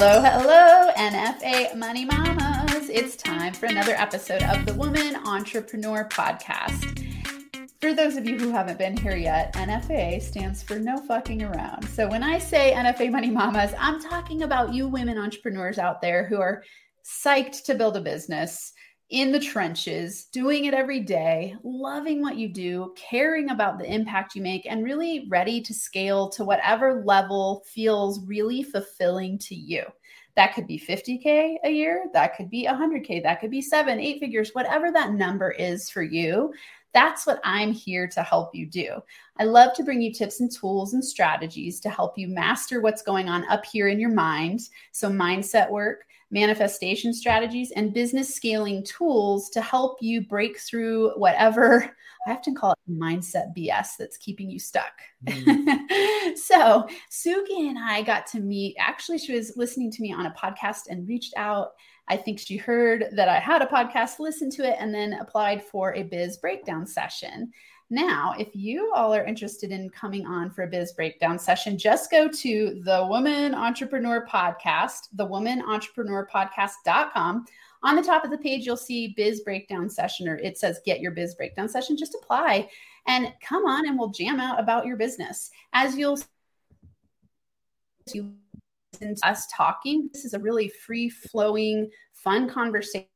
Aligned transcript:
Hello, 0.00 0.22
hello, 0.22 0.92
NFA 0.92 1.74
Money 1.76 2.04
Mamas. 2.04 2.88
It's 2.88 3.16
time 3.16 3.52
for 3.52 3.66
another 3.66 3.94
episode 3.96 4.44
of 4.44 4.64
the 4.64 4.72
Woman 4.74 5.16
Entrepreneur 5.26 6.08
Podcast. 6.08 7.04
For 7.80 7.92
those 7.92 8.16
of 8.16 8.24
you 8.24 8.38
who 8.38 8.52
haven't 8.52 8.78
been 8.78 8.96
here 8.96 9.16
yet, 9.16 9.52
NFA 9.54 10.22
stands 10.22 10.62
for 10.62 10.78
no 10.78 10.98
fucking 10.98 11.42
around. 11.42 11.88
So 11.88 12.08
when 12.08 12.22
I 12.22 12.38
say 12.38 12.72
NFA 12.76 13.10
Money 13.10 13.30
Mamas, 13.30 13.74
I'm 13.76 14.00
talking 14.00 14.44
about 14.44 14.72
you 14.72 14.86
women 14.86 15.18
entrepreneurs 15.18 15.80
out 15.80 16.00
there 16.00 16.24
who 16.24 16.40
are 16.40 16.62
psyched 17.04 17.64
to 17.64 17.74
build 17.74 17.96
a 17.96 18.00
business 18.00 18.72
in 19.10 19.32
the 19.32 19.40
trenches, 19.40 20.26
doing 20.26 20.66
it 20.66 20.74
every 20.74 21.00
day, 21.00 21.56
loving 21.62 22.20
what 22.20 22.36
you 22.36 22.48
do, 22.48 22.92
caring 22.94 23.50
about 23.50 23.78
the 23.78 23.90
impact 23.90 24.34
you 24.34 24.42
make, 24.42 24.66
and 24.66 24.84
really 24.84 25.26
ready 25.30 25.62
to 25.62 25.72
scale 25.72 26.28
to 26.28 26.44
whatever 26.44 27.02
level 27.06 27.64
feels 27.66 28.24
really 28.26 28.62
fulfilling 28.62 29.38
to 29.38 29.54
you. 29.54 29.82
That 30.36 30.54
could 30.54 30.66
be 30.66 30.78
50K 30.78 31.56
a 31.64 31.70
year, 31.70 32.04
that 32.12 32.36
could 32.36 32.50
be 32.50 32.66
100K, 32.66 33.22
that 33.22 33.40
could 33.40 33.50
be 33.50 33.62
seven, 33.62 33.98
eight 33.98 34.20
figures, 34.20 34.50
whatever 34.52 34.92
that 34.92 35.12
number 35.12 35.52
is 35.52 35.88
for 35.88 36.02
you. 36.02 36.52
That's 36.92 37.26
what 37.26 37.40
I'm 37.44 37.72
here 37.72 38.08
to 38.08 38.22
help 38.22 38.54
you 38.54 38.66
do. 38.66 38.96
I 39.38 39.44
love 39.44 39.72
to 39.74 39.84
bring 39.84 40.02
you 40.02 40.12
tips 40.12 40.40
and 40.40 40.50
tools 40.50 40.94
and 40.94 41.04
strategies 41.04 41.80
to 41.80 41.90
help 41.90 42.16
you 42.18 42.28
master 42.28 42.80
what's 42.80 43.02
going 43.02 43.28
on 43.28 43.48
up 43.48 43.64
here 43.64 43.88
in 43.88 44.00
your 44.00 44.12
mind. 44.12 44.60
So, 44.92 45.10
mindset 45.10 45.70
work, 45.70 46.04
manifestation 46.30 47.12
strategies, 47.12 47.70
and 47.72 47.94
business 47.94 48.34
scaling 48.34 48.84
tools 48.84 49.50
to 49.50 49.60
help 49.60 49.98
you 50.00 50.20
break 50.20 50.58
through 50.58 51.10
whatever 51.16 51.94
I 52.26 52.32
often 52.32 52.54
call 52.54 52.72
it 52.72 52.78
mindset 52.90 53.56
BS 53.56 53.96
that's 53.98 54.16
keeping 54.18 54.50
you 54.50 54.58
stuck. 54.58 54.92
Mm. 55.26 56.36
so, 56.36 56.86
Suki 57.10 57.68
and 57.68 57.78
I 57.78 58.02
got 58.02 58.26
to 58.28 58.40
meet. 58.40 58.76
Actually, 58.78 59.18
she 59.18 59.34
was 59.34 59.56
listening 59.56 59.90
to 59.92 60.02
me 60.02 60.12
on 60.12 60.26
a 60.26 60.34
podcast 60.38 60.82
and 60.90 61.08
reached 61.08 61.32
out. 61.36 61.70
I 62.08 62.16
think 62.16 62.38
she 62.38 62.56
heard 62.56 63.06
that 63.12 63.28
I 63.28 63.38
had 63.38 63.62
a 63.62 63.66
podcast, 63.66 64.18
listened 64.18 64.52
to 64.52 64.64
it, 64.68 64.76
and 64.78 64.92
then 64.92 65.14
applied 65.14 65.62
for 65.62 65.94
a 65.94 66.02
biz 66.02 66.38
breakdown 66.38 66.86
session. 66.86 67.52
Now, 67.90 68.34
if 68.38 68.48
you 68.54 68.92
all 68.94 69.14
are 69.14 69.24
interested 69.24 69.70
in 69.70 69.88
coming 69.88 70.26
on 70.26 70.50
for 70.50 70.62
a 70.62 70.66
biz 70.66 70.92
breakdown 70.92 71.38
session, 71.38 71.78
just 71.78 72.10
go 72.10 72.28
to 72.28 72.82
the 72.84 73.06
Woman 73.08 73.54
Entrepreneur 73.54 74.26
Podcast, 74.26 75.08
the 75.14 75.24
Woman 75.24 75.62
Entrepreneur 75.62 76.28
Podcast.com. 76.30 77.46
On 77.82 77.96
the 77.96 78.02
top 78.02 78.24
of 78.24 78.30
the 78.30 78.36
page, 78.36 78.66
you'll 78.66 78.76
see 78.76 79.14
biz 79.16 79.40
breakdown 79.40 79.88
session, 79.88 80.28
or 80.28 80.36
it 80.36 80.58
says 80.58 80.80
get 80.84 81.00
your 81.00 81.12
biz 81.12 81.34
breakdown 81.34 81.66
session. 81.66 81.96
Just 81.96 82.14
apply 82.14 82.68
and 83.06 83.32
come 83.42 83.64
on 83.64 83.88
and 83.88 83.98
we'll 83.98 84.10
jam 84.10 84.38
out 84.38 84.60
about 84.60 84.84
your 84.84 84.96
business. 84.96 85.50
As 85.72 85.96
you'll 85.96 86.18
you 88.12 88.34
us 89.22 89.46
talking, 89.54 90.10
this 90.12 90.24
is 90.24 90.34
a 90.34 90.38
really 90.38 90.68
free 90.68 91.08
flowing, 91.08 91.90
fun 92.12 92.50
conversation 92.50 93.06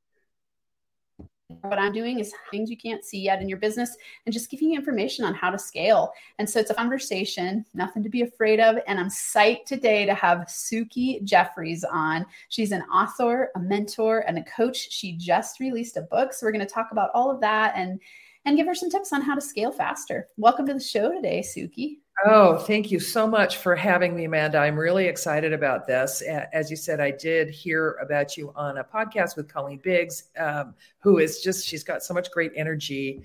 what 1.49 1.79
I'm 1.79 1.93
doing 1.93 2.19
is 2.19 2.35
things 2.51 2.71
you 2.71 2.77
can't 2.77 3.05
see 3.05 3.21
yet 3.21 3.41
in 3.41 3.49
your 3.49 3.59
business 3.59 3.97
and 4.27 4.33
just 4.33 4.51
giving 4.51 4.71
you 4.71 4.79
information 4.79 5.25
on 5.25 5.35
how 5.35 5.51
to 5.51 5.59
scale. 5.59 6.13
And 6.39 6.49
so 6.49 6.61
it's 6.61 6.71
a 6.71 6.75
conversation, 6.75 7.65
nothing 7.75 8.03
to 8.03 8.09
be 8.09 8.23
afraid 8.23 8.61
of. 8.61 8.77
And 8.87 8.99
I'm 8.99 9.09
psyched 9.09 9.67
today 9.67 10.07
to 10.07 10.15
have 10.15 10.47
Suki 10.49 11.23
Jeffries 11.25 11.85
on. 11.85 12.27
She's 12.49 12.73
an 12.73 12.83
author, 12.83 13.51
a 13.55 13.61
mentor, 13.61 14.21
and 14.21 14.39
a 14.39 14.45
coach. 14.45 14.91
She 14.91 15.13
just 15.13 15.61
released 15.61 15.97
a 15.97 16.03
book. 16.03 16.33
So 16.33 16.47
we're 16.47 16.53
going 16.53 16.67
to 16.67 16.73
talk 16.73 16.89
about 16.93 17.11
all 17.15 17.31
of 17.31 17.41
that 17.41 17.75
and 17.77 18.01
and 18.45 18.57
give 18.57 18.67
her 18.67 18.75
some 18.75 18.91
tips 18.91 19.13
on 19.13 19.23
how 19.23 19.37
to 19.37 19.41
scale 19.41 19.71
faster. 19.71 20.29
Welcome 20.37 20.67
to 20.67 20.75
the 20.75 20.81
show 20.81 21.13
today, 21.13 21.45
Suki. 21.47 22.02
Oh, 22.25 22.57
thank 22.57 22.93
you 22.93 23.01
so 23.01 23.27
much 23.27 23.57
for 23.57 23.75
having 23.75 24.15
me, 24.15 24.27
Amanda. 24.27 24.59
I'm 24.59 24.79
really 24.79 25.07
excited 25.07 25.53
about 25.53 25.89
this. 25.89 26.23
As 26.53 26.71
you 26.71 26.77
said, 26.77 27.01
I 27.01 27.11
did 27.11 27.51
hear 27.51 27.99
about 28.01 28.37
you 28.37 28.53
on 28.55 28.79
a 28.79 28.85
podcast 28.85 29.37
with 29.37 29.53
Colleen 29.53 29.81
Biggs, 29.83 30.25
um, 30.39 30.75
who 31.01 31.19
is 31.19 31.41
just, 31.41 31.67
she's 31.67 31.83
got 31.83 32.05
so 32.05 32.15
much 32.15 32.31
great 32.31 32.53
energy. 32.55 33.23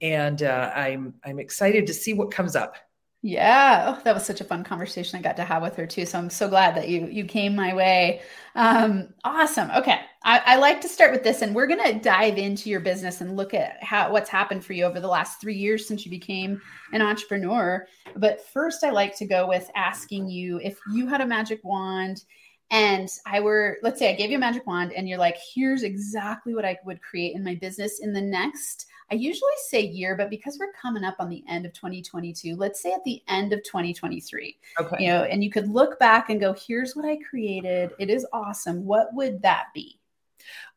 And 0.00 0.42
uh, 0.42 0.72
I'm, 0.74 1.14
I'm 1.24 1.38
excited 1.38 1.86
to 1.86 1.94
see 1.94 2.12
what 2.12 2.32
comes 2.32 2.56
up. 2.56 2.74
Yeah, 3.22 3.94
oh, 3.98 4.02
that 4.04 4.14
was 4.14 4.24
such 4.24 4.40
a 4.40 4.44
fun 4.44 4.64
conversation 4.64 5.18
I 5.18 5.22
got 5.22 5.36
to 5.36 5.44
have 5.44 5.60
with 5.62 5.76
her 5.76 5.86
too. 5.86 6.06
So 6.06 6.18
I'm 6.18 6.30
so 6.30 6.48
glad 6.48 6.74
that 6.76 6.88
you 6.88 7.06
you 7.06 7.26
came 7.26 7.54
my 7.54 7.74
way. 7.74 8.22
Um, 8.54 9.12
awesome. 9.24 9.70
Okay, 9.72 10.00
I, 10.24 10.40
I 10.46 10.56
like 10.56 10.80
to 10.80 10.88
start 10.88 11.12
with 11.12 11.22
this, 11.22 11.42
and 11.42 11.54
we're 11.54 11.66
gonna 11.66 12.00
dive 12.00 12.38
into 12.38 12.70
your 12.70 12.80
business 12.80 13.20
and 13.20 13.36
look 13.36 13.52
at 13.52 13.82
how 13.84 14.10
what's 14.10 14.30
happened 14.30 14.64
for 14.64 14.72
you 14.72 14.84
over 14.86 15.00
the 15.00 15.06
last 15.08 15.38
three 15.38 15.54
years 15.54 15.86
since 15.86 16.06
you 16.06 16.10
became 16.10 16.62
an 16.94 17.02
entrepreneur. 17.02 17.86
But 18.16 18.40
first, 18.46 18.84
I 18.84 18.90
like 18.90 19.14
to 19.18 19.26
go 19.26 19.46
with 19.46 19.70
asking 19.76 20.30
you 20.30 20.58
if 20.64 20.78
you 20.90 21.06
had 21.06 21.20
a 21.20 21.26
magic 21.26 21.62
wand 21.62 22.24
and 22.70 23.08
I 23.26 23.40
were, 23.40 23.78
let's 23.82 23.98
say 23.98 24.10
I 24.10 24.16
gave 24.16 24.30
you 24.30 24.36
a 24.36 24.40
magic 24.40 24.66
wand 24.66 24.92
and 24.92 25.08
you're 25.08 25.18
like, 25.18 25.36
here's 25.54 25.82
exactly 25.82 26.54
what 26.54 26.64
I 26.64 26.78
would 26.84 27.02
create 27.02 27.34
in 27.34 27.42
my 27.42 27.56
business 27.56 28.00
in 28.00 28.12
the 28.12 28.20
next 28.20 28.86
I 29.12 29.16
usually 29.16 29.50
say 29.66 29.82
year, 29.82 30.14
but 30.16 30.30
because 30.30 30.56
we're 30.58 30.72
coming 30.80 31.02
up 31.02 31.16
on 31.18 31.28
the 31.28 31.42
end 31.48 31.66
of 31.66 31.72
2022, 31.72 32.54
let's 32.54 32.80
say 32.80 32.92
at 32.92 33.02
the 33.04 33.20
end 33.26 33.52
of 33.52 33.62
2023. 33.64 34.56
Okay. 34.80 34.96
You 35.00 35.08
know, 35.08 35.24
and 35.24 35.42
you 35.42 35.50
could 35.50 35.68
look 35.68 35.98
back 35.98 36.30
and 36.30 36.40
go, 36.40 36.54
here's 36.54 36.94
what 36.94 37.04
I 37.04 37.18
created. 37.28 37.90
It 37.98 38.08
is 38.08 38.24
awesome. 38.32 38.84
What 38.84 39.12
would 39.14 39.42
that 39.42 39.66
be? 39.74 39.98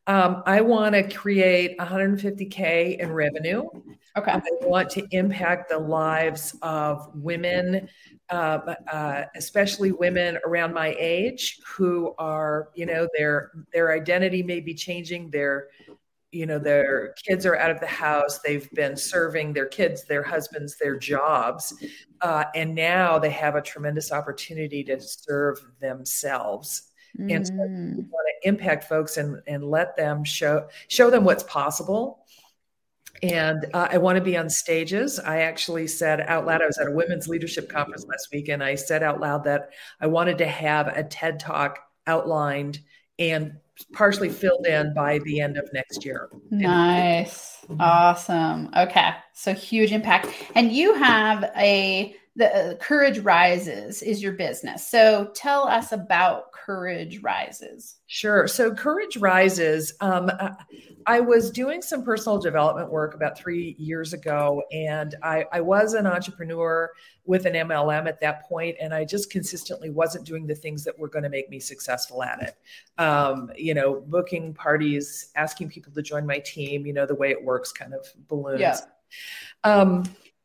Um, 0.07 0.41
I 0.45 0.61
want 0.61 0.95
to 0.95 1.07
create 1.07 1.77
150K 1.77 2.99
in 2.99 3.11
revenue. 3.11 3.69
Okay. 4.15 4.31
I 4.31 4.41
want 4.61 4.91
to 4.91 5.07
impact 5.09 5.69
the 5.69 5.79
lives 5.79 6.55
of 6.61 7.09
women, 7.15 7.89
uh, 8.29 8.75
uh, 8.91 9.23
especially 9.35 9.91
women 9.91 10.37
around 10.45 10.71
my 10.71 10.95
age 10.99 11.59
who 11.65 12.13
are, 12.19 12.69
you 12.75 12.85
know, 12.85 13.07
their 13.17 13.51
their 13.73 13.91
identity 13.91 14.43
may 14.43 14.59
be 14.59 14.75
changing. 14.75 15.31
Their 15.31 15.69
you 16.33 16.47
know 16.47 16.59
their 16.59 17.13
kids 17.25 17.45
are 17.45 17.55
out 17.57 17.69
of 17.69 17.79
the 17.79 17.85
house 17.85 18.39
they've 18.39 18.69
been 18.71 18.97
serving 18.97 19.53
their 19.53 19.67
kids 19.67 20.03
their 20.03 20.23
husbands 20.23 20.75
their 20.77 20.97
jobs 20.97 21.73
uh, 22.21 22.45
and 22.55 22.73
now 22.73 23.19
they 23.19 23.29
have 23.29 23.55
a 23.55 23.61
tremendous 23.61 24.11
opportunity 24.11 24.83
to 24.83 24.99
serve 24.99 25.63
themselves 25.79 26.89
mm. 27.19 27.33
and 27.33 27.45
so 27.45 27.53
mm. 27.53 27.97
we 27.97 28.03
want 28.03 28.27
to 28.41 28.47
impact 28.47 28.85
folks 28.85 29.17
and, 29.17 29.41
and 29.45 29.63
let 29.63 29.95
them 29.95 30.23
show 30.23 30.67
show 30.87 31.11
them 31.11 31.23
what's 31.23 31.43
possible 31.43 32.22
and 33.23 33.65
uh, 33.73 33.87
i 33.89 33.97
want 33.97 34.17
to 34.17 34.23
be 34.23 34.37
on 34.37 34.49
stages 34.49 35.19
i 35.19 35.39
actually 35.39 35.87
said 35.87 36.21
out 36.21 36.45
loud 36.45 36.61
i 36.61 36.65
was 36.65 36.77
at 36.77 36.87
a 36.87 36.91
women's 36.91 37.27
leadership 37.27 37.69
conference 37.69 38.05
last 38.07 38.27
week 38.31 38.49
and 38.49 38.63
i 38.63 38.75
said 38.75 39.01
out 39.01 39.19
loud 39.19 39.43
that 39.43 39.69
i 40.01 40.07
wanted 40.07 40.37
to 40.37 40.47
have 40.47 40.87
a 40.87 41.03
ted 41.03 41.39
talk 41.39 41.79
outlined 42.05 42.79
and 43.19 43.53
partially 43.93 44.29
filled 44.29 44.65
in 44.67 44.93
by 44.93 45.19
the 45.19 45.39
end 45.39 45.57
of 45.57 45.69
next 45.73 46.05
year. 46.05 46.29
Nice. 46.51 47.65
Awesome. 47.79 48.69
Okay. 48.75 49.11
So 49.33 49.53
huge 49.53 49.91
impact. 49.91 50.27
And 50.55 50.71
you 50.71 50.93
have 50.95 51.51
a 51.57 52.15
the 52.35 52.71
uh, 52.71 52.75
Courage 52.77 53.19
Rises 53.19 54.01
is 54.01 54.21
your 54.21 54.33
business. 54.33 54.87
So 54.87 55.29
tell 55.35 55.67
us 55.67 55.91
about 55.91 56.51
Courage 56.51 57.21
Rises. 57.21 57.97
Sure. 58.07 58.47
So 58.47 58.73
Courage 58.73 59.17
Rises, 59.17 59.93
um, 60.01 60.31
I 61.05 61.19
was 61.19 61.51
doing 61.51 61.83
some 61.83 62.03
personal 62.03 62.39
development 62.39 62.89
work 62.89 63.13
about 63.13 63.37
three 63.37 63.75
years 63.77 64.13
ago, 64.13 64.63
and 64.71 65.13
I, 65.21 65.45
I 65.51 65.61
was 65.61 65.93
an 65.93 66.07
entrepreneur 66.07 66.89
with 67.25 67.45
an 67.45 67.53
MLM 67.53 68.07
at 68.07 68.19
that 68.21 68.43
point, 68.47 68.77
and 68.81 68.95
I 68.95 69.05
just 69.05 69.29
consistently 69.29 69.91
wasn't 69.91 70.25
doing 70.25 70.47
the 70.47 70.55
things 70.55 70.83
that 70.85 70.97
were 70.97 71.09
going 71.09 71.23
to 71.23 71.29
make 71.29 71.51
me 71.51 71.59
successful 71.59 72.23
at 72.23 72.41
it. 72.41 72.55
Um, 73.01 73.51
you 73.55 73.75
know, 73.75 74.01
booking 74.07 74.55
parties, 74.55 75.29
asking 75.35 75.69
people 75.69 75.93
to 75.93 76.01
join 76.01 76.25
my 76.25 76.39
team, 76.39 76.87
you 76.87 76.93
know, 76.93 77.05
the 77.05 77.15
way 77.15 77.29
it 77.29 77.43
works 77.43 77.71
kind 77.71 77.93
of 77.93 78.07
balloons. 78.27 78.59
Yeah. 78.59 78.79
Um, 79.63 80.03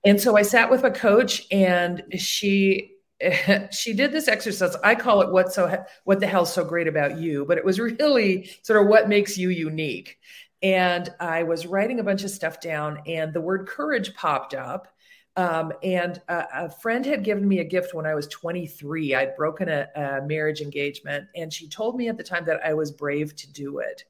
and 0.09 0.19
so 0.19 0.39
I 0.39 0.43
sat 0.43 0.71
with 0.71 0.85
a 0.85 0.91
coach 0.91 1.47
and 1.53 2.03
she 2.17 2.95
she 3.71 3.93
did 3.93 4.11
this 4.11 4.27
exercise. 4.27 4.75
I 4.83 4.95
call 4.95 5.21
it 5.21 5.31
what 5.31 5.53
so 5.53 5.85
what 6.05 6.19
the 6.19 6.27
hell's 6.27 6.53
so 6.53 6.65
great 6.65 6.89
about 6.89 7.19
you, 7.19 7.45
but 7.45 7.59
it 7.59 7.65
was 7.65 7.79
really 8.01 8.51
sort 8.63 8.81
of 8.81 8.89
what 8.89 9.11
makes 9.11 9.37
you 9.37 9.51
unique. 9.51 10.17
And 10.63 11.13
I 11.21 11.43
was 11.43 11.67
writing 11.67 12.01
a 12.01 12.05
bunch 12.05 12.25
of 12.25 12.31
stuff 12.31 12.59
down 12.59 13.03
and 13.07 13.35
the 13.35 13.41
word 13.43 13.69
courage 13.69 14.15
popped 14.15 14.55
up. 14.55 14.89
Um, 15.37 15.73
and 15.83 16.21
a, 16.29 16.65
a, 16.65 16.71
friend 16.71 17.05
had 17.07 17.23
given 17.23 17.47
me 17.47 17.61
a 17.61 17.65
gift 17.65 17.95
when 17.95 18.07
I 18.07 18.15
was 18.15 18.27
23. 18.29 19.15
I'd 19.15 19.37
broken 19.37 19.69
a, 19.69 19.87
a 19.95 20.23
marriage 20.27 20.61
engagement, 20.61 21.29
and 21.37 21.53
she 21.53 21.69
told 21.69 21.97
me 21.97 22.09
at 22.09 22.17
the 22.17 22.25
time 22.25 22.45
that 22.47 22.65
I 22.65 22.75
was 22.75 22.91
brave 22.91 23.37
to 23.37 23.53
do 23.53 23.79
it. 23.79 24.03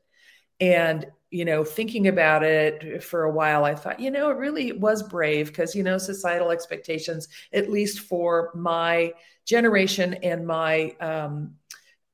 And 0.58 1.04
you 1.30 1.44
know, 1.44 1.64
thinking 1.64 2.08
about 2.08 2.42
it 2.42 3.02
for 3.02 3.24
a 3.24 3.32
while, 3.32 3.64
I 3.64 3.74
thought, 3.74 4.00
you 4.00 4.10
know, 4.10 4.30
it 4.30 4.36
really 4.36 4.72
was 4.72 5.02
brave 5.02 5.48
because, 5.48 5.74
you 5.74 5.82
know, 5.82 5.98
societal 5.98 6.50
expectations, 6.50 7.28
at 7.52 7.70
least 7.70 8.00
for 8.00 8.50
my 8.54 9.12
generation 9.44 10.14
and 10.22 10.46
my 10.46 10.94
um, 11.00 11.54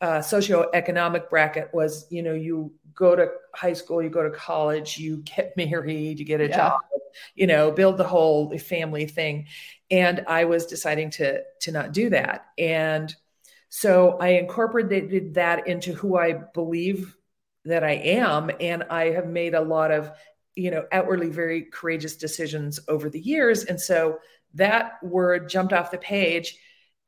uh, 0.01 0.19
socioeconomic 0.19 1.31
bracket, 1.31 1.71
was, 1.73 2.07
you 2.11 2.23
know, 2.23 2.35
you 2.35 2.73
go 2.95 3.15
to 3.17 3.29
high 3.55 3.73
school, 3.73 4.03
you 4.03 4.11
go 4.11 4.23
to 4.23 4.31
college, 4.31 4.99
you 4.99 5.19
get 5.19 5.57
married, 5.57 6.19
you 6.19 6.25
get 6.25 6.41
a 6.41 6.49
yeah. 6.49 6.57
job, 6.57 6.81
you 7.35 7.47
know, 7.47 7.71
build 7.71 7.99
the 7.99 8.05
whole 8.05 8.57
family 8.59 9.07
thing. 9.07 9.47
And 9.91 10.25
I 10.27 10.45
was 10.45 10.67
deciding 10.67 11.11
to 11.13 11.43
to 11.61 11.73
not 11.73 11.93
do 11.93 12.11
that. 12.11 12.47
And 12.59 13.15
So 13.69 14.17
I 14.21 14.29
incorporated 14.31 15.35
that 15.35 15.67
into 15.67 15.93
who 15.95 16.17
I 16.17 16.35
believe 16.55 17.17
that 17.65 17.85
I 17.85 17.93
am. 17.93 18.51
And 18.61 18.85
I 18.91 19.11
have 19.11 19.27
made 19.27 19.55
a 19.55 19.61
lot 19.61 19.91
of, 19.91 20.11
you 20.55 20.71
know, 20.71 20.85
outwardly 20.93 21.31
very 21.31 21.63
courageous 21.63 22.17
decisions 22.17 22.81
over 22.89 23.09
the 23.09 23.21
years. 23.21 23.65
And 23.65 23.81
so 23.81 24.19
that 24.55 25.03
word 25.03 25.49
jumped 25.49 25.73
off 25.73 25.91
the 25.91 25.99
page. 25.99 26.57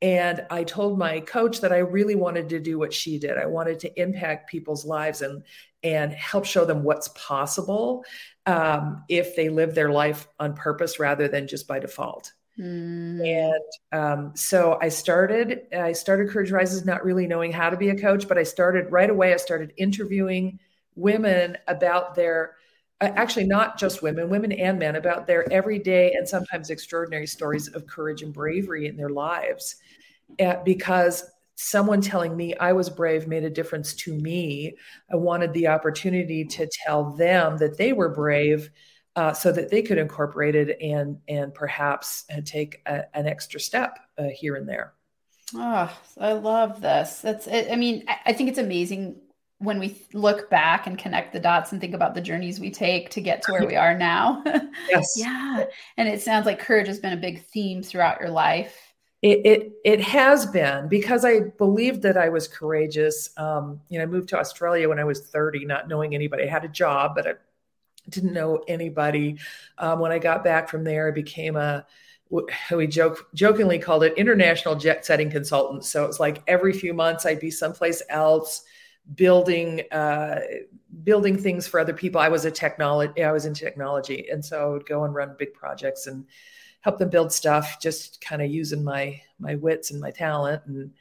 And 0.01 0.45
I 0.51 0.63
told 0.63 0.99
my 0.99 1.21
coach 1.21 1.61
that 1.61 1.73
I 1.73 1.79
really 1.79 2.15
wanted 2.15 2.49
to 2.49 2.59
do 2.59 2.77
what 2.77 2.93
she 2.93 3.17
did. 3.17 3.37
I 3.37 3.47
wanted 3.47 3.79
to 3.79 4.01
impact 4.01 4.49
people's 4.49 4.85
lives 4.85 5.21
and 5.21 5.43
and 5.83 6.11
help 6.11 6.45
show 6.45 6.65
them 6.65 6.83
what's 6.83 7.09
possible 7.09 8.03
um, 8.45 9.03
if 9.09 9.35
they 9.35 9.49
live 9.49 9.75
their 9.75 9.91
life 9.91 10.27
on 10.39 10.55
purpose 10.55 10.99
rather 10.99 11.27
than 11.27 11.47
just 11.47 11.67
by 11.67 11.79
default. 11.79 12.33
Mm. 12.59 13.21
And 13.25 13.63
um, 13.91 14.31
so 14.35 14.79
I 14.81 14.89
started, 14.89 15.67
I 15.73 15.91
started 15.91 16.29
Courage 16.29 16.51
Rises 16.51 16.85
not 16.85 17.03
really 17.03 17.27
knowing 17.27 17.51
how 17.51 17.69
to 17.69 17.77
be 17.77 17.89
a 17.89 17.97
coach, 17.97 18.27
but 18.27 18.37
I 18.37 18.43
started 18.43 18.91
right 18.91 19.09
away. 19.09 19.33
I 19.33 19.37
started 19.37 19.73
interviewing 19.77 20.59
women 20.95 21.57
about 21.67 22.15
their, 22.15 22.55
uh, 22.99 23.11
actually 23.15 23.45
not 23.45 23.77
just 23.77 24.01
women, 24.01 24.29
women 24.29 24.51
and 24.51 24.79
men, 24.79 24.95
about 24.95 25.27
their 25.27 25.51
everyday 25.53 26.13
and 26.13 26.27
sometimes 26.27 26.69
extraordinary 26.71 27.27
stories 27.27 27.67
of 27.67 27.85
courage 27.85 28.23
and 28.23 28.33
bravery 28.33 28.87
in 28.87 28.97
their 28.97 29.09
lives. 29.09 29.75
Uh, 30.39 30.55
because 30.65 31.23
someone 31.55 32.01
telling 32.01 32.35
me 32.35 32.55
I 32.55 32.73
was 32.73 32.89
brave 32.89 33.27
made 33.27 33.43
a 33.43 33.49
difference 33.49 33.93
to 33.95 34.13
me. 34.13 34.75
I 35.11 35.15
wanted 35.15 35.53
the 35.53 35.67
opportunity 35.67 36.45
to 36.45 36.67
tell 36.85 37.11
them 37.11 37.57
that 37.57 37.77
they 37.77 37.93
were 37.93 38.09
brave 38.09 38.69
uh, 39.17 39.33
so 39.33 39.51
that 39.51 39.69
they 39.69 39.81
could 39.81 39.97
incorporate 39.97 40.55
it 40.55 40.77
and 40.79 41.17
and 41.27 41.53
perhaps 41.53 42.23
uh, 42.31 42.39
take 42.45 42.81
a, 42.85 43.03
an 43.17 43.25
extra 43.25 43.59
step 43.59 43.97
uh, 44.19 44.27
here 44.33 44.55
and 44.55 44.69
there. 44.69 44.93
Oh, 45.55 45.91
I 46.19 46.33
love 46.33 46.81
this. 46.81 47.19
That's 47.19 47.47
I 47.47 47.75
mean, 47.75 48.05
I 48.25 48.31
think 48.33 48.49
it's 48.49 48.59
amazing 48.59 49.19
when 49.57 49.79
we 49.79 49.99
look 50.13 50.51
back 50.51 50.85
and 50.85 50.99
connect 50.99 51.33
the 51.33 51.39
dots 51.39 51.71
and 51.71 51.81
think 51.81 51.95
about 51.95 52.13
the 52.13 52.21
journeys 52.21 52.59
we 52.59 52.69
take 52.69 53.09
to 53.09 53.21
get 53.21 53.41
to 53.41 53.51
where 53.51 53.65
we 53.65 53.75
are 53.75 53.97
now. 53.97 54.43
Yes. 54.89 55.15
yeah. 55.17 55.65
And 55.97 56.07
it 56.07 56.21
sounds 56.21 56.45
like 56.45 56.59
courage 56.59 56.87
has 56.87 56.99
been 56.99 57.13
a 57.13 57.17
big 57.17 57.43
theme 57.45 57.81
throughout 57.81 58.19
your 58.19 58.29
life. 58.29 58.93
It, 59.23 59.45
it, 59.45 59.71
it 59.83 60.01
has 60.01 60.45
been 60.45 60.87
because 60.87 61.25
I 61.25 61.39
believed 61.57 62.03
that 62.03 62.17
I 62.17 62.29
was 62.29 62.47
courageous. 62.47 63.31
Um, 63.35 63.81
you 63.89 63.97
know, 63.97 64.03
I 64.03 64.05
moved 64.05 64.29
to 64.29 64.39
Australia 64.39 64.87
when 64.87 64.99
I 64.99 65.03
was 65.03 65.21
30, 65.21 65.65
not 65.65 65.87
knowing 65.87 66.13
anybody. 66.13 66.43
I 66.43 66.47
had 66.47 66.63
a 66.63 66.69
job, 66.69 67.15
but 67.15 67.27
I 67.27 67.33
didn't 68.09 68.33
know 68.33 68.63
anybody. 68.67 69.37
Um, 69.77 69.99
when 69.99 70.11
I 70.11 70.19
got 70.19 70.43
back 70.43 70.69
from 70.69 70.83
there, 70.83 71.07
I 71.07 71.11
became 71.11 71.55
a 71.55 71.85
we 72.71 72.87
joke 72.87 73.29
jokingly 73.33 73.79
called 73.79 74.03
it 74.03 74.17
international 74.17 74.75
jet 74.75 75.05
setting 75.05 75.29
consultant. 75.29 75.85
So 75.85 76.05
it's 76.05 76.19
like 76.19 76.43
every 76.47 76.73
few 76.73 76.93
months 76.93 77.25
I'd 77.25 77.39
be 77.39 77.51
someplace 77.51 78.01
else 78.09 78.63
building 79.15 79.83
uh, 79.91 80.39
building 81.03 81.37
things 81.37 81.67
for 81.67 81.79
other 81.79 81.93
people. 81.93 82.19
I 82.19 82.29
was 82.29 82.45
a 82.45 82.51
technology 82.51 83.23
I 83.23 83.31
was 83.31 83.45
in 83.45 83.53
technology, 83.53 84.27
and 84.29 84.43
so 84.43 84.61
I 84.61 84.73
would 84.73 84.85
go 84.85 85.03
and 85.03 85.13
run 85.15 85.35
big 85.37 85.53
projects 85.53 86.07
and 86.07 86.25
help 86.81 86.97
them 86.97 87.09
build 87.09 87.31
stuff, 87.31 87.79
just 87.81 88.21
kind 88.21 88.41
of 88.41 88.49
using 88.49 88.83
my 88.83 89.21
my 89.39 89.55
wits 89.55 89.91
and 89.91 90.01
my 90.01 90.11
talent. 90.11 90.63
And 90.65 90.91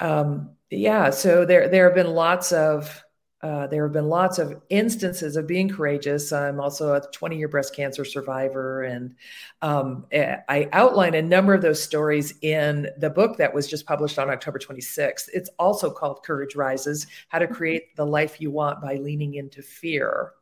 um, 0.00 0.50
yeah, 0.70 1.10
so 1.10 1.44
there 1.44 1.68
there 1.68 1.86
have 1.86 1.94
been 1.94 2.14
lots 2.14 2.52
of 2.52 3.04
uh, 3.42 3.66
there 3.68 3.84
have 3.84 3.92
been 3.92 4.08
lots 4.08 4.38
of 4.38 4.60
instances 4.68 5.34
of 5.36 5.46
being 5.46 5.68
courageous. 5.68 6.30
I'm 6.30 6.60
also 6.60 6.94
a 6.94 7.00
20 7.00 7.38
year 7.38 7.48
breast 7.48 7.74
cancer 7.74 8.04
survivor. 8.04 8.82
And 8.82 9.14
um, 9.62 10.04
eh, 10.12 10.36
I 10.48 10.68
outline 10.72 11.14
a 11.14 11.22
number 11.22 11.54
of 11.54 11.62
those 11.62 11.82
stories 11.82 12.34
in 12.42 12.88
the 12.98 13.08
book 13.08 13.38
that 13.38 13.52
was 13.52 13.66
just 13.66 13.86
published 13.86 14.18
on 14.18 14.28
October 14.28 14.58
26th. 14.58 15.30
It's 15.32 15.48
also 15.58 15.90
called 15.90 16.22
Courage 16.22 16.54
Rises 16.54 17.06
How 17.28 17.38
to 17.38 17.46
Create 17.46 17.96
the 17.96 18.04
Life 18.04 18.40
You 18.40 18.50
Want 18.50 18.82
by 18.82 18.96
Leaning 18.96 19.34
into 19.34 19.62
Fear. 19.62 20.32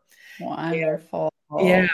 Wonderful. 0.40 1.32
Yeah. 1.60 1.86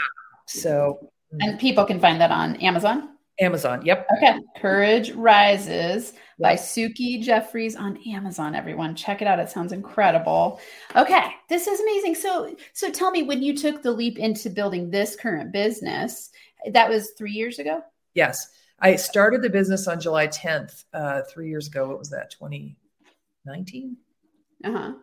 So, 0.47 1.11
and 1.39 1.59
people 1.59 1.85
can 1.85 1.99
find 1.99 2.19
that 2.19 2.31
on 2.31 2.55
Amazon. 2.57 3.14
Amazon. 3.39 3.85
Yep. 3.85 4.07
Okay. 4.17 4.39
Courage 4.61 5.11
Rises 5.11 6.13
by 6.39 6.55
Suki 6.55 7.21
Jeffries 7.21 7.75
on 7.75 7.97
Amazon. 8.07 8.55
Everyone, 8.55 8.95
check 8.95 9.21
it 9.21 9.27
out. 9.27 9.39
It 9.39 9.49
sounds 9.49 9.71
incredible. 9.71 10.59
Okay, 10.95 11.33
this 11.49 11.67
is 11.67 11.79
amazing. 11.79 12.15
So, 12.15 12.55
so 12.73 12.89
tell 12.89 13.11
me, 13.11 13.23
when 13.23 13.41
you 13.41 13.55
took 13.55 13.81
the 13.81 13.91
leap 13.91 14.17
into 14.19 14.49
building 14.49 14.89
this 14.89 15.15
current 15.15 15.51
business, 15.51 16.31
that 16.71 16.89
was 16.89 17.11
three 17.17 17.31
years 17.31 17.59
ago. 17.59 17.81
Yes, 18.13 18.49
I 18.79 18.95
started 18.95 19.41
the 19.41 19.49
business 19.49 19.87
on 19.87 19.99
July 19.99 20.27
10th, 20.27 20.85
uh, 20.93 21.21
three 21.29 21.49
years 21.49 21.67
ago. 21.67 21.87
What 21.87 21.99
was 21.99 22.09
that? 22.09 22.31
2019. 22.31 23.97
Uh 24.63 24.71
huh. 24.71 24.93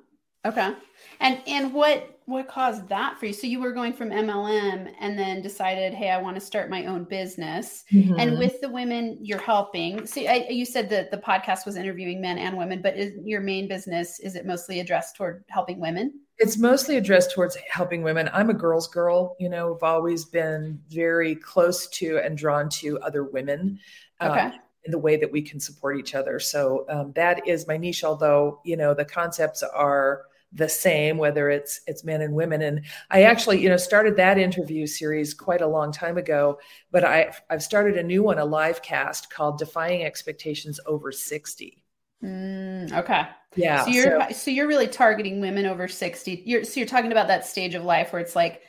Okay. 0.45 0.75
And 1.21 1.41
and 1.47 1.73
what 1.73 2.19
what 2.27 2.49
caused 2.49 2.89
that 2.89 3.19
for 3.19 3.27
you? 3.27 3.33
So 3.33 3.47
you 3.47 3.61
were 3.61 3.73
going 3.73 3.93
from 3.93 4.11
MLM 4.11 4.93
and 5.01 5.19
then 5.19 5.43
decided, 5.43 5.93
hey, 5.93 6.11
I 6.11 6.21
want 6.21 6.37
to 6.37 6.41
start 6.41 6.71
my 6.71 6.87
own 6.87 7.05
business. 7.05 7.85
Mm-hmm. 7.93 8.15
And 8.19 8.39
with 8.39 8.61
the 8.61 8.69
women 8.69 9.19
you're 9.21 9.41
helping, 9.41 10.07
see, 10.07 10.29
I, 10.29 10.47
you 10.49 10.65
said 10.65 10.89
that 10.91 11.11
the 11.11 11.19
podcast 11.19 11.67
was 11.67 11.77
interviewing 11.77 12.21
men 12.21 12.39
and 12.39 12.57
women, 12.57 12.81
but 12.81 12.97
is 12.97 13.15
your 13.25 13.41
main 13.41 13.69
business 13.69 14.19
is 14.21 14.37
it 14.37 14.47
mostly 14.47 14.81
addressed 14.81 15.17
toward 15.17 15.45
helping 15.49 15.81
women? 15.81 16.21
It's 16.39 16.59
mostly 16.59 16.97
addressed 16.97 17.33
towards 17.33 17.57
helping 17.71 18.03
women. 18.03 18.29
I'm 18.33 18.51
a 18.51 18.55
girl's 18.55 18.89
girl. 18.89 19.37
You 19.39 19.49
know, 19.49 19.77
I've 19.77 19.83
always 19.83 20.25
been 20.25 20.81
very 20.89 21.37
close 21.37 21.87
to 21.89 22.19
and 22.19 22.37
drawn 22.37 22.69
to 22.71 22.99
other 23.01 23.25
women. 23.25 23.79
Uh, 24.21 24.31
okay. 24.31 24.57
In 24.85 24.91
the 24.91 24.99
way 24.99 25.17
that 25.17 25.31
we 25.31 25.43
can 25.43 25.61
support 25.61 25.97
each 25.97 26.17
other. 26.17 26.41
So 26.41 26.85
um, 26.89 27.13
that 27.13 27.47
is 27.47 27.69
my 27.69 27.77
niche. 27.77 28.03
Although 28.03 28.61
you 28.65 28.77
know 28.77 28.95
the 28.95 29.05
concepts 29.05 29.63
are 29.63 30.23
the 30.55 30.69
same 30.69 31.17
whether 31.17 31.51
it's 31.51 31.81
it's 31.87 32.05
men 32.05 32.21
and 32.21 32.35
women. 32.35 32.63
And 32.63 32.85
i 33.11 33.23
actually 33.23 33.63
you 33.63 33.69
know 33.69 33.77
started 33.77 34.17
that 34.17 34.39
interview 34.39 34.87
series 34.87 35.35
quite 35.35 35.63
a 35.63 35.67
long 35.67 35.93
time 35.93 36.19
ago 36.19 36.59
but 36.91 37.05
i 37.05 37.33
i've 37.51 37.63
started 37.63 37.97
a 37.97 38.03
new 38.03 38.23
one 38.23 38.39
a 38.39 38.45
live 38.45 38.83
cast 38.83 39.31
called 39.31 39.59
defying 39.59 40.05
expectations 40.05 40.79
over 40.87 41.11
60 41.11 41.83
mm, 42.23 42.93
okay. 42.93 43.27
Yeah 43.57 43.85
so 43.85 43.91
you're 43.91 44.21
so, 44.29 44.35
so, 44.35 44.51
you're 44.51 44.69
really 44.69 44.89
targeting 44.89 45.41
women 45.41 45.67
over 45.67 45.89
60 45.89 46.43
you're 46.45 46.65
so 46.65 46.81
you're 46.81 46.87
talking 46.87 47.13
about 47.13 47.29
that 47.29 47.47
stage 47.47 47.75
of 47.75 47.85
life 47.85 48.13
where 48.13 48.21
it's 48.21 48.37
like 48.37 48.63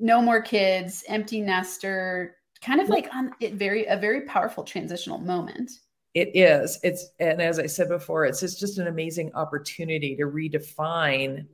no 0.00 0.20
more 0.20 0.42
kids 0.42 1.04
empty 1.08 1.40
nester 1.40 2.36
kind 2.60 2.80
of 2.80 2.88
like 2.88 3.08
on 3.14 3.32
it 3.40 3.54
very 3.54 3.84
a 3.86 3.96
very 3.96 4.22
powerful 4.22 4.64
transitional 4.64 5.18
moment 5.18 5.70
it 6.16 6.34
is 6.34 6.80
it's 6.82 7.10
and 7.20 7.42
as 7.42 7.58
i 7.58 7.66
said 7.66 7.88
before 7.88 8.24
it's 8.24 8.40
just, 8.40 8.58
just 8.58 8.78
an 8.78 8.86
amazing 8.86 9.30
opportunity 9.34 10.16
to 10.16 10.24
redefine 10.24 11.46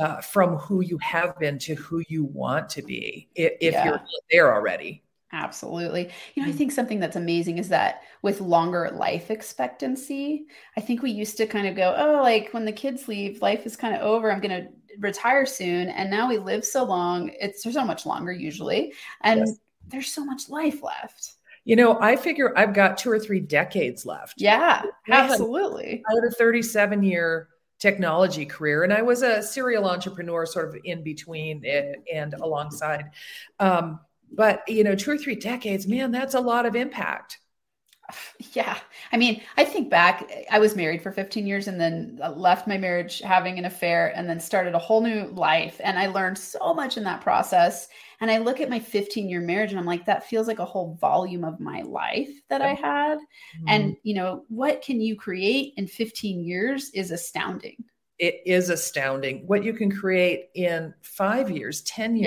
uh, 0.00 0.18
from 0.22 0.56
who 0.56 0.80
you 0.80 0.96
have 0.98 1.38
been 1.38 1.58
to 1.58 1.74
who 1.74 2.02
you 2.08 2.24
want 2.24 2.70
to 2.70 2.80
be 2.80 3.28
if, 3.34 3.52
if 3.60 3.74
yeah. 3.74 3.84
you're 3.84 4.02
there 4.30 4.54
already 4.54 5.02
absolutely 5.32 6.10
you 6.34 6.42
know 6.42 6.46
i 6.46 6.48
mm-hmm. 6.48 6.58
think 6.58 6.72
something 6.72 7.00
that's 7.00 7.16
amazing 7.16 7.58
is 7.58 7.68
that 7.68 8.02
with 8.22 8.40
longer 8.40 8.90
life 8.94 9.30
expectancy 9.30 10.46
i 10.78 10.80
think 10.80 11.02
we 11.02 11.10
used 11.10 11.36
to 11.36 11.46
kind 11.46 11.66
of 11.66 11.76
go 11.76 11.94
oh 11.98 12.22
like 12.22 12.48
when 12.52 12.64
the 12.64 12.72
kids 12.72 13.08
leave 13.08 13.42
life 13.42 13.66
is 13.66 13.76
kind 13.76 13.94
of 13.94 14.00
over 14.00 14.32
i'm 14.32 14.40
going 14.40 14.62
to 14.62 14.68
retire 15.00 15.44
soon 15.44 15.90
and 15.90 16.10
now 16.10 16.28
we 16.28 16.38
live 16.38 16.64
so 16.64 16.82
long 16.82 17.30
it's 17.40 17.62
so 17.62 17.84
much 17.84 18.06
longer 18.06 18.32
usually 18.32 18.94
and 19.22 19.40
yes. 19.40 19.58
there's 19.88 20.12
so 20.12 20.24
much 20.24 20.48
life 20.48 20.82
left 20.82 21.34
you 21.64 21.76
know, 21.76 21.98
I 22.00 22.16
figure 22.16 22.56
I've 22.56 22.74
got 22.74 22.98
two 22.98 23.10
or 23.10 23.18
three 23.18 23.40
decades 23.40 24.04
left. 24.04 24.34
Yeah, 24.36 24.82
absolutely. 25.08 26.02
I 26.08 26.12
had, 26.12 26.18
I 26.18 26.24
had 26.24 26.32
a 26.32 26.36
37 26.36 27.02
year 27.02 27.48
technology 27.78 28.46
career 28.46 28.84
and 28.84 28.92
I 28.92 29.02
was 29.02 29.22
a 29.22 29.42
serial 29.42 29.88
entrepreneur 29.88 30.46
sort 30.46 30.68
of 30.68 30.76
in 30.84 31.02
between 31.02 31.64
and, 31.66 31.96
and 32.12 32.34
alongside. 32.34 33.10
Um, 33.58 34.00
but, 34.30 34.62
you 34.68 34.84
know, 34.84 34.94
two 34.94 35.10
or 35.10 35.18
three 35.18 35.34
decades, 35.34 35.86
man, 35.86 36.10
that's 36.10 36.34
a 36.34 36.40
lot 36.40 36.66
of 36.66 36.76
impact. 36.76 37.38
Yeah. 38.54 38.76
I 39.12 39.16
mean, 39.16 39.40
I 39.56 39.64
think 39.64 39.88
back, 39.88 40.30
I 40.50 40.58
was 40.58 40.76
married 40.76 41.00
for 41.00 41.12
15 41.12 41.46
years 41.46 41.68
and 41.68 41.80
then 41.80 42.20
left 42.36 42.66
my 42.66 42.76
marriage 42.76 43.20
having 43.20 43.58
an 43.58 43.64
affair 43.64 44.12
and 44.14 44.28
then 44.28 44.40
started 44.40 44.74
a 44.74 44.78
whole 44.78 45.00
new 45.00 45.28
life. 45.28 45.80
And 45.82 45.98
I 45.98 46.08
learned 46.08 46.36
so 46.36 46.74
much 46.74 46.98
in 46.98 47.04
that 47.04 47.22
process. 47.22 47.88
And 48.22 48.30
I 48.30 48.38
look 48.38 48.60
at 48.60 48.70
my 48.70 48.78
15 48.78 49.28
year 49.28 49.40
marriage 49.40 49.72
and 49.72 49.80
I'm 49.80 49.84
like, 49.84 50.06
that 50.06 50.24
feels 50.24 50.46
like 50.46 50.60
a 50.60 50.64
whole 50.64 50.96
volume 51.00 51.42
of 51.42 51.58
my 51.58 51.82
life 51.82 52.30
that 52.48 52.62
I 52.62 52.72
had. 52.72 53.18
Mm-hmm. 53.18 53.64
And, 53.66 53.96
you 54.04 54.14
know, 54.14 54.44
what 54.48 54.80
can 54.80 55.00
you 55.00 55.16
create 55.16 55.74
in 55.76 55.88
15 55.88 56.44
years 56.44 56.90
is 56.90 57.10
astounding. 57.10 57.82
It 58.20 58.40
is 58.46 58.70
astounding 58.70 59.44
what 59.48 59.64
you 59.64 59.72
can 59.72 59.90
create 59.90 60.50
in 60.54 60.94
five 61.02 61.50
years, 61.50 61.82
10 61.82 62.14
years. 62.14 62.24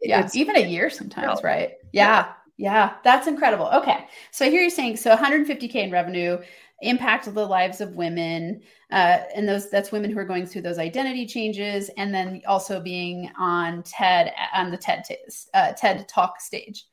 Yeah. 0.00 0.22
Yeah. 0.22 0.28
Even 0.32 0.56
a 0.56 0.60
year 0.60 0.88
sometimes, 0.88 1.42
right? 1.42 1.72
Yeah. 1.92 2.32
Yeah. 2.56 2.94
That's 3.02 3.26
incredible. 3.26 3.66
Okay. 3.66 4.06
So 4.30 4.48
here 4.48 4.60
you're 4.60 4.70
saying 4.70 4.96
so 4.96 5.16
150K 5.16 5.74
in 5.74 5.90
revenue 5.90 6.38
impact 6.82 7.32
the 7.32 7.46
lives 7.46 7.80
of 7.80 7.96
women 7.96 8.60
uh, 8.90 9.18
and 9.34 9.48
those 9.48 9.70
that's 9.70 9.92
women 9.92 10.10
who 10.10 10.18
are 10.18 10.24
going 10.24 10.46
through 10.46 10.62
those 10.62 10.78
identity 10.78 11.26
changes 11.26 11.90
and 11.96 12.14
then 12.14 12.42
also 12.46 12.80
being 12.80 13.30
on 13.38 13.82
ted 13.84 14.32
on 14.54 14.70
the 14.70 14.76
ted 14.76 15.04
t- 15.04 15.16
uh, 15.54 15.72
ted 15.72 16.06
talk 16.08 16.40
stage 16.40 16.86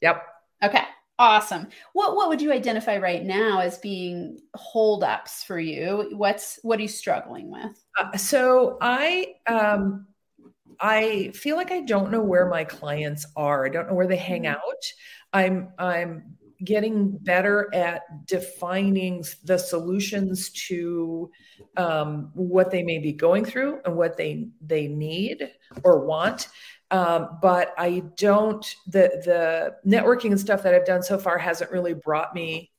yep 0.00 0.22
okay 0.62 0.82
Awesome. 1.20 1.66
What 1.94 2.14
what 2.14 2.28
would 2.28 2.40
you 2.40 2.52
identify 2.52 2.96
right 2.96 3.24
now 3.24 3.58
as 3.58 3.78
being 3.78 4.38
holdups 4.54 5.42
for 5.42 5.58
you? 5.58 6.10
What's 6.12 6.60
what 6.62 6.78
are 6.78 6.82
you 6.82 6.88
struggling 6.88 7.50
with? 7.50 7.84
Uh, 7.98 8.16
so 8.16 8.78
I 8.80 9.34
um, 9.48 10.06
I 10.78 11.32
feel 11.34 11.56
like 11.56 11.72
I 11.72 11.80
don't 11.80 12.12
know 12.12 12.22
where 12.22 12.46
my 12.46 12.62
clients 12.62 13.26
are. 13.34 13.66
I 13.66 13.68
don't 13.68 13.88
know 13.88 13.94
where 13.94 14.06
they 14.06 14.16
hang 14.16 14.44
mm-hmm. 14.44 14.54
out. 14.54 14.92
I'm 15.32 15.72
I'm 15.76 16.37
getting 16.64 17.16
better 17.18 17.68
at 17.74 18.26
defining 18.26 19.24
the 19.44 19.58
solutions 19.58 20.50
to 20.50 21.30
um, 21.76 22.30
what 22.34 22.70
they 22.70 22.82
may 22.82 22.98
be 22.98 23.12
going 23.12 23.44
through 23.44 23.80
and 23.84 23.96
what 23.96 24.16
they 24.16 24.48
they 24.60 24.88
need 24.88 25.50
or 25.84 26.04
want 26.04 26.48
um, 26.90 27.38
but 27.42 27.74
I 27.76 28.02
don't 28.16 28.64
the 28.86 29.10
the 29.24 29.74
networking 29.88 30.30
and 30.30 30.40
stuff 30.40 30.62
that 30.62 30.74
I've 30.74 30.86
done 30.86 31.02
so 31.02 31.18
far 31.18 31.38
hasn't 31.38 31.70
really 31.70 31.94
brought 31.94 32.34
me 32.34 32.70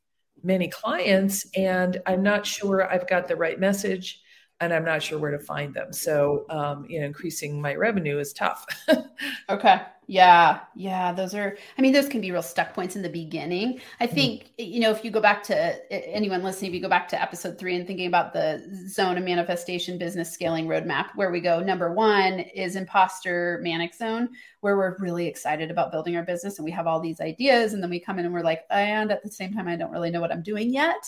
many 0.44 0.68
clients, 0.68 1.46
and 1.56 2.02
I'm 2.06 2.24
not 2.24 2.46
sure 2.46 2.90
I've 2.92 3.08
got 3.08 3.28
the 3.28 3.36
right 3.36 3.60
message, 3.60 4.22
and 4.60 4.74
I'm 4.74 4.86
not 4.86 5.04
sure 5.04 5.20
where 5.20 5.32
to 5.32 5.40
find 5.40 5.74
them. 5.74 5.94
So, 5.94 6.46
um, 6.50 6.86
you 6.90 7.00
know, 7.00 7.06
increasing 7.06 7.62
my 7.62 7.76
revenue 7.76 8.18
is 8.18 8.34
tough. 8.34 8.66
okay. 9.50 9.82
Yeah, 10.12 10.62
yeah, 10.74 11.14
those 11.14 11.36
are. 11.36 11.56
I 11.78 11.84
mean, 11.84 11.94
those 11.94 12.10
can 12.10 12.20
be 12.20 12.32
real 12.32 12.42
stuck 12.42 12.74
points 12.74 12.96
in 12.96 13.04
the 13.04 13.10
beginning. 13.10 13.80
I 14.00 14.08
mm-hmm. 14.08 14.16
think 14.16 14.44
mm-hmm. 14.58 14.74
you 14.74 14.80
know 14.80 14.90
if 14.90 15.06
you 15.06 15.12
go 15.12 15.22
back 15.22 15.44
to 15.44 15.92
anyone 15.94 16.42
listening, 16.42 16.72
if 16.72 16.76
you 16.76 16.82
go 16.82 16.90
back 16.90 17.08
to 17.10 17.22
episode 17.22 17.60
three 17.60 17.76
and 17.76 17.86
thinking 17.86 18.08
about 18.08 18.34
the 18.34 18.60
zone 18.88 19.20
of 19.20 19.24
manifestation 19.24 20.00
business 20.00 20.32
scaling 20.32 20.66
roadmap, 20.66 21.10
where 21.14 21.30
we 21.30 21.40
go, 21.40 21.60
number 21.60 21.94
one 21.94 22.40
is 22.40 22.76
imposter 22.76 23.60
manic 23.62 23.94
zone, 23.94 24.30
where 24.62 24.78
we're 24.78 24.98
really 24.98 25.28
excited 25.28 25.70
about 25.70 25.92
building 25.92 26.18
our 26.18 26.24
business 26.24 26.58
and 26.58 26.66
we 26.66 26.72
have 26.72 26.88
all 26.88 27.00
these 27.00 27.22
ideas, 27.22 27.74
and 27.74 27.84
then 27.84 27.92
we 27.92 28.00
come 28.00 28.18
in 28.18 28.26
and 28.26 28.34
we're 28.34 28.42
like, 28.42 28.64
and 28.72 29.12
at 29.12 29.22
the 29.22 29.30
same 29.30 29.54
time, 29.54 29.68
I 29.68 29.76
don't 29.76 29.92
really 29.92 30.10
know 30.10 30.22
what 30.22 30.32
I'm 30.32 30.42
doing 30.42 30.74
yet. 30.74 31.08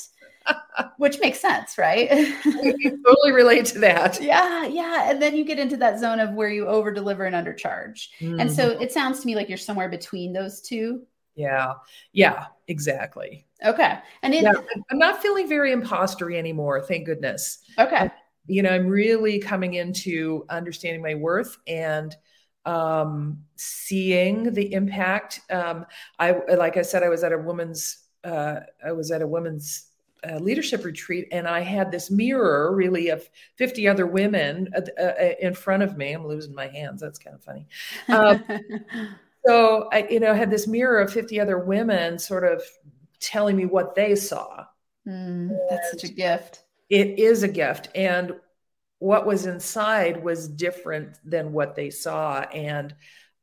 Which 0.98 1.20
makes 1.20 1.40
sense, 1.40 1.78
right? 1.78 2.12
you 2.46 3.02
totally 3.04 3.32
relate 3.32 3.66
to 3.66 3.80
that. 3.80 4.22
Yeah, 4.22 4.66
yeah. 4.66 5.10
And 5.10 5.22
then 5.22 5.36
you 5.36 5.44
get 5.44 5.60
into 5.60 5.78
that 5.78 6.00
zone 6.00 6.20
of 6.20 6.34
where 6.34 6.50
you 6.50 6.68
over 6.68 6.92
deliver 6.92 7.26
and 7.26 7.36
undercharge. 7.36 8.10
Mm-hmm. 8.20 8.40
And 8.40 8.52
so 8.52 8.72
mm-hmm. 8.72 8.82
it 8.82 8.92
sounds 8.92 9.20
to 9.22 9.26
me 9.26 9.36
like 9.36 9.50
you're 9.50 9.58
somewhere 9.58 9.90
between 9.90 10.34
those 10.34 10.62
two. 10.62 11.04
Yeah. 11.36 11.74
Yeah, 12.14 12.48
exactly. 12.68 13.48
Okay. 13.66 14.00
And 14.22 14.34
it, 14.34 14.44
yeah, 14.44 14.54
I'm 14.90 14.98
not 14.98 15.22
feeling 15.22 15.48
very 15.48 15.72
impostery 15.72 16.38
anymore, 16.38 16.82
thank 16.82 17.06
goodness. 17.06 17.60
Okay. 17.78 17.96
I, 17.96 18.12
you 18.48 18.64
know, 18.64 18.72
I'm 18.72 18.88
really 18.88 19.40
coming 19.40 19.76
into 19.76 20.46
understanding 20.50 21.02
my 21.02 21.16
worth 21.16 21.58
and 21.68 22.16
um 22.68 23.40
seeing 23.56 24.54
the 24.54 24.72
impact 24.74 25.42
um 25.50 25.84
i 26.20 26.36
like 26.56 26.78
i 26.78 26.84
said 26.84 27.02
i 27.02 27.10
was 27.10 27.24
at 27.24 27.32
a 27.32 27.38
woman's 27.40 28.06
uh 28.24 28.60
i 28.86 28.92
was 28.92 29.10
at 29.10 29.24
a 29.24 29.28
women's 29.28 29.91
uh, 30.30 30.38
leadership 30.38 30.86
retreat 30.86 31.28
and 31.32 31.48
I 31.48 31.62
had 31.62 31.92
this 31.92 32.12
mirror 32.12 32.76
really 32.76 33.10
of 33.10 33.28
50 33.58 33.88
other 33.88 34.06
women 34.06 34.70
uh, 34.76 35.02
uh, 35.02 35.34
in 35.40 35.54
front 35.54 35.84
of 35.84 35.98
me. 35.98 36.14
I'm 36.14 36.28
losing 36.28 36.54
my 36.54 36.68
hands. 36.68 37.02
That's 37.02 37.20
kind 37.20 37.36
of 37.36 37.44
funny. 37.44 37.68
Um, 38.08 38.44
so 39.46 39.90
I, 39.92 40.08
you 40.10 40.20
know, 40.20 40.34
had 40.34 40.52
this 40.52 40.68
mirror 40.68 41.00
of 41.00 41.12
50 41.12 41.40
other 41.40 41.58
women 41.58 42.20
sort 42.20 42.44
of 42.44 42.62
telling 43.20 43.56
me 43.56 43.66
what 43.66 43.96
they 43.96 44.16
saw. 44.16 44.66
Mm, 45.08 45.58
that's 45.70 45.92
such 45.92 46.04
a 46.04 46.14
gift. 46.14 46.64
It 46.90 47.20
is 47.20 47.44
a 47.44 47.48
gift. 47.48 47.90
And 47.96 48.34
what 49.00 49.26
was 49.26 49.48
inside 49.48 50.24
was 50.24 50.48
different 50.48 51.18
than 51.26 51.54
what 51.54 51.76
they 51.76 51.90
saw. 51.90 52.42
And 52.42 52.94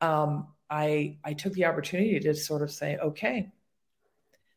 um, 0.00 0.49
I, 0.70 1.18
I 1.25 1.32
took 1.32 1.54
the 1.54 1.64
opportunity 1.64 2.20
to 2.20 2.35
sort 2.35 2.62
of 2.62 2.70
say, 2.70 2.97
okay, 2.99 3.50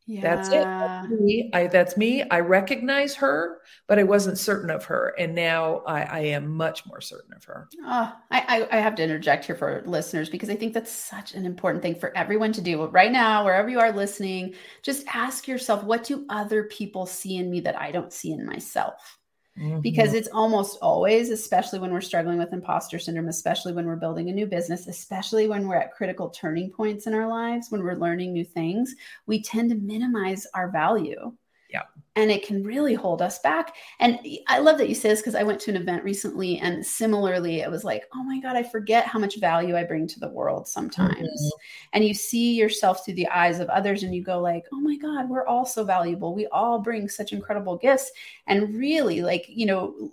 yeah. 0.06 0.20
That's 0.20 0.48
it. 0.48 0.64
That's 0.64 1.08
me. 1.08 1.50
I, 1.54 1.66
that's 1.68 1.96
me. 1.96 2.24
I 2.28 2.40
recognize 2.40 3.14
her, 3.16 3.60
but 3.86 4.00
I 4.00 4.02
wasn't 4.02 4.38
certain 4.38 4.68
of 4.68 4.84
her. 4.86 5.14
And 5.16 5.34
now 5.34 5.82
I, 5.86 6.02
I 6.02 6.18
am 6.20 6.50
much 6.50 6.84
more 6.86 7.00
certain 7.00 7.32
of 7.34 7.44
her. 7.44 7.68
Oh, 7.84 8.12
I, 8.30 8.66
I, 8.70 8.76
have 8.78 8.96
to 8.96 9.02
interject 9.02 9.44
here 9.44 9.54
for 9.54 9.82
listeners 9.86 10.28
because 10.28 10.50
I 10.50 10.56
think 10.56 10.74
that's 10.74 10.90
such 10.90 11.34
an 11.34 11.46
important 11.46 11.82
thing 11.82 11.94
for 11.94 12.16
everyone 12.16 12.52
to 12.52 12.60
do 12.60 12.84
right 12.86 13.12
now, 13.12 13.44
wherever 13.44 13.68
you 13.68 13.78
are 13.78 13.92
listening. 13.92 14.54
Just 14.82 15.06
ask 15.12 15.46
yourself, 15.46 15.84
what 15.84 16.02
do 16.02 16.26
other 16.28 16.64
people 16.64 17.06
see 17.06 17.36
in 17.36 17.48
me 17.48 17.60
that 17.60 17.80
I 17.80 17.92
don't 17.92 18.12
see 18.12 18.32
in 18.32 18.44
myself? 18.44 19.18
Mm-hmm. 19.58 19.80
Because 19.80 20.14
it's 20.14 20.28
almost 20.32 20.78
always, 20.80 21.28
especially 21.28 21.78
when 21.78 21.92
we're 21.92 22.00
struggling 22.00 22.38
with 22.38 22.54
imposter 22.54 22.98
syndrome, 22.98 23.28
especially 23.28 23.74
when 23.74 23.86
we're 23.86 23.96
building 23.96 24.30
a 24.30 24.32
new 24.32 24.46
business, 24.46 24.86
especially 24.86 25.46
when 25.46 25.68
we're 25.68 25.76
at 25.76 25.92
critical 25.92 26.30
turning 26.30 26.70
points 26.70 27.06
in 27.06 27.12
our 27.12 27.28
lives, 27.28 27.70
when 27.70 27.82
we're 27.82 27.94
learning 27.94 28.32
new 28.32 28.44
things, 28.44 28.94
we 29.26 29.42
tend 29.42 29.68
to 29.68 29.76
minimize 29.76 30.46
our 30.54 30.70
value. 30.70 31.32
Yeah. 31.72 31.82
And 32.14 32.30
it 32.30 32.46
can 32.46 32.62
really 32.62 32.92
hold 32.92 33.22
us 33.22 33.38
back. 33.38 33.74
And 33.98 34.18
I 34.46 34.58
love 34.58 34.76
that 34.78 34.88
you 34.90 34.94
say 34.94 35.08
this 35.08 35.20
because 35.20 35.34
I 35.34 35.42
went 35.42 35.58
to 35.62 35.70
an 35.70 35.78
event 35.78 36.04
recently 36.04 36.58
and 36.58 36.84
similarly, 36.84 37.60
it 37.60 37.70
was 37.70 37.84
like, 37.84 38.04
oh 38.14 38.22
my 38.22 38.38
God, 38.38 38.54
I 38.54 38.62
forget 38.62 39.06
how 39.06 39.18
much 39.18 39.40
value 39.40 39.76
I 39.76 39.84
bring 39.84 40.06
to 40.08 40.20
the 40.20 40.28
world 40.28 40.68
sometimes. 40.68 41.16
Mm-hmm. 41.16 41.58
And 41.94 42.04
you 42.04 42.12
see 42.12 42.52
yourself 42.52 43.04
through 43.04 43.14
the 43.14 43.28
eyes 43.28 43.60
of 43.60 43.70
others 43.70 44.02
and 44.02 44.14
you 44.14 44.22
go 44.22 44.40
like, 44.40 44.66
oh 44.72 44.80
my 44.80 44.96
God, 44.96 45.30
we're 45.30 45.46
all 45.46 45.64
so 45.64 45.84
valuable. 45.84 46.34
We 46.34 46.46
all 46.48 46.80
bring 46.80 47.08
such 47.08 47.32
incredible 47.32 47.78
gifts. 47.78 48.12
And 48.46 48.76
really 48.76 49.22
like, 49.22 49.46
you 49.48 49.64
know, 49.64 50.12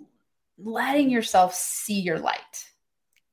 letting 0.56 1.10
yourself 1.10 1.54
see 1.54 2.00
your 2.00 2.18
light. 2.18 2.66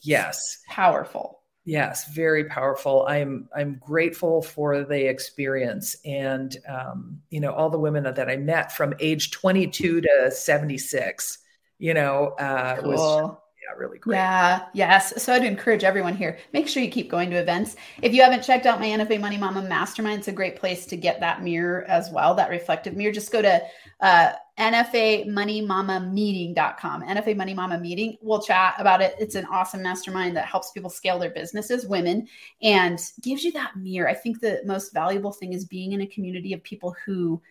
Yes. 0.02 0.62
Powerful. 0.68 1.40
Yes, 1.68 2.08
very 2.08 2.46
powerful. 2.46 3.06
I'm 3.10 3.50
I'm 3.54 3.76
grateful 3.76 4.42
for 4.42 4.86
the 4.86 5.10
experience, 5.10 5.98
and 6.06 6.56
um, 6.66 7.22
you 7.30 7.42
know 7.42 7.52
all 7.52 7.70
the 7.70 7.78
women 7.78 8.04
that 8.04 8.30
I 8.30 8.38
met 8.38 8.72
from 8.72 8.94
age 9.02 9.32
22 9.32 10.00
to 10.00 10.32
76. 10.32 11.40
You 11.78 11.94
know, 11.94 12.28
uh, 12.40 12.78
cool. 12.78 12.90
was 12.90 13.38
really 13.78 13.98
great. 13.98 14.18
Yeah, 14.18 14.66
yes. 14.74 15.22
So 15.22 15.34
I'd 15.34 15.44
encourage 15.44 15.84
everyone 15.84 16.16
here. 16.16 16.38
Make 16.54 16.68
sure 16.68 16.84
you 16.84 16.90
keep 16.90 17.10
going 17.10 17.30
to 17.32 17.38
events. 17.38 17.76
If 18.02 18.14
you 18.14 18.22
haven't 18.22 18.44
checked 18.44 18.66
out 18.66 18.80
my 18.80 18.88
NFA 18.88 19.20
Money 19.20 19.38
Mama 19.38 19.62
Mastermind, 19.62 20.20
it's 20.20 20.28
a 20.28 20.34
great 20.34 20.56
place 20.56 20.86
to 20.88 20.98
get 20.98 21.20
that 21.20 21.44
mirror 21.44 21.84
as 21.88 22.10
well, 22.10 22.34
that 22.36 22.50
reflective 22.50 22.96
mirror. 22.96 23.12
Just 23.12 23.32
go 23.32 23.42
to 23.42 23.62
uh, 24.00 24.32
NFAMoneyMamaMeeting.com. 24.60 27.04
NFA 27.04 27.36
Money 27.36 27.54
Mama 27.54 27.80
Meeting. 27.80 28.18
We'll 28.22 28.42
chat 28.42 28.76
about 28.78 29.02
it. 29.02 29.16
It's 29.20 29.36
an 29.36 29.46
awesome 29.46 29.84
mastermind 29.84 30.36
that 30.38 30.46
helps 30.46 30.72
people 30.72 30.90
scale 30.90 31.20
their 31.20 31.32
businesses, 31.32 31.86
women, 31.86 32.28
and 32.62 33.00
gives 33.22 33.44
you 33.44 33.52
that 33.54 33.76
mirror. 33.76 34.10
I 34.10 34.14
think 34.14 34.40
the 34.40 34.62
most 34.66 34.94
valuable 34.94 35.32
thing 35.32 35.54
is 35.54 35.66
being 35.66 35.92
in 35.92 36.02
a 36.02 36.08
community 36.08 36.54
of 36.54 36.64
people 36.64 36.96
who 37.06 37.42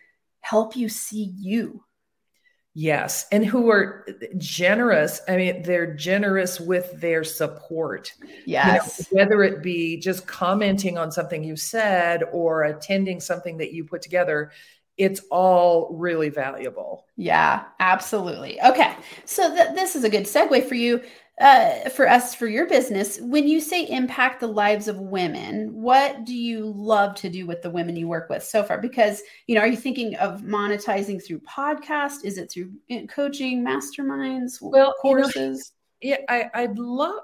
help 0.41 0.75
you 0.75 0.89
see 0.89 1.33
you. 1.37 1.83
Yes. 2.79 3.25
And 3.31 3.43
who 3.43 3.71
are 3.71 4.05
generous. 4.37 5.19
I 5.27 5.35
mean, 5.35 5.63
they're 5.63 5.95
generous 5.95 6.59
with 6.59 7.01
their 7.01 7.23
support. 7.23 8.13
Yes. 8.45 9.07
You 9.11 9.17
know, 9.17 9.23
whether 9.23 9.41
it 9.41 9.63
be 9.63 9.97
just 9.97 10.27
commenting 10.27 10.95
on 10.95 11.11
something 11.11 11.43
you 11.43 11.55
said 11.55 12.21
or 12.31 12.65
attending 12.65 13.19
something 13.19 13.57
that 13.57 13.73
you 13.73 13.83
put 13.83 14.03
together, 14.03 14.51
it's 14.95 15.21
all 15.31 15.91
really 15.95 16.29
valuable. 16.29 17.07
Yeah, 17.15 17.63
absolutely. 17.79 18.61
Okay. 18.61 18.95
So 19.25 19.55
th- 19.55 19.73
this 19.73 19.95
is 19.95 20.03
a 20.03 20.09
good 20.09 20.25
segue 20.25 20.69
for 20.69 20.75
you, 20.75 21.01
uh, 21.39 21.89
for 21.89 22.09
us, 22.09 22.33
for 22.33 22.47
your 22.47 22.67
business. 22.67 23.19
When 23.21 23.47
you 23.47 23.59
say 23.59 23.87
impact 23.87 24.39
the 24.39 24.47
lives 24.47 24.87
of 24.87 24.99
women, 24.99 25.71
what 25.71 26.25
do 26.25 26.35
you 26.35 26.73
love 26.75 27.15
to 27.15 27.29
do 27.29 27.45
with 27.45 27.61
the 27.61 27.69
women 27.69 27.95
you 27.95 28.07
work 28.07 28.29
with 28.29 28.43
so 28.43 28.63
far? 28.63 28.79
Because, 28.79 29.21
you 29.45 29.55
know, 29.55 29.61
are 29.61 29.67
you 29.67 29.77
thinking 29.77 30.15
of 30.15 30.41
monetizing 30.41 31.23
through 31.23 31.41
podcast? 31.41 32.23
Is 32.23 32.37
it 32.37 32.51
through 32.51 32.71
uh, 32.91 33.05
coaching, 33.07 33.63
masterminds, 33.63 34.57
well, 34.61 34.93
courses? 35.01 35.73
yeah 36.01 36.17
I, 36.29 36.67
would 36.67 36.77
love 36.77 37.21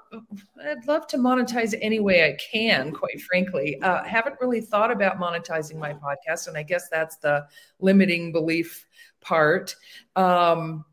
i'd 0.66 0.88
love 0.88 1.06
to 1.08 1.18
monetize 1.18 1.76
any 1.80 2.00
way 2.00 2.26
i 2.26 2.36
can 2.52 2.92
quite 2.92 3.22
frankly 3.22 3.80
uh, 3.82 4.04
haven't 4.04 4.38
really 4.42 4.62
thought 4.62 4.90
about 4.90 5.20
monetizing 5.20 5.76
my 5.76 5.94
podcast 5.94 6.48
and 6.48 6.58
i 6.58 6.64
guess 6.64 6.90
that's 6.90 7.18
the 7.18 7.46
limiting 7.80 8.32
belief 8.32 8.88
part 9.22 9.76
um, 10.16 10.86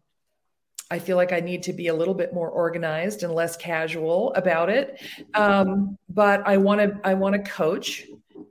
i 0.91 0.99
feel 0.99 1.17
like 1.17 1.33
i 1.33 1.41
need 1.41 1.63
to 1.63 1.73
be 1.73 1.89
a 1.89 1.95
little 1.95 2.15
bit 2.15 2.33
more 2.33 2.51
organized 2.51 3.23
and 3.23 3.35
less 3.35 3.57
casual 3.57 4.33
about 4.35 4.69
it 4.69 5.01
um, 5.35 5.97
but 6.09 6.47
i 6.47 6.57
want 6.57 6.81
to 6.81 7.01
i 7.05 7.15
want 7.15 7.35
to 7.35 7.51
coach 7.51 8.07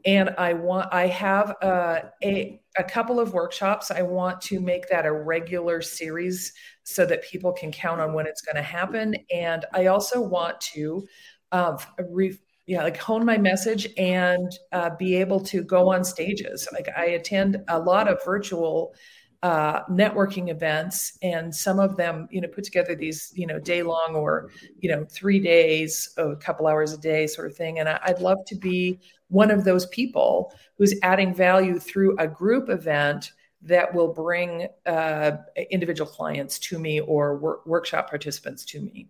and 0.05 0.29
i 0.37 0.53
want 0.53 0.87
i 0.93 1.07
have 1.07 1.55
uh, 1.61 1.99
a 2.23 2.61
a 2.77 2.83
couple 2.83 3.19
of 3.19 3.33
workshops 3.33 3.91
i 3.91 4.01
want 4.01 4.39
to 4.39 4.59
make 4.59 4.87
that 4.87 5.05
a 5.05 5.11
regular 5.11 5.81
series 5.81 6.53
so 6.89 7.05
that 7.05 7.21
people 7.21 7.51
can 7.53 7.71
count 7.71 8.01
on 8.01 8.13
when 8.13 8.25
it's 8.25 8.41
going 8.41 8.55
to 8.55 8.63
happen. 8.63 9.15
And 9.31 9.63
I 9.73 9.85
also 9.85 10.19
want 10.19 10.59
to 10.61 11.07
uh, 11.51 11.77
re- 12.09 12.39
yeah, 12.65 12.83
like 12.83 12.97
hone 12.97 13.25
my 13.25 13.37
message 13.37 13.87
and 13.97 14.51
uh, 14.71 14.91
be 14.97 15.15
able 15.15 15.39
to 15.41 15.63
go 15.63 15.91
on 15.91 16.03
stages. 16.03 16.67
Like 16.71 16.89
I 16.95 17.05
attend 17.05 17.57
a 17.67 17.79
lot 17.79 18.07
of 18.07 18.19
virtual 18.23 18.93
uh, 19.41 19.85
networking 19.85 20.49
events, 20.49 21.17
and 21.21 21.53
some 21.55 21.79
of 21.79 21.95
them, 21.95 22.27
you 22.29 22.41
know, 22.41 22.47
put 22.47 22.63
together 22.63 22.93
these, 22.95 23.31
you 23.35 23.47
know, 23.47 23.59
day 23.59 23.83
long 23.83 24.13
or, 24.13 24.49
you 24.79 24.89
know, 24.89 25.05
three 25.09 25.39
days, 25.39 26.13
a 26.17 26.35
couple 26.35 26.67
hours 26.67 26.91
a 26.91 26.97
day 26.97 27.25
sort 27.25 27.49
of 27.49 27.55
thing. 27.55 27.79
And 27.79 27.87
I, 27.87 27.99
I'd 28.03 28.19
love 28.19 28.39
to 28.47 28.55
be 28.55 28.99
one 29.29 29.49
of 29.49 29.63
those 29.63 29.85
people 29.87 30.53
who's 30.77 30.93
adding 31.03 31.33
value 31.33 31.79
through 31.79 32.17
a 32.17 32.27
group 32.27 32.69
event 32.69 33.31
that 33.61 33.93
will 33.93 34.13
bring 34.13 34.67
uh, 34.85 35.31
individual 35.69 36.09
clients 36.09 36.59
to 36.59 36.79
me 36.79 36.99
or 36.99 37.37
wor- 37.37 37.61
workshop 37.65 38.09
participants 38.09 38.65
to 38.65 38.81
me. 38.81 39.07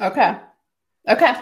Okay. 0.00 0.36
Okay. 1.08 1.34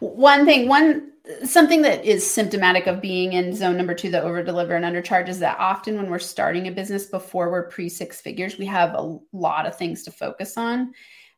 One 0.00 0.44
thing, 0.44 0.66
one 0.66 1.09
something 1.44 1.82
that 1.82 2.04
is 2.04 2.28
symptomatic 2.28 2.86
of 2.86 3.00
being 3.00 3.32
in 3.32 3.54
zone 3.54 3.76
number 3.76 3.94
two, 3.94 4.10
the 4.10 4.22
over 4.22 4.42
deliver 4.42 4.74
and 4.74 4.84
undercharge, 4.84 5.28
is 5.28 5.38
that 5.40 5.58
often 5.58 5.96
when 5.96 6.10
we're 6.10 6.18
starting 6.18 6.68
a 6.68 6.72
business 6.72 7.06
before 7.06 7.50
we're 7.50 7.68
pre 7.68 7.88
six 7.88 8.20
figures, 8.20 8.58
we 8.58 8.66
have 8.66 8.94
a 8.94 9.18
lot 9.32 9.66
of 9.66 9.76
things 9.76 10.02
to 10.04 10.10
focus 10.10 10.56
on, 10.56 10.92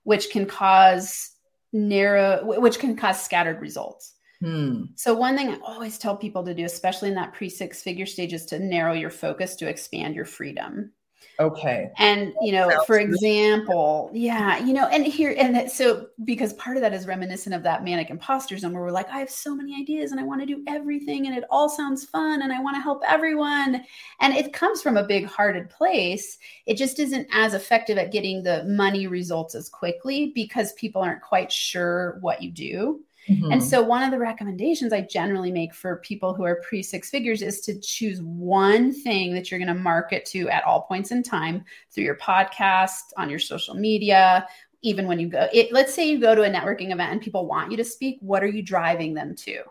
which 0.05 0.31
can 0.31 0.47
cause 0.47 1.31
narrow, 1.73 2.45
which 2.61 2.79
can 2.79 2.97
cause 2.97 3.23
scattered 3.23 3.61
results. 3.61 4.15
Hmm. 4.41 4.85
So 4.97 5.15
one 5.15 5.37
thing 5.37 5.51
I 5.51 5.59
always 5.65 5.99
tell 5.99 6.17
people 6.17 6.45
to 6.45 6.55
do, 6.55 6.65
especially 6.65 7.09
in 7.09 7.15
that 7.15 7.33
pre 7.33 7.49
six 7.49 7.83
figure 7.83 8.07
stage, 8.07 8.33
is 8.33 8.47
to 8.47 8.59
narrow 8.59 8.93
your 8.93 9.11
focus 9.11 9.57
to 9.57 9.69
expand 9.69 10.15
your 10.15 10.25
freedom. 10.25 10.93
Okay. 11.41 11.91
And, 11.99 12.33
you 12.41 12.53
know, 12.53 12.83
for 12.87 12.99
example, 12.99 14.11
yeah, 14.13 14.59
you 14.59 14.73
know, 14.73 14.87
and 14.87 15.05
here, 15.05 15.35
and 15.37 15.55
that, 15.57 15.71
so 15.71 16.07
because 16.25 16.53
part 16.55 16.77
of 16.77 16.83
that 16.83 16.93
is 16.93 17.07
reminiscent 17.07 17.55
of 17.55 17.63
that 17.63 17.83
manic 17.83 18.11
imposter 18.11 18.57
zone 18.59 18.73
where 18.73 18.83
we're 18.83 18.91
like, 18.91 19.09
I 19.11 19.19
have 19.19 19.31
so 19.31 19.55
many 19.55 19.75
ideas 19.75 20.13
and 20.13 20.21
I 20.21 20.25
want 20.25 20.41
to 20.41 20.47
do 20.47 20.63
everything 20.69 21.27
and 21.27 21.37
it 21.37 21.45
all 21.51 21.69
sounds 21.69 22.05
fun 22.05 22.43
and 22.43 22.53
I 22.53 22.61
want 22.61 22.77
to 22.77 22.81
help 22.83 23.03
everyone. 23.07 23.83
And 24.21 24.35
it 24.35 24.53
comes 24.53 24.83
from 24.83 24.97
a 24.97 25.07
big 25.07 25.27
hearted 25.27 25.69
place. 25.71 26.39
It 26.67 26.77
just 26.77 26.99
isn't 26.99 27.27
as 27.33 27.55
effective 27.55 27.99
at 27.99 28.13
getting 28.13 28.43
the 28.43 28.65
money 28.65 29.07
results 29.07 29.55
as 29.55 29.69
quickly 29.69 30.33
because 30.35 30.73
people 30.75 31.03
aren't 31.03 31.23
quite 31.23 31.51
sure 31.51 32.19
what 32.21 32.43
you 32.43 32.51
do. 32.51 33.01
Mm-hmm. 33.29 33.53
And 33.53 33.63
so, 33.63 33.83
one 33.83 34.03
of 34.03 34.11
the 34.11 34.19
recommendations 34.19 34.93
I 34.93 35.03
generally 35.03 35.53
make 35.53 35.75
for 35.75 35.97
people 35.97 36.35
who 36.35 36.45
are 36.45 36.63
pre 36.67 36.83
six 36.83 37.09
figures 37.11 37.43
is 37.43 37.61
to 37.63 37.79
choose 37.79 38.21
one 38.23 38.93
thing 38.93 39.35
that 39.35 39.51
you're 39.51 39.61
going 39.61 39.75
to 39.75 39.75
market 39.75 40.25
to 40.27 40.49
at 40.49 40.65
all 40.65 40.83
points 40.83 41.13
in 41.13 41.23
time 41.23 41.65
through 41.91 42.05
your 42.05 42.17
podcast, 42.17 43.13
on 43.17 43.31
your 43.31 43.39
social 43.39 43.75
media, 43.75 44.47
even 44.83 45.07
when 45.07 45.21
you 45.21 45.29
go. 45.29 45.49
It, 45.53 45.73
let's 45.73 45.95
say 45.95 46.09
you 46.09 46.21
go 46.21 46.35
to 46.35 46.43
a 46.43 46.51
networking 46.51 46.93
event 46.93 47.13
and 47.13 47.21
people 47.21 47.47
want 47.47 47.71
you 47.71 47.77
to 47.77 47.85
speak. 47.85 48.19
What 48.21 48.43
are 48.43 48.49
you 48.49 48.63
driving 48.63 49.15
them 49.15 49.37
to? 49.37 49.63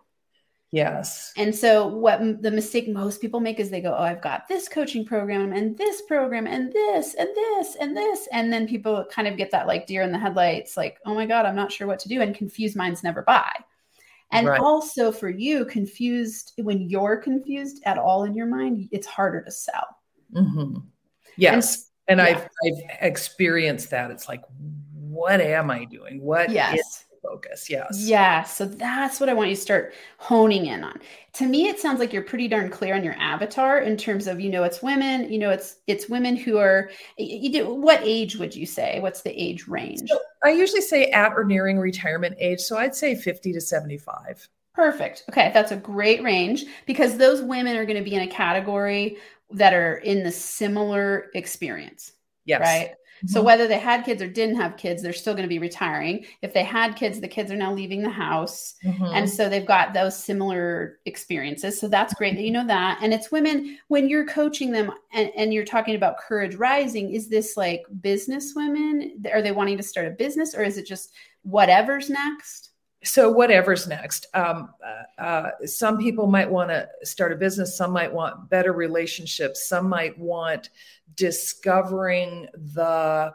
Yes. 0.71 1.33
And 1.35 1.53
so, 1.53 1.85
what 1.85 2.41
the 2.41 2.49
mistake 2.49 2.87
most 2.87 3.19
people 3.19 3.41
make 3.41 3.59
is 3.59 3.69
they 3.69 3.81
go, 3.81 3.93
Oh, 3.93 4.03
I've 4.03 4.21
got 4.21 4.47
this 4.47 4.69
coaching 4.69 5.03
program 5.05 5.51
and 5.51 5.77
this 5.77 6.01
program 6.03 6.47
and 6.47 6.71
this 6.71 7.13
and 7.15 7.27
this 7.35 7.75
and 7.75 7.95
this. 7.95 8.27
And 8.31 8.53
then 8.53 8.67
people 8.67 9.05
kind 9.11 9.27
of 9.27 9.35
get 9.35 9.51
that 9.51 9.67
like 9.67 9.85
deer 9.85 10.01
in 10.01 10.13
the 10.13 10.17
headlights, 10.17 10.77
like, 10.77 10.97
Oh 11.05 11.13
my 11.13 11.25
God, 11.25 11.45
I'm 11.45 11.57
not 11.57 11.73
sure 11.73 11.87
what 11.87 11.99
to 11.99 12.09
do. 12.09 12.21
And 12.21 12.33
confused 12.33 12.77
minds 12.77 13.03
never 13.03 13.21
buy. 13.23 13.51
And 14.31 14.47
right. 14.47 14.61
also 14.61 15.11
for 15.11 15.29
you, 15.29 15.65
confused, 15.65 16.53
when 16.57 16.89
you're 16.89 17.17
confused 17.17 17.81
at 17.85 17.97
all 17.97 18.23
in 18.23 18.33
your 18.33 18.45
mind, 18.45 18.87
it's 18.91 19.05
harder 19.05 19.41
to 19.41 19.51
sell. 19.51 19.97
Mm-hmm. 20.33 20.77
Yes. 21.35 21.89
And, 22.07 22.21
and 22.21 22.29
yeah. 22.29 22.37
I've, 22.37 22.43
I've 22.65 22.97
experienced 23.01 23.89
that. 23.89 24.09
It's 24.09 24.29
like, 24.29 24.41
what 24.93 25.41
am 25.41 25.69
I 25.69 25.83
doing? 25.83 26.21
What 26.21 26.49
yes. 26.49 26.79
is 26.79 27.05
focus. 27.21 27.69
Yes. 27.69 27.99
Yeah. 27.99 28.43
So 28.43 28.65
that's 28.65 29.19
what 29.19 29.29
I 29.29 29.33
want 29.33 29.49
you 29.49 29.55
to 29.55 29.61
start 29.61 29.93
honing 30.17 30.65
in 30.65 30.83
on. 30.83 30.99
To 31.33 31.45
me, 31.45 31.67
it 31.67 31.79
sounds 31.79 31.99
like 31.99 32.11
you're 32.11 32.23
pretty 32.23 32.47
darn 32.47 32.69
clear 32.69 32.95
on 32.95 33.03
your 33.03 33.15
avatar 33.15 33.79
in 33.79 33.97
terms 33.97 34.27
of, 34.27 34.39
you 34.39 34.49
know, 34.49 34.63
it's 34.63 34.81
women, 34.81 35.31
you 35.31 35.39
know, 35.39 35.49
it's 35.49 35.77
it's 35.87 36.09
women 36.09 36.35
who 36.35 36.57
are 36.57 36.89
you 37.17 37.51
do 37.51 37.73
what 37.73 38.01
age 38.03 38.35
would 38.35 38.55
you 38.55 38.65
say? 38.65 38.99
What's 38.99 39.21
the 39.21 39.31
age 39.31 39.67
range? 39.67 40.01
So 40.07 40.19
I 40.43 40.49
usually 40.49 40.81
say 40.81 41.05
at 41.11 41.33
or 41.33 41.43
nearing 41.43 41.79
retirement 41.79 42.35
age. 42.39 42.59
So 42.59 42.77
I'd 42.77 42.95
say 42.95 43.15
50 43.15 43.53
to 43.53 43.61
75. 43.61 44.47
Perfect. 44.73 45.25
Okay, 45.29 45.51
that's 45.53 45.71
a 45.71 45.77
great 45.77 46.23
range 46.23 46.65
because 46.85 47.17
those 47.17 47.41
women 47.41 47.75
are 47.75 47.85
going 47.85 47.97
to 47.97 48.09
be 48.09 48.15
in 48.15 48.21
a 48.21 48.27
category 48.27 49.17
that 49.51 49.73
are 49.73 49.97
in 49.97 50.23
the 50.23 50.31
similar 50.31 51.29
experience. 51.35 52.13
Yes. 52.45 52.61
Right. 52.61 52.95
So 53.27 53.39
mm-hmm. 53.39 53.45
whether 53.45 53.67
they 53.67 53.79
had 53.79 54.05
kids 54.05 54.21
or 54.21 54.27
didn't 54.27 54.55
have 54.55 54.77
kids, 54.77 55.01
they're 55.01 55.13
still 55.13 55.33
going 55.33 55.43
to 55.43 55.49
be 55.49 55.59
retiring. 55.59 56.25
If 56.41 56.53
they 56.53 56.63
had 56.63 56.95
kids, 56.95 57.19
the 57.19 57.27
kids 57.27 57.51
are 57.51 57.57
now 57.57 57.73
leaving 57.73 58.01
the 58.01 58.09
house. 58.09 58.75
Mm-hmm. 58.83 59.05
And 59.05 59.29
so 59.29 59.47
they've 59.47 59.65
got 59.65 59.93
those 59.93 60.17
similar 60.17 60.99
experiences. 61.05 61.79
So 61.79 61.87
that's 61.87 62.13
great 62.13 62.35
that 62.35 62.43
you 62.43 62.51
know 62.51 62.67
that. 62.67 62.99
And 63.01 63.13
it's 63.13 63.31
women 63.31 63.77
when 63.87 64.09
you're 64.09 64.25
coaching 64.25 64.71
them 64.71 64.91
and, 65.13 65.31
and 65.35 65.53
you're 65.53 65.65
talking 65.65 65.95
about 65.95 66.17
courage 66.17 66.55
rising, 66.55 67.13
is 67.13 67.29
this 67.29 67.55
like 67.55 67.83
business 68.01 68.53
women? 68.55 69.23
Are 69.31 69.41
they 69.41 69.51
wanting 69.51 69.77
to 69.77 69.83
start 69.83 70.07
a 70.07 70.11
business 70.11 70.55
or 70.55 70.63
is 70.63 70.77
it 70.77 70.87
just 70.87 71.11
whatever's 71.43 72.09
next? 72.09 72.70
So 73.03 73.29
whatever's 73.29 73.87
next 73.87 74.27
um, 74.33 74.69
uh, 74.85 75.21
uh, 75.21 75.49
some 75.65 75.97
people 75.97 76.27
might 76.27 76.49
want 76.49 76.69
to 76.69 76.87
start 77.03 77.31
a 77.31 77.35
business 77.35 77.77
some 77.77 77.91
might 77.91 78.11
want 78.11 78.49
better 78.49 78.73
relationships 78.73 79.67
some 79.67 79.89
might 79.89 80.17
want 80.17 80.69
discovering 81.15 82.47
the 82.53 83.33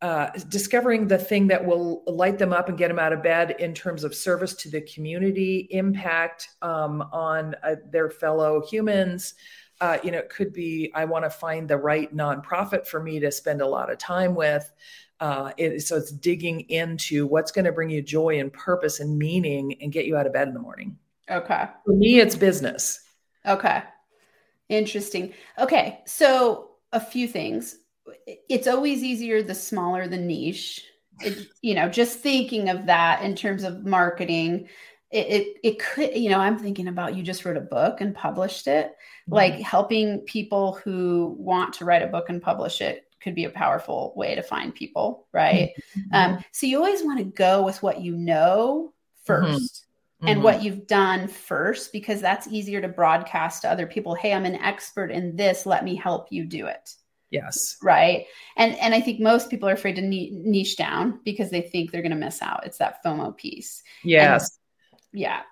uh, 0.00 0.30
discovering 0.48 1.08
the 1.08 1.18
thing 1.18 1.48
that 1.48 1.64
will 1.64 2.04
light 2.06 2.38
them 2.38 2.52
up 2.52 2.68
and 2.68 2.78
get 2.78 2.88
them 2.88 3.00
out 3.00 3.12
of 3.12 3.22
bed 3.22 3.56
in 3.58 3.74
terms 3.74 4.04
of 4.04 4.14
service 4.14 4.54
to 4.54 4.70
the 4.70 4.80
community, 4.82 5.66
impact 5.70 6.50
um, 6.62 7.02
on 7.12 7.56
uh, 7.64 7.74
their 7.90 8.08
fellow 8.08 8.64
humans. 8.64 9.34
Uh, 9.80 9.98
you 10.04 10.12
know, 10.12 10.18
it 10.18 10.28
could 10.28 10.52
be 10.52 10.92
I 10.94 11.04
want 11.04 11.24
to 11.24 11.30
find 11.30 11.68
the 11.68 11.76
right 11.76 12.14
nonprofit 12.14 12.86
for 12.86 13.02
me 13.02 13.18
to 13.20 13.32
spend 13.32 13.60
a 13.60 13.66
lot 13.66 13.90
of 13.90 13.98
time 13.98 14.34
with. 14.34 14.70
Uh, 15.20 15.52
it, 15.56 15.82
so 15.82 15.96
it's 15.96 16.12
digging 16.12 16.60
into 16.68 17.26
what's 17.26 17.50
going 17.50 17.64
to 17.64 17.72
bring 17.72 17.90
you 17.90 18.00
joy 18.00 18.38
and 18.38 18.52
purpose 18.52 19.00
and 19.00 19.18
meaning 19.18 19.74
and 19.80 19.92
get 19.92 20.06
you 20.06 20.16
out 20.16 20.26
of 20.26 20.32
bed 20.32 20.46
in 20.46 20.54
the 20.54 20.60
morning. 20.60 20.96
Okay. 21.30 21.66
For 21.84 21.92
me, 21.92 22.20
it's 22.20 22.36
business. 22.36 23.00
Okay. 23.44 23.82
Interesting. 24.68 25.34
Okay. 25.58 26.00
So 26.06 26.70
a 26.92 27.00
few 27.00 27.26
things. 27.26 27.78
It's 28.48 28.68
always 28.68 29.02
easier 29.02 29.42
the 29.42 29.54
smaller 29.54 30.06
the 30.06 30.16
niche. 30.16 30.84
It, 31.20 31.48
you 31.62 31.74
know, 31.74 31.88
just 31.88 32.20
thinking 32.20 32.68
of 32.68 32.86
that 32.86 33.22
in 33.22 33.34
terms 33.34 33.64
of 33.64 33.84
marketing, 33.84 34.68
it, 35.10 35.26
it, 35.26 35.56
it 35.64 35.78
could, 35.80 36.16
you 36.16 36.30
know, 36.30 36.38
I'm 36.38 36.58
thinking 36.58 36.86
about 36.86 37.16
you 37.16 37.24
just 37.24 37.44
wrote 37.44 37.56
a 37.56 37.60
book 37.60 38.00
and 38.00 38.14
published 38.14 38.68
it. 38.68 38.86
Mm-hmm. 38.86 39.34
Like 39.34 39.54
helping 39.54 40.20
people 40.20 40.74
who 40.84 41.34
want 41.38 41.72
to 41.74 41.84
write 41.84 42.02
a 42.02 42.06
book 42.06 42.28
and 42.28 42.40
publish 42.40 42.80
it 42.80 43.07
could 43.28 43.34
be 43.34 43.44
a 43.44 43.50
powerful 43.50 44.14
way 44.16 44.34
to 44.34 44.42
find 44.42 44.74
people, 44.74 45.26
right? 45.32 45.72
Mm-hmm. 45.96 46.14
Um, 46.14 46.44
so 46.50 46.66
you 46.66 46.78
always 46.78 47.04
want 47.04 47.18
to 47.18 47.24
go 47.24 47.62
with 47.62 47.82
what 47.82 48.00
you 48.00 48.16
know 48.16 48.94
1st 49.26 49.44
mm-hmm 49.44 49.84
and 50.20 50.38
mm-hmm. 50.38 50.42
what 50.42 50.62
you've 50.64 50.86
done 50.88 51.28
first 51.28 51.92
because 51.92 52.20
that's 52.20 52.48
easier 52.48 52.80
to 52.80 52.88
broadcast 52.88 53.62
to 53.62 53.70
other 53.70 53.86
people. 53.86 54.16
Hey 54.16 54.32
i'm 54.32 54.46
an 54.46 54.56
expert 54.56 55.12
in 55.12 55.36
this 55.36 55.64
let 55.64 55.84
me 55.84 55.94
help 55.94 56.32
you 56.32 56.44
do 56.44 56.66
it. 56.66 56.90
Yes. 57.30 57.76
Right? 57.82 58.26
And 58.56 58.74
and 58.78 58.94
i 58.94 59.00
think 59.00 59.20
most 59.20 59.48
people 59.48 59.68
are 59.68 59.74
afraid 59.74 59.94
to 59.94 60.02
niche 60.02 60.76
down 60.76 61.20
because 61.24 61.50
they 61.50 61.60
think 61.60 61.92
they're 61.92 62.02
going 62.02 62.10
to 62.10 62.16
miss 62.16 62.42
out. 62.42 62.66
It's 62.66 62.78
that 62.78 62.98
fomo 63.04 63.36
piece. 63.36 63.84
Yes. 64.02 64.58
and, 65.12 65.20
yeah 65.20 65.42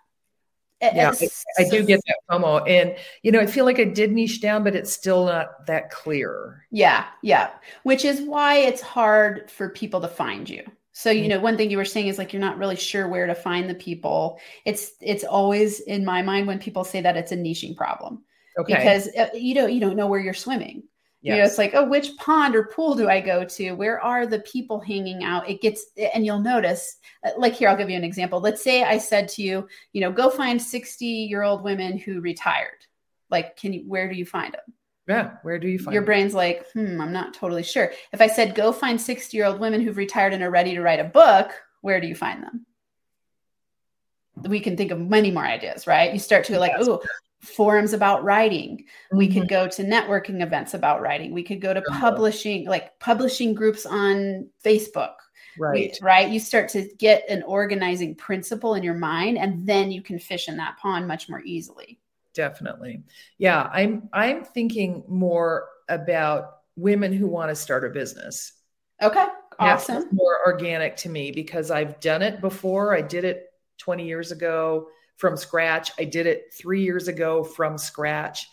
yeah 0.81 1.13
I, 1.59 1.63
I, 1.63 1.69
do 1.69 1.83
get 1.85 2.01
that 2.07 2.19
fomo 2.31 2.63
and 2.69 2.97
you 3.23 3.33
know 3.33 3.41
i 3.41 3.47
feel 3.47 3.65
like 3.65 3.79
i 3.79 3.85
did 3.85 4.13
niche 4.13 4.41
down 4.41 4.63
but 4.63 4.77
it's 4.77 4.93
still 4.93 5.27
not 5.27 5.67
that 5.67 5.91
clear 5.91 6.67
yeah 6.71 7.07
yeah 7.23 7.51
which 7.85 8.05
is 8.05 8.21
why 8.21 8.57
it's 8.57 8.83
hard 8.83 9.51
for 9.51 9.71
people 9.71 10.01
to 10.03 10.09
find 10.09 10.49
you 10.51 10.65
so, 10.97 11.11
you 11.11 11.25
mm. 11.25 11.29
know, 11.29 11.41
one 11.41 11.59
thing 11.59 11.71
you 11.71 11.77
were 11.77 11.85
saying 11.85 12.07
is 12.07 12.17
like 12.17 12.33
you're 12.33 12.41
not 12.41 12.57
really 12.57 12.75
sure 12.75 13.07
where 13.07 13.27
to 13.27 13.35
find 13.35 13.69
the 13.69 13.75
people. 13.75 14.41
It's 14.65 14.93
it's 15.03 15.25
always 15.25 15.81
in 15.81 16.07
my 16.07 16.23
mind 16.23 16.47
when 16.47 16.59
people 16.59 16.85
say 16.85 17.03
that 17.03 17.19
it's 17.19 17.33
a 17.33 17.37
niching 17.37 17.77
problem. 17.77 18.25
Okay. 18.59 18.75
Because 18.75 19.09
uh, 19.09 19.29
you 19.35 19.55
don't 19.55 19.71
you 19.75 19.79
don't 19.79 19.95
know 19.95 20.07
where 20.07 20.21
you're 20.21 20.33
swimming. 20.33 20.85
Yes. 21.23 21.35
You 21.35 21.41
know, 21.41 21.47
it's 21.47 21.59
like, 21.59 21.75
oh, 21.75 21.85
which 21.85 22.17
pond 22.19 22.55
or 22.55 22.65
pool 22.65 22.95
do 22.95 23.09
I 23.09 23.21
go 23.21 23.45
to? 23.45 23.73
Where 23.73 24.01
are 24.01 24.27
the 24.27 24.41
people 24.41 24.79
hanging 24.79 25.25
out? 25.25 25.49
It 25.49 25.61
gets, 25.61 25.87
and 26.15 26.25
you'll 26.25 26.41
notice, 26.41 26.99
uh, 27.25 27.31
like 27.37 27.55
here, 27.55 27.69
I'll 27.69 27.77
give 27.77 27.91
you 27.91 27.97
an 27.97 28.05
example. 28.05 28.41
Let's 28.41 28.63
say 28.63 28.85
I 28.85 28.99
said 28.99 29.29
to 29.31 29.43
you, 29.43 29.67
you 29.93 30.01
know, 30.01 30.13
go 30.13 30.31
find 30.31 30.61
60 30.61 31.05
year 31.05 31.43
old 31.43 31.65
women 31.65 31.99
who 31.99 32.21
retired. 32.21 32.87
Like, 33.31 33.57
can 33.57 33.73
you, 33.73 33.85
where 33.89 34.09
do 34.09 34.15
you 34.15 34.25
find 34.25 34.55
them? 34.55 34.75
Yeah. 35.09 35.33
Where 35.43 35.59
do 35.59 35.69
you 35.69 35.79
find 35.79 35.95
your 35.95 36.03
them? 36.03 36.07
brain's 36.07 36.35
like, 36.35 36.71
hmm, 36.73 37.01
I'm 37.01 37.13
not 37.13 37.35
totally 37.35 37.63
sure. 37.63 37.93
If 38.13 38.21
I 38.21 38.27
said, 38.27 38.55
go 38.55 38.71
find 38.71 39.01
60 39.01 39.37
year 39.37 39.47
old 39.47 39.59
women 39.59 39.81
who've 39.81 39.97
retired 39.97 40.33
and 40.33 40.43
are 40.43 40.51
ready 40.51 40.75
to 40.75 40.83
write 40.83 41.01
a 41.01 41.05
book, 41.05 41.51
where 41.81 42.01
do 42.01 42.07
you 42.07 42.15
find 42.15 42.43
them? 42.43 42.67
We 44.43 44.61
can 44.61 44.77
think 44.77 44.91
of 44.91 45.01
many 45.01 45.31
more 45.31 45.47
ideas, 45.47 45.87
right? 45.87 46.13
You 46.13 46.19
start 46.19 46.45
to 46.45 46.53
go 46.53 46.59
like, 46.61 46.73
oh, 46.79 47.03
forums 47.47 47.93
about 47.93 48.25
writing. 48.25 48.79
Mm-hmm. 48.79 49.17
We 49.17 49.29
could 49.29 49.45
mm-hmm. 49.45 49.49
go 49.49 49.69
to 49.69 49.85
networking 49.85 50.43
events 50.43 50.75
about 50.75 51.01
writing. 51.01 51.33
We 51.33 51.43
could 51.43 51.61
go 51.61 51.75
to 51.75 51.83
publishing, 51.83 52.67
like 52.67 52.99
publishing 52.99 53.55
groups 53.55 53.87
on 53.87 54.49
Facebook. 54.65 55.15
Right. 55.59 55.97
We, 56.01 56.07
right. 56.07 56.29
You 56.29 56.39
start 56.39 56.69
to 56.71 56.89
get 56.99 57.29
an 57.31 57.43
organizing 57.45 58.15
principle 58.15 58.75
in 58.75 58.83
your 58.83 58.95
mind, 58.95 59.39
and 59.39 59.67
then 59.67 59.91
you 59.91 60.03
can 60.03 60.19
fish 60.19 60.49
in 60.49 60.57
that 60.59 60.77
pond 60.79 61.07
much 61.09 61.29
more 61.29 61.43
easily 61.45 61.99
definitely 62.35 63.03
yeah 63.39 63.71
i'm 63.73 64.11
i'm 64.13 64.45
thinking 64.45 65.03
more 65.09 65.69
about 65.89 66.57
women 66.77 67.13
who 67.13 67.27
want 67.27 67.51
to 67.51 67.57
start 67.57 67.85
a 67.85 67.89
business. 67.89 68.53
Okay. 69.03 69.27
Awesome. 69.59 70.09
more 70.13 70.39
organic 70.47 70.97
to 70.97 71.09
me 71.09 71.31
because 71.31 71.71
I've 71.71 71.99
done 72.01 72.21
it 72.21 72.43
before. 72.43 72.95
I 72.95 73.01
did 73.01 73.25
it 73.25 73.47
20 73.79 74.07
years 74.07 74.31
ago 74.31 74.89
from 75.17 75.37
scratch. 75.37 75.93
I 75.99 76.05
did 76.05 76.27
it 76.27 76.53
three 76.53 76.83
years 76.83 77.09
ago 77.09 77.43
from 77.43 77.79
scratch. 77.79 78.49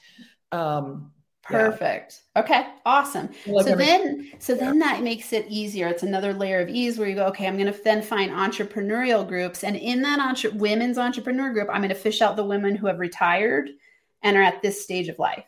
Um, 0.52 1.12
yeah. 1.52 1.70
Perfect. 1.70 2.22
Okay. 2.38 2.68
Awesome. 2.86 3.30
so 3.46 3.76
then 3.76 4.32
so 4.40 4.56
then 4.56 4.80
that 4.80 5.04
makes 5.04 5.34
it 5.34 5.46
easier. 5.50 5.88
It's 5.88 6.04
another 6.04 6.34
layer 6.34 6.62
of 6.62 6.70
ease 6.70 6.98
where 6.98 7.10
you 7.10 7.16
go, 7.16 7.26
okay, 7.28 7.48
I'm 7.48 7.58
going 7.58 7.72
to 7.72 7.84
then 7.84 8.02
find 8.02 8.32
entrepreneurial 8.32 9.28
groups 9.28 9.64
and 9.66 9.76
in 9.76 10.02
that 10.04 10.20
entre- 10.20 10.52
women's 10.52 10.98
entrepreneur 10.98 11.52
group, 11.52 11.68
I'm 11.70 11.82
going 11.82 11.90
to 11.90 11.96
fish 11.96 12.22
out 12.22 12.38
the 12.38 12.46
women 12.46 12.76
who 12.76 12.88
have 12.88 13.00
retired 13.00 13.70
and 14.22 14.38
are 14.38 14.42
at 14.42 14.62
this 14.62 14.82
stage 14.82 15.10
of 15.10 15.20
life. 15.20 15.44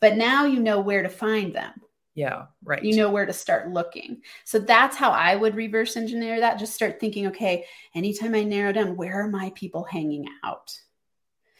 But 0.00 0.16
now 0.16 0.46
you 0.46 0.58
know 0.58 0.80
where 0.80 1.02
to 1.02 1.08
find 1.08 1.54
them. 1.54 1.74
Yeah, 2.20 2.46
right. 2.62 2.84
You 2.84 2.96
know 2.96 3.10
where 3.10 3.24
to 3.24 3.32
start 3.32 3.70
looking. 3.70 4.20
So 4.44 4.58
that's 4.58 4.94
how 4.94 5.10
I 5.10 5.36
would 5.36 5.54
reverse 5.54 5.96
engineer 5.96 6.38
that. 6.40 6.58
Just 6.58 6.74
start 6.74 7.00
thinking, 7.00 7.28
okay, 7.28 7.64
anytime 7.94 8.34
I 8.34 8.44
narrow 8.44 8.72
down, 8.72 8.94
where 8.94 9.22
are 9.24 9.28
my 9.28 9.50
people 9.54 9.84
hanging 9.84 10.26
out? 10.44 10.78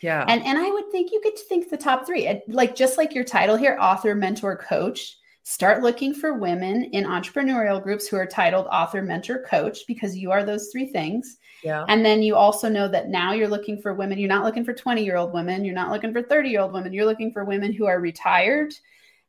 yeah. 0.02 0.26
And 0.28 0.44
and 0.44 0.58
I 0.58 0.70
would 0.70 0.90
think 0.90 1.12
you 1.12 1.20
could 1.22 1.38
think 1.38 1.70
the 1.70 1.78
top 1.78 2.06
three, 2.06 2.42
like 2.46 2.76
just 2.76 2.98
like 2.98 3.14
your 3.14 3.24
title 3.24 3.56
here, 3.56 3.78
author, 3.80 4.14
mentor, 4.14 4.54
coach. 4.54 5.16
Start 5.44 5.82
looking 5.82 6.12
for 6.12 6.34
women 6.34 6.84
in 6.92 7.04
entrepreneurial 7.04 7.82
groups 7.82 8.06
who 8.06 8.16
are 8.16 8.26
titled 8.26 8.66
author, 8.66 9.00
mentor, 9.00 9.42
coach, 9.48 9.78
because 9.88 10.14
you 10.14 10.30
are 10.30 10.44
those 10.44 10.68
three 10.70 10.86
things. 10.86 11.38
yeah. 11.64 11.86
And 11.88 12.04
then 12.04 12.22
you 12.22 12.36
also 12.36 12.68
know 12.68 12.86
that 12.88 13.08
now 13.08 13.32
you're 13.32 13.48
looking 13.48 13.80
for 13.80 13.94
women. 13.94 14.18
You're 14.18 14.28
not 14.28 14.44
looking 14.44 14.66
for 14.66 14.74
20 14.74 15.02
year 15.02 15.16
old 15.16 15.32
women. 15.32 15.64
You're 15.64 15.74
not 15.74 15.90
looking 15.90 16.12
for 16.12 16.20
30 16.20 16.50
year 16.50 16.60
old 16.60 16.74
women. 16.74 16.92
You're 16.92 17.06
looking 17.06 17.32
for 17.32 17.46
women 17.46 17.72
who 17.72 17.86
are 17.86 17.98
retired 17.98 18.74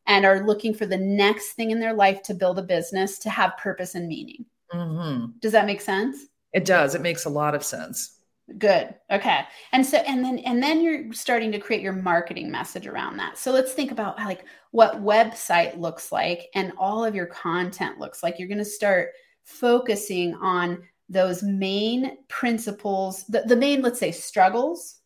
and 0.07 0.25
are 0.25 0.45
looking 0.45 0.73
for 0.73 0.85
the 0.85 0.97
next 0.97 1.53
thing 1.53 1.71
in 1.71 1.79
their 1.79 1.93
life 1.93 2.21
to 2.23 2.33
build 2.33 2.59
a 2.59 2.63
business 2.63 3.19
to 3.19 3.29
have 3.29 3.57
purpose 3.57 3.95
and 3.95 4.07
meaning. 4.07 4.45
hmm 4.71 5.25
Does 5.39 5.51
that 5.51 5.65
make 5.65 5.81
sense? 5.81 6.17
It 6.53 6.65
does. 6.65 6.95
It 6.95 7.01
makes 7.01 7.25
a 7.25 7.29
lot 7.29 7.55
of 7.55 7.63
sense. 7.63 8.17
Good. 8.57 8.95
Okay. 9.09 9.41
And 9.71 9.85
so 9.85 9.97
and 9.99 10.25
then 10.25 10.39
and 10.39 10.61
then 10.61 10.81
you're 10.81 11.13
starting 11.13 11.51
to 11.53 11.59
create 11.59 11.81
your 11.81 11.93
marketing 11.93 12.51
message 12.51 12.85
around 12.87 13.15
that. 13.17 13.37
So 13.37 13.51
let's 13.51 13.71
think 13.71 13.91
about 13.91 14.17
like 14.17 14.43
what 14.71 15.01
website 15.01 15.79
looks 15.79 16.11
like 16.11 16.49
and 16.53 16.73
all 16.77 17.05
of 17.05 17.15
your 17.15 17.27
content 17.27 17.99
looks 17.99 18.21
like. 18.21 18.37
You're 18.37 18.49
going 18.49 18.57
to 18.57 18.65
start 18.65 19.11
focusing 19.45 20.33
on 20.35 20.83
those 21.07 21.43
main 21.43 22.17
principles, 22.27 23.25
the, 23.27 23.43
the 23.45 23.55
main, 23.55 23.81
let's 23.81 23.99
say, 23.99 24.11
struggles 24.11 24.97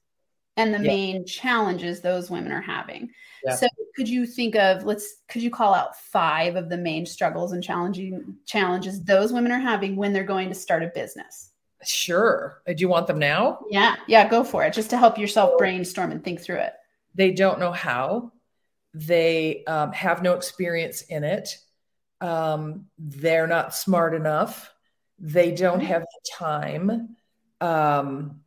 and 0.57 0.73
the 0.73 0.79
Yeah. 0.79 0.87
main 0.87 1.25
challenges 1.25 2.01
those 2.01 2.31
women 2.31 2.51
are 2.51 2.61
having. 2.61 3.09
Yeah. 3.45 3.55
So 3.55 3.67
could 3.95 4.09
you 4.09 4.25
think 4.25 4.55
of 4.55 4.83
let's 4.85 5.21
could 5.29 5.41
you 5.43 5.51
call 5.51 5.73
out 5.73 5.97
five 5.97 6.55
of 6.55 6.69
the 6.69 6.77
main 6.77 7.05
struggles 7.05 7.51
and 7.53 7.63
challenging 7.63 8.35
challenges 8.45 9.03
those 9.03 9.31
women 9.31 9.51
are 9.51 9.59
having 9.59 9.95
when 9.95 10.13
they're 10.13 10.23
going 10.23 10.49
to 10.49 10.55
start 10.55 10.83
a 10.83 10.87
business? 10.87 11.51
Sure. 11.83 12.61
Uh, 12.67 12.73
Do 12.73 12.81
you 12.81 12.89
want 12.89 13.05
them 13.07 13.19
now? 13.19 13.59
Yeah, 13.69 13.95
yeah, 14.07 14.27
go 14.27 14.43
for 14.43 14.63
it. 14.63 14.73
Just 14.73 14.89
to 14.89 14.97
help 14.97 15.17
yourself 15.19 15.57
brainstorm 15.59 16.11
and 16.11 16.23
think 16.23 16.41
through 16.41 16.57
it. 16.57 16.73
They 17.13 17.31
don't 17.31 17.59
know 17.59 17.71
how. 17.71 18.31
They 18.95 19.63
um, 19.65 19.91
have 19.91 20.23
no 20.23 20.33
experience 20.33 21.03
in 21.03 21.23
it. 21.23 21.57
Um, 22.21 22.85
they're 22.97 23.45
not 23.47 23.75
smart 23.75 24.15
enough. 24.15 24.73
They 25.19 25.51
don't 25.51 25.81
Mhm. 25.81 25.85
have 25.87 26.01
the 26.01 26.31
time. 26.37 27.15
Um, 27.61 28.41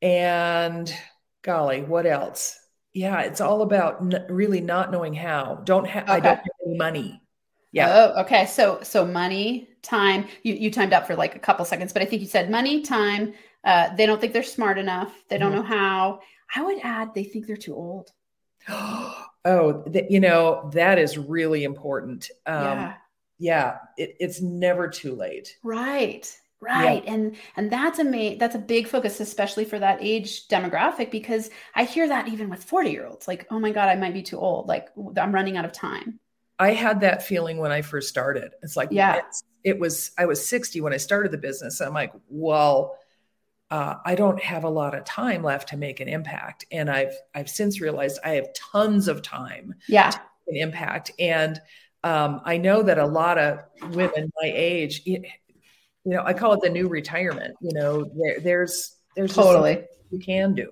and 0.00 0.92
golly, 1.42 1.82
what 1.82 2.06
else? 2.06 2.58
Yeah, 2.98 3.20
it's 3.20 3.40
all 3.40 3.62
about 3.62 4.00
n- 4.02 4.26
really 4.28 4.60
not 4.60 4.90
knowing 4.90 5.14
how. 5.14 5.62
Don't 5.64 5.86
have. 5.86 6.08
I 6.08 6.18
don't 6.20 6.36
have 6.36 6.46
any 6.66 6.76
money. 6.76 7.22
Yeah. 7.70 7.88
Oh, 8.16 8.22
okay. 8.22 8.44
So 8.46 8.80
so 8.82 9.04
money, 9.04 9.68
time. 9.82 10.26
You 10.42 10.54
you 10.54 10.70
timed 10.70 10.92
up 10.92 11.06
for 11.06 11.14
like 11.14 11.36
a 11.36 11.38
couple 11.38 11.64
seconds, 11.64 11.92
but 11.92 12.02
I 12.02 12.06
think 12.06 12.22
you 12.22 12.28
said 12.28 12.50
money, 12.50 12.82
time. 12.82 13.34
Uh, 13.62 13.94
they 13.94 14.06
don't 14.06 14.20
think 14.20 14.32
they're 14.32 14.42
smart 14.42 14.78
enough. 14.78 15.12
They 15.28 15.38
don't 15.38 15.52
Mhm. 15.52 15.56
know 15.56 15.62
how. 15.62 16.20
I 16.56 16.62
would 16.64 16.78
add 16.82 17.14
they 17.14 17.24
think 17.24 17.46
they're 17.46 17.56
too 17.56 17.76
old. 17.76 18.10
oh, 18.68 19.84
th- 19.92 20.06
you 20.10 20.20
know 20.20 20.70
that 20.74 20.98
is 20.98 21.18
really 21.18 21.62
important. 21.64 22.30
Um, 22.46 22.64
yeah. 22.64 22.94
yeah, 23.38 23.76
it, 23.96 24.16
it's 24.18 24.40
never 24.40 24.88
too 24.88 25.14
late. 25.14 25.56
Right. 25.62 26.26
Right. 26.60 27.04
And 27.06 27.36
and 27.56 27.70
that's 27.70 27.98
a 28.00 28.04
ma- 28.04 28.34
that's 28.38 28.56
a 28.56 28.58
big 28.58 28.88
focus, 28.88 29.20
especially 29.20 29.64
for 29.64 29.78
that 29.78 29.98
age 30.00 30.48
demographic, 30.48 31.10
because 31.10 31.50
I 31.74 31.84
hear 31.84 32.08
that 32.08 32.28
even 32.28 32.50
with 32.50 32.64
40 32.64 32.90
year 32.90 33.06
olds, 33.06 33.28
like, 33.28 33.46
oh 33.50 33.60
my 33.60 33.70
God, 33.70 33.88
I 33.88 33.94
might 33.94 34.12
be 34.14 34.22
too 34.22 34.38
old. 34.38 34.66
Like 34.66 34.88
I'm 35.16 35.32
running 35.32 35.56
out 35.56 35.64
of 35.64 35.72
time. 35.72 36.18
I 36.58 36.72
had 36.72 37.00
that 37.02 37.22
feeling 37.22 37.58
when 37.58 37.70
I 37.70 37.82
first 37.82 38.08
started. 38.08 38.52
It's 38.62 38.76
like, 38.76 38.88
Yeah. 38.90 39.16
it's, 39.24 39.44
it 39.62 39.78
was, 39.78 40.10
I 40.18 40.26
was 40.26 40.44
60 40.44 40.80
when 40.80 40.92
I 40.92 40.96
started 40.96 41.30
the 41.30 41.38
business. 41.38 41.80
I'm 41.80 41.94
like, 41.94 42.12
well, 42.28 42.96
uh, 43.70 43.94
I 44.04 44.16
don't 44.16 44.40
have 44.42 44.64
a 44.64 44.68
lot 44.68 44.96
of 44.96 45.04
time 45.04 45.44
left 45.44 45.68
to 45.68 45.76
make 45.76 46.00
an 46.00 46.08
impact. 46.08 46.64
And 46.72 46.90
I've, 46.90 47.14
I've 47.34 47.48
since 47.48 47.80
realized 47.80 48.18
I 48.24 48.30
have 48.30 48.48
tons 48.54 49.06
of 49.06 49.22
time 49.22 49.74
Yeah. 49.86 50.10
an 50.48 50.56
impact. 50.56 51.12
And 51.20 51.60
um, 52.02 52.40
I 52.44 52.56
know 52.56 52.82
that 52.82 52.98
a 52.98 53.06
lot 53.06 53.38
of 53.38 53.60
women 53.90 54.32
my 54.42 54.50
age, 54.52 55.02
you 56.04 56.12
know, 56.12 56.22
I 56.24 56.32
call 56.32 56.52
it 56.54 56.60
the 56.62 56.70
new 56.70 56.88
retirement. 56.88 57.54
You 57.60 57.72
know, 57.74 58.10
there, 58.16 58.40
there's, 58.40 58.96
there's 59.16 59.34
Totally. 59.34 59.84
you 60.10 60.18
can 60.18 60.54
do. 60.54 60.70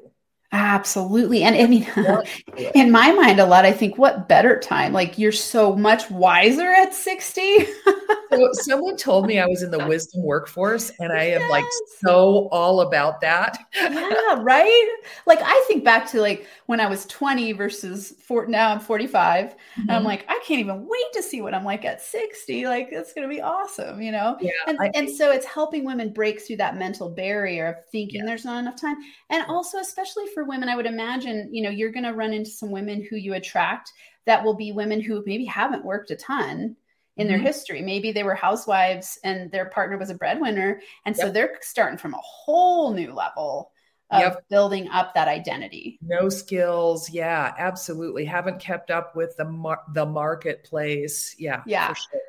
Absolutely. 0.53 1.43
And 1.43 1.57
I 1.57 1.67
mean, 1.67 1.87
Want 1.97 2.27
to 2.27 2.43
do 2.57 2.65
it. 2.65 2.73
in 2.75 2.91
my 2.91 3.13
mind, 3.13 3.41
a 3.41 3.47
lot, 3.47 3.65
I 3.65 3.73
think, 3.73 3.99
what 3.99 4.29
better 4.29 4.59
time? 4.59 4.93
Like 4.93 5.19
you're 5.19 5.33
so 5.33 5.75
much 5.75 6.11
wiser 6.11 6.73
at 6.73 6.95
60. 6.95 7.43
So 8.33 8.49
someone 8.53 8.97
told 8.97 9.27
me 9.27 9.39
I 9.39 9.47
was 9.47 9.63
in 9.63 9.71
the 9.71 9.87
wisdom 9.87 10.23
workforce, 10.23 10.91
and 11.01 11.13
I 11.13 11.25
am 11.25 11.49
like 11.51 11.65
so 12.01 12.49
all 12.51 12.81
about 12.81 13.21
that. 13.21 13.59
yeah, 13.75 14.37
right? 14.41 14.89
Like 15.27 15.39
I 15.43 15.65
think 15.69 15.85
back 15.85 16.07
to 16.11 16.21
like 16.21 16.47
when 16.67 16.81
I 16.81 16.87
was 16.89 17.07
20 17.07 17.53
versus 17.53 18.15
four, 18.27 18.47
now 18.47 18.71
I'm 18.73 18.81
45. 18.81 19.55
And 19.89 19.97
I'm 19.97 20.03
Mhm. 20.03 20.07
like, 20.07 20.25
I 20.29 20.41
can't 20.45 20.61
even 20.61 20.87
wait 20.89 21.13
to 21.15 21.23
see 21.23 21.41
what 21.43 21.55
I'm 21.55 21.65
like 21.65 21.85
at 21.85 22.01
60. 22.03 22.67
Like 22.67 22.89
it's 22.91 23.13
gonna 23.13 23.29
be 23.29 23.41
awesome, 23.41 24.03
you 24.03 24.13
know? 24.13 24.37
Yeah, 24.41 24.51
And, 24.67 24.79
I- 24.81 24.91
and 24.95 25.09
so 25.11 25.31
it's 25.31 25.47
helping 25.47 25.85
women 25.85 26.13
break 26.13 26.41
through 26.43 26.57
that 26.57 26.77
mental 26.77 27.09
barrier 27.11 27.67
of 27.69 27.77
thinking 27.91 28.21
Yeah. 28.21 28.27
there's 28.27 28.45
not 28.45 28.59
enough 28.61 28.81
time. 28.81 28.97
And 29.31 29.45
also, 29.49 29.79
especially 29.79 30.27
for 30.35 30.45
women, 30.45 30.69
I 30.69 30.77
would 30.77 30.87
imagine, 30.87 31.49
you 31.53 31.63
know, 31.63 31.71
you're 31.71 31.93
gonna 31.93 32.13
run 32.15 32.33
into 32.33 32.51
some 32.51 32.71
women 32.71 33.07
who 33.09 33.17
you 33.17 33.35
attract 33.35 33.93
that 34.25 34.43
will 34.43 34.55
be 34.55 34.73
women 34.73 35.01
who 35.01 35.23
maybe 35.27 35.45
haven't 35.45 35.85
worked 35.85 36.11
a 36.11 36.17
ton 36.17 36.77
in 37.17 37.27
their 37.29 37.39
Mhm. 37.39 37.43
history. 37.43 37.83
Maybe 37.83 38.13
they 38.13 38.23
were 38.23 38.35
housewives 38.35 39.19
and 39.25 39.51
their 39.51 39.67
partner 39.67 39.97
was 39.97 40.11
a 40.11 40.15
breadwinner. 40.15 40.81
And 41.05 41.17
so 41.17 41.31
they're 41.31 41.59
starting 41.63 41.99
from 41.99 42.15
a 42.15 42.19
whole 42.23 42.93
new 42.93 43.13
level 43.15 43.73
of 44.11 44.21
Yep. 44.21 44.49
building 44.49 44.89
up 44.91 45.15
that 45.15 45.27
identity. 45.29 45.99
no 46.01 46.29
skills. 46.29 47.11
Yeah, 47.11 47.53
absolutely. 47.59 48.25
Haven't 48.25 48.61
kept 48.61 48.91
up 48.91 49.17
with 49.17 49.37
the 49.37 49.45
mar- 49.45 49.83
the 49.93 50.07
marketplace. 50.07 51.35
Yeah, 51.39 51.63
Yeah. 51.67 51.93
sure. 51.95 52.21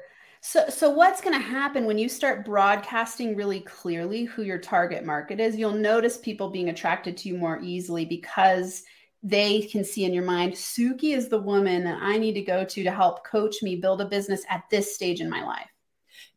So, 0.42 0.70
so 0.70 0.90
what's 0.90 1.20
going 1.22 1.36
to 1.40 1.46
happen 1.46 1.86
when 1.86 1.98
you 1.98 2.08
start 2.08 2.46
broadcasting 2.46 3.36
really 3.36 3.60
clearly 3.60 4.24
who 4.24 4.44
your 4.44 4.58
target 4.60 5.04
market 5.04 5.40
is? 5.40 5.58
You'll 5.58 5.72
notice 5.72 6.18
people 6.18 6.50
being 6.50 6.70
attracted 6.70 7.18
to 7.18 7.30
you 7.30 7.38
more 7.38 7.60
easily 7.62 8.06
because 8.06 8.84
they 9.28 9.62
can 9.62 9.84
see 9.84 10.06
in 10.06 10.14
your 10.14 10.24
mind, 10.24 10.54
Suki 10.54 11.16
is 11.16 11.28
the 11.28 11.42
woman 11.42 11.84
that 11.84 12.00
I 12.02 12.18
need 12.18 12.34
to 12.34 12.42
go 12.42 12.64
to 12.64 12.84
to 12.84 12.92
help 12.92 13.26
coach 13.26 13.62
me 13.62 13.76
build 13.76 14.02
a 14.02 14.06
business 14.06 14.44
at 14.50 14.64
this 14.72 14.96
stage 14.96 15.20
in 15.20 15.30
my 15.30 15.44
life. 15.44 15.70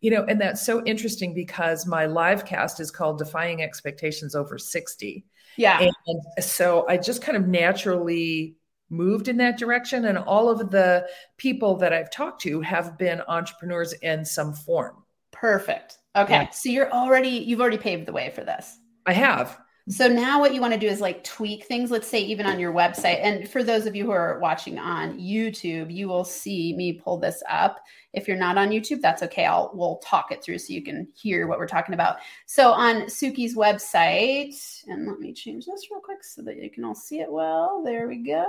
You 0.01 0.11
know, 0.11 0.25
and 0.25 0.41
that's 0.41 0.65
so 0.65 0.83
interesting 0.85 1.35
because 1.35 1.87
my 1.87 2.07
live 2.07 2.45
cast 2.45 2.81
is 2.81 2.91
called 2.91 3.19
Defying 3.19 3.63
Expectations 3.63 4.35
Over 4.35 4.59
60. 4.59 5.25
Yeah. 5.57 5.89
And 6.07 6.45
so 6.45 6.87
I 6.89 6.97
just 6.97 7.23
kind 7.23 7.37
of 7.37 7.47
naturally 7.47 8.57
moved 8.89 9.29
in 9.29 9.37
that 9.37 9.59
direction. 9.59 10.07
And 10.07 10.19
all 10.19 10.49
of 10.49 10.71
the 10.71 11.07
people 11.37 11.77
that 11.77 11.93
I've 11.93 12.11
talked 12.11 12.43
to 12.43 12.61
have 12.63 12.99
been 12.99 13.23
entrepreneurs 13.29 13.93
in 13.93 14.25
some 14.25 14.55
form. 14.55 15.05
Perfect. 15.33 15.99
Okay. 16.17 16.33
Yeah. 16.33 16.51
So 16.51 16.71
you're 16.71 16.91
already, 16.91 17.29
you've 17.29 17.61
already 17.61 17.79
paved 17.79 18.07
the 18.07 18.13
way 18.13 18.31
for 18.31 18.43
this. 18.43 18.79
I 19.07 19.13
have. 19.13 19.59
So 19.91 20.07
now 20.07 20.39
what 20.39 20.55
you 20.55 20.61
want 20.61 20.73
to 20.73 20.79
do 20.79 20.87
is 20.87 21.01
like 21.01 21.25
tweak 21.25 21.65
things, 21.65 21.91
let's 21.91 22.07
say 22.07 22.21
even 22.21 22.47
on 22.47 22.61
your 22.61 22.73
website. 22.73 23.19
And 23.23 23.49
for 23.49 23.65
those 23.65 23.87
of 23.87 23.97
you 23.97 24.05
who 24.05 24.13
are 24.13 24.39
watching 24.39 24.79
on 24.79 25.19
YouTube, 25.19 25.93
you 25.93 26.07
will 26.07 26.25
see 26.25 26.75
me 26.77 26.93
pull 26.93 27.19
this 27.19 27.43
up. 27.49 27.81
If 28.13 28.29
you're 28.29 28.37
not 28.37 28.57
on 28.57 28.71
YouTube, 28.71 29.01
that's 29.01 29.23
okay. 29.25 29.47
I'll 29.47 29.71
we'll 29.75 29.99
talk 29.99 30.33
it 30.33 30.43
through 30.43 30.59
so 30.59 30.73
you 30.73 30.83
can 30.83 31.09
hear 31.15 31.47
what 31.47 31.59
we're 31.59 31.67
talking 31.67 31.95
about. 31.95 32.17
So 32.47 32.71
on 32.71 33.03
Suki's 33.03 33.57
website, 33.57 34.85
and 34.89 35.07
let 35.07 35.21
me 35.21 35.33
change 35.33 35.67
this 35.67 35.89
real 35.91 36.01
quick 36.01 36.25
so 36.25 36.43
that 36.43 36.57
you 36.57 36.71
can 36.71 36.85
all 36.85 36.95
see 36.95 37.21
it 37.21 37.31
well. 37.31 37.83
There 37.85 38.09
we 38.09 38.19
go. 38.19 38.45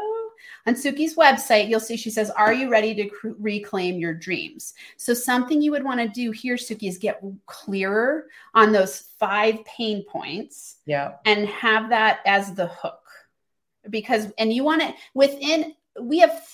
On 0.66 0.74
Suki's 0.74 1.16
website, 1.16 1.70
you'll 1.70 1.80
see 1.80 1.96
she 1.96 2.10
says, 2.10 2.32
Are 2.32 2.54
you 2.54 2.70
ready 2.70 2.96
to 2.96 3.08
cr- 3.08 3.30
reclaim 3.40 4.00
your 4.00 4.14
dreams? 4.14 4.74
So, 4.98 5.14
something 5.14 5.62
you 5.62 5.72
would 5.72 5.84
want 5.84 6.00
to 6.00 6.08
do 6.08 6.32
here, 6.32 6.56
Suki, 6.56 6.88
is 6.88 6.98
get 6.98 7.22
clearer 7.46 8.28
on 8.56 8.72
those 8.72 9.10
five 9.20 9.64
pain 9.66 10.04
points 10.06 10.78
Yeah. 10.88 11.14
And 11.32 11.48
have 11.48 11.89
that 11.89 12.20
as 12.26 12.54
the 12.54 12.67
hook. 12.67 13.00
Because 13.89 14.32
and 14.38 14.54
you 14.54 14.63
want 14.63 14.84
it 14.84 14.96
within 15.13 15.74
we 16.00 16.20
have 16.20 16.48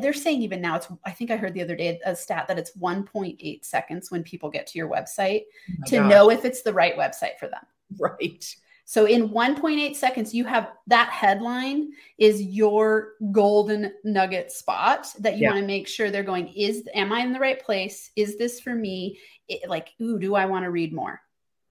they're 0.00 0.12
saying 0.12 0.42
even 0.42 0.60
now 0.60 0.76
it's 0.76 0.88
i 1.06 1.10
think 1.10 1.30
i 1.30 1.36
heard 1.36 1.54
the 1.54 1.62
other 1.62 1.76
day 1.76 1.98
a 2.04 2.14
stat 2.14 2.46
that 2.46 2.58
it's 2.58 2.76
1.8 2.76 3.64
seconds 3.64 4.10
when 4.10 4.22
people 4.22 4.50
get 4.50 4.66
to 4.66 4.76
your 4.76 4.88
website 4.88 5.44
oh 5.70 5.84
to 5.86 5.96
gosh. 5.96 6.10
know 6.10 6.30
if 6.30 6.44
it's 6.44 6.62
the 6.62 6.72
right 6.72 6.96
website 6.96 7.38
for 7.38 7.48
them. 7.48 7.64
Right. 7.98 8.44
So 8.84 9.06
in 9.06 9.30
1.8 9.30 9.94
seconds 9.94 10.34
you 10.34 10.44
have 10.44 10.72
that 10.88 11.10
headline 11.10 11.92
is 12.18 12.42
your 12.42 13.12
golden 13.32 13.92
nugget 14.04 14.52
spot 14.52 15.06
that 15.20 15.36
you 15.36 15.44
yeah. 15.44 15.50
want 15.50 15.60
to 15.60 15.66
make 15.66 15.88
sure 15.88 16.10
they're 16.10 16.22
going 16.22 16.48
is 16.48 16.86
am 16.94 17.12
i 17.12 17.20
in 17.20 17.32
the 17.32 17.40
right 17.40 17.62
place? 17.62 18.10
Is 18.16 18.36
this 18.36 18.60
for 18.60 18.74
me? 18.74 19.18
It, 19.48 19.68
like 19.68 19.90
ooh 20.00 20.18
do 20.18 20.34
i 20.34 20.44
want 20.44 20.64
to 20.64 20.70
read 20.70 20.92
more 20.92 21.20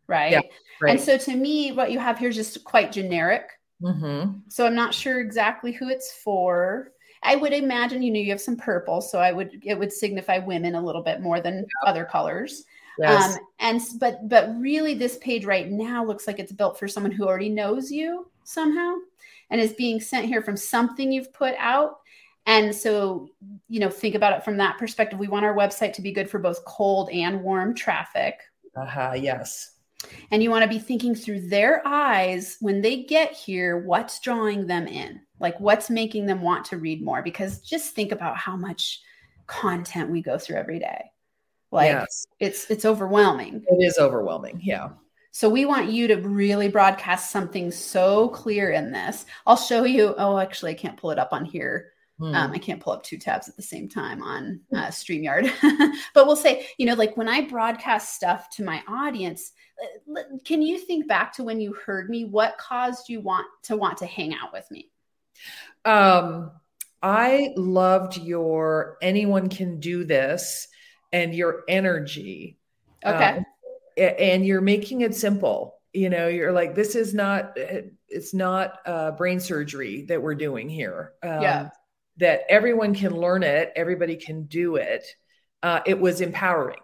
right? 0.10 0.32
Yeah, 0.32 0.42
right 0.82 0.92
and 0.92 1.00
so 1.00 1.18
to 1.18 1.36
me 1.36 1.72
what 1.72 1.92
you 1.92 2.00
have 2.00 2.20
here 2.20 2.30
is 2.30 2.36
just 2.36 2.64
quite 2.66 2.92
generic 2.92 3.52
Mm-hmm. 3.82 4.40
So 4.50 4.66
I'm 4.66 4.76
not 4.76 4.94
sure 4.94 5.20
exactly 5.20 5.72
who 5.72 5.90
it's 5.90 6.12
for. 6.12 6.92
I 7.24 7.36
would 7.36 7.54
imagine, 7.54 8.02
you 8.02 8.12
know, 8.12 8.20
you 8.20 8.32
have 8.32 8.42
some 8.42 8.58
purple, 8.58 9.02
so 9.02 9.20
I 9.20 9.32
would 9.32 9.62
it 9.64 9.78
would 9.78 9.92
signify 9.92 10.40
women 10.40 10.76
a 10.76 10.82
little 10.82 11.04
bit 11.04 11.22
more 11.22 11.42
than 11.42 11.58
yeah. 11.58 11.90
other 11.90 12.06
colors. 12.06 12.64
Yes. 12.98 13.36
Um, 13.36 13.40
and 13.60 13.82
but 14.00 14.28
but 14.28 14.50
really, 14.60 14.94
this 14.94 15.18
page 15.18 15.46
right 15.46 15.70
now 15.70 16.04
looks 16.04 16.28
like 16.28 16.40
it's 16.40 16.52
built 16.52 16.80
for 16.80 16.88
someone 16.88 17.12
who 17.12 17.26
already 17.26 17.50
knows 17.50 17.92
you 17.92 18.30
somehow, 18.44 18.96
and 19.50 19.60
is 19.60 19.74
being 19.74 20.00
sent 20.00 20.26
here 20.26 20.42
from 20.42 20.58
something 20.58 21.12
you've 21.12 21.34
put 21.34 21.56
out. 21.58 22.00
And 22.46 22.74
so, 22.74 23.30
you 23.68 23.80
know, 23.80 23.90
think 23.90 24.16
about 24.16 24.34
it 24.34 24.44
from 24.44 24.58
that 24.58 24.78
perspective. 24.78 25.20
We 25.20 25.28
want 25.28 25.46
our 25.46 25.54
website 25.54 25.94
to 25.94 26.02
be 26.02 26.12
good 26.12 26.30
for 26.30 26.40
both 26.40 26.64
cold 26.66 27.10
and 27.12 27.44
warm 27.44 27.76
traffic. 27.76 28.40
Uh 28.76 28.86
huh. 28.86 29.14
Yes. 29.16 29.79
And 30.32 30.42
you 30.42 30.50
want 30.50 30.64
to 30.64 30.70
be 30.70 30.80
thinking 30.80 31.16
through 31.16 31.50
their 31.50 31.86
eyes 31.86 32.58
when 32.62 32.82
they 32.82 33.04
get 33.04 33.34
here, 33.34 33.80
what's 33.80 34.20
drawing 34.20 34.68
them 34.68 34.88
in? 34.88 35.22
Like 35.40 35.60
what's 35.60 35.90
making 35.90 36.26
them 36.26 36.42
want 36.42 36.66
to 36.66 36.78
read 36.78 37.04
more? 37.04 37.22
Because 37.22 37.60
just 37.60 37.96
think 37.96 38.12
about 38.12 38.38
how 38.38 38.56
much 38.56 39.02
content 39.48 40.10
we 40.10 40.22
go 40.22 40.38
through 40.38 40.58
every 40.58 40.80
day. 40.80 41.12
Like 41.72 41.92
yes. 41.92 42.26
it's 42.40 42.70
it's 42.70 42.86
overwhelming. 42.86 43.64
It 43.68 43.84
is 43.84 43.98
overwhelming. 44.00 44.60
Yeah. 44.64 44.90
So 45.32 45.48
we 45.48 45.66
want 45.66 45.92
you 45.92 46.08
to 46.08 46.16
really 46.16 46.70
broadcast 46.70 47.32
something 47.32 47.72
so 47.72 48.30
clear 48.30 48.72
in 48.72 48.92
this. 48.92 49.26
I'll 49.46 49.56
show 49.56 49.84
you. 49.84 50.16
Oh, 50.18 50.40
actually, 50.40 50.72
I 50.72 50.76
can't 50.76 50.98
pull 50.98 51.12
it 51.12 51.20
up 51.20 51.32
on 51.32 51.46
here. 51.46 51.92
Hmm. 52.20 52.36
Um, 52.36 52.52
I 52.52 52.58
can't 52.58 52.82
pull 52.82 52.94
up 52.94 53.04
two 53.04 53.18
tabs 53.18 53.48
at 53.48 53.56
the 53.56 53.62
same 53.62 53.88
time 53.88 54.22
on 54.22 54.60
uh, 54.74 54.88
StreamYard. 54.88 55.52
but 56.14 56.28
we'll 56.28 56.36
say, 56.36 56.68
you 56.78 56.86
know, 56.86 56.94
like 56.94 57.16
when 57.16 57.30
I 57.30 57.42
broadcast 57.42 58.14
stuff 58.14 58.50
to 58.58 58.64
my 58.64 58.84
audience, 58.90 59.54
can 60.44 60.62
you 60.62 60.78
think 60.78 61.08
back 61.08 61.34
to 61.34 61.44
when 61.44 61.62
you 61.62 61.74
heard 61.74 62.10
me? 62.10 62.26
What 62.26 62.58
caused 62.58 63.08
you 63.08 63.22
want 63.22 63.48
to 63.64 63.78
want 63.78 64.00
to 64.00 64.06
hang 64.06 64.34
out 64.34 64.52
with 64.52 64.70
me? 64.70 64.92
Um 65.86 66.52
i 67.02 67.54
loved 67.56 68.18
your 68.18 68.98
anyone 69.02 69.48
can 69.48 69.80
do 69.80 70.04
this 70.04 70.68
and 71.14 71.34
your 71.34 71.64
energy 71.70 72.58
okay. 73.06 73.38
um, 73.38 73.46
and 73.98 74.46
you're 74.46 74.60
making 74.60 75.02
it 75.02 75.16
simple. 75.16 75.76
You 75.94 76.10
know 76.10 76.28
you're 76.28 76.52
like 76.52 76.76
this 76.76 76.96
is 76.96 77.14
not 77.14 77.54
it's 77.56 78.34
not 78.34 78.80
uh, 78.86 79.12
brain 79.12 79.40
surgery 79.40 80.04
that 80.10 80.22
we're 80.22 80.36
doing 80.36 80.68
here. 80.68 81.14
Um, 81.24 81.42
yeah 81.42 81.70
that 82.20 82.42
everyone 82.50 82.94
can 82.94 83.16
learn 83.16 83.44
it 83.44 83.72
everybody 83.76 84.16
can 84.16 84.44
do 84.44 84.76
it 84.76 85.06
uh, 85.64 85.80
it 85.86 86.00
was 86.00 86.22
empowering 86.22 86.80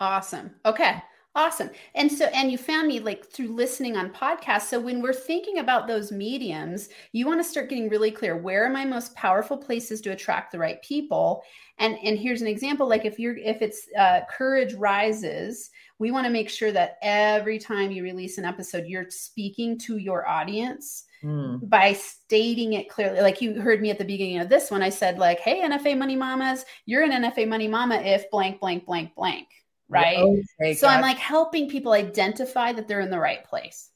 awesome 0.00 0.50
okay 0.64 1.02
Awesome. 1.36 1.70
And 1.96 2.10
so, 2.12 2.26
and 2.26 2.52
you 2.52 2.56
found 2.56 2.86
me 2.86 3.00
like 3.00 3.26
through 3.26 3.48
listening 3.48 3.96
on 3.96 4.12
podcasts. 4.12 4.68
So, 4.68 4.78
when 4.78 5.02
we're 5.02 5.12
thinking 5.12 5.58
about 5.58 5.88
those 5.88 6.12
mediums, 6.12 6.90
you 7.10 7.26
want 7.26 7.40
to 7.40 7.48
start 7.48 7.68
getting 7.68 7.88
really 7.88 8.12
clear 8.12 8.36
where 8.36 8.64
are 8.64 8.70
my 8.70 8.84
most 8.84 9.16
powerful 9.16 9.56
places 9.56 10.00
to 10.02 10.12
attract 10.12 10.52
the 10.52 10.60
right 10.60 10.80
people? 10.82 11.42
And 11.78 11.98
and 12.04 12.16
here's 12.16 12.40
an 12.40 12.46
example 12.46 12.88
like 12.88 13.04
if 13.04 13.18
you're 13.18 13.36
if 13.36 13.62
it's 13.62 13.88
uh, 13.98 14.20
courage 14.30 14.74
rises, 14.74 15.70
we 15.98 16.12
want 16.12 16.24
to 16.24 16.32
make 16.32 16.48
sure 16.48 16.70
that 16.70 16.98
every 17.02 17.58
time 17.58 17.90
you 17.90 18.04
release 18.04 18.38
an 18.38 18.44
episode, 18.44 18.86
you're 18.86 19.10
speaking 19.10 19.76
to 19.80 19.96
your 19.96 20.28
audience. 20.28 21.06
Mm. 21.24 21.66
by 21.68 21.94
stating 21.94 22.74
it 22.74 22.90
clearly. 22.90 23.20
Like 23.22 23.40
you 23.40 23.58
heard 23.58 23.80
me 23.80 23.90
at 23.90 23.96
the 23.96 24.04
beginning 24.04 24.38
of 24.38 24.50
this 24.50 24.70
one, 24.70 24.82
I 24.82 24.90
said, 24.90 25.18
like, 25.18 25.40
hey, 25.40 25.62
NFA 25.62 25.96
money 25.96 26.16
mamas, 26.16 26.66
you're 26.84 27.02
an 27.02 27.12
NFA 27.12 27.48
money 27.48 27.66
mama 27.66 27.96
if 27.96 28.30
blank, 28.30 28.60
blank, 28.60 28.84
blank, 28.84 29.14
blank 29.14 29.48
right? 29.88 30.18
Okay, 30.18 30.74
so 30.74 30.88
I'm 30.88 31.00
like 31.00 31.18
helping 31.18 31.68
people 31.68 31.92
identify 31.92 32.72
that 32.72 32.88
they're 32.88 33.00
in 33.00 33.10
the 33.10 33.18
right 33.18 33.44
place. 33.44 33.90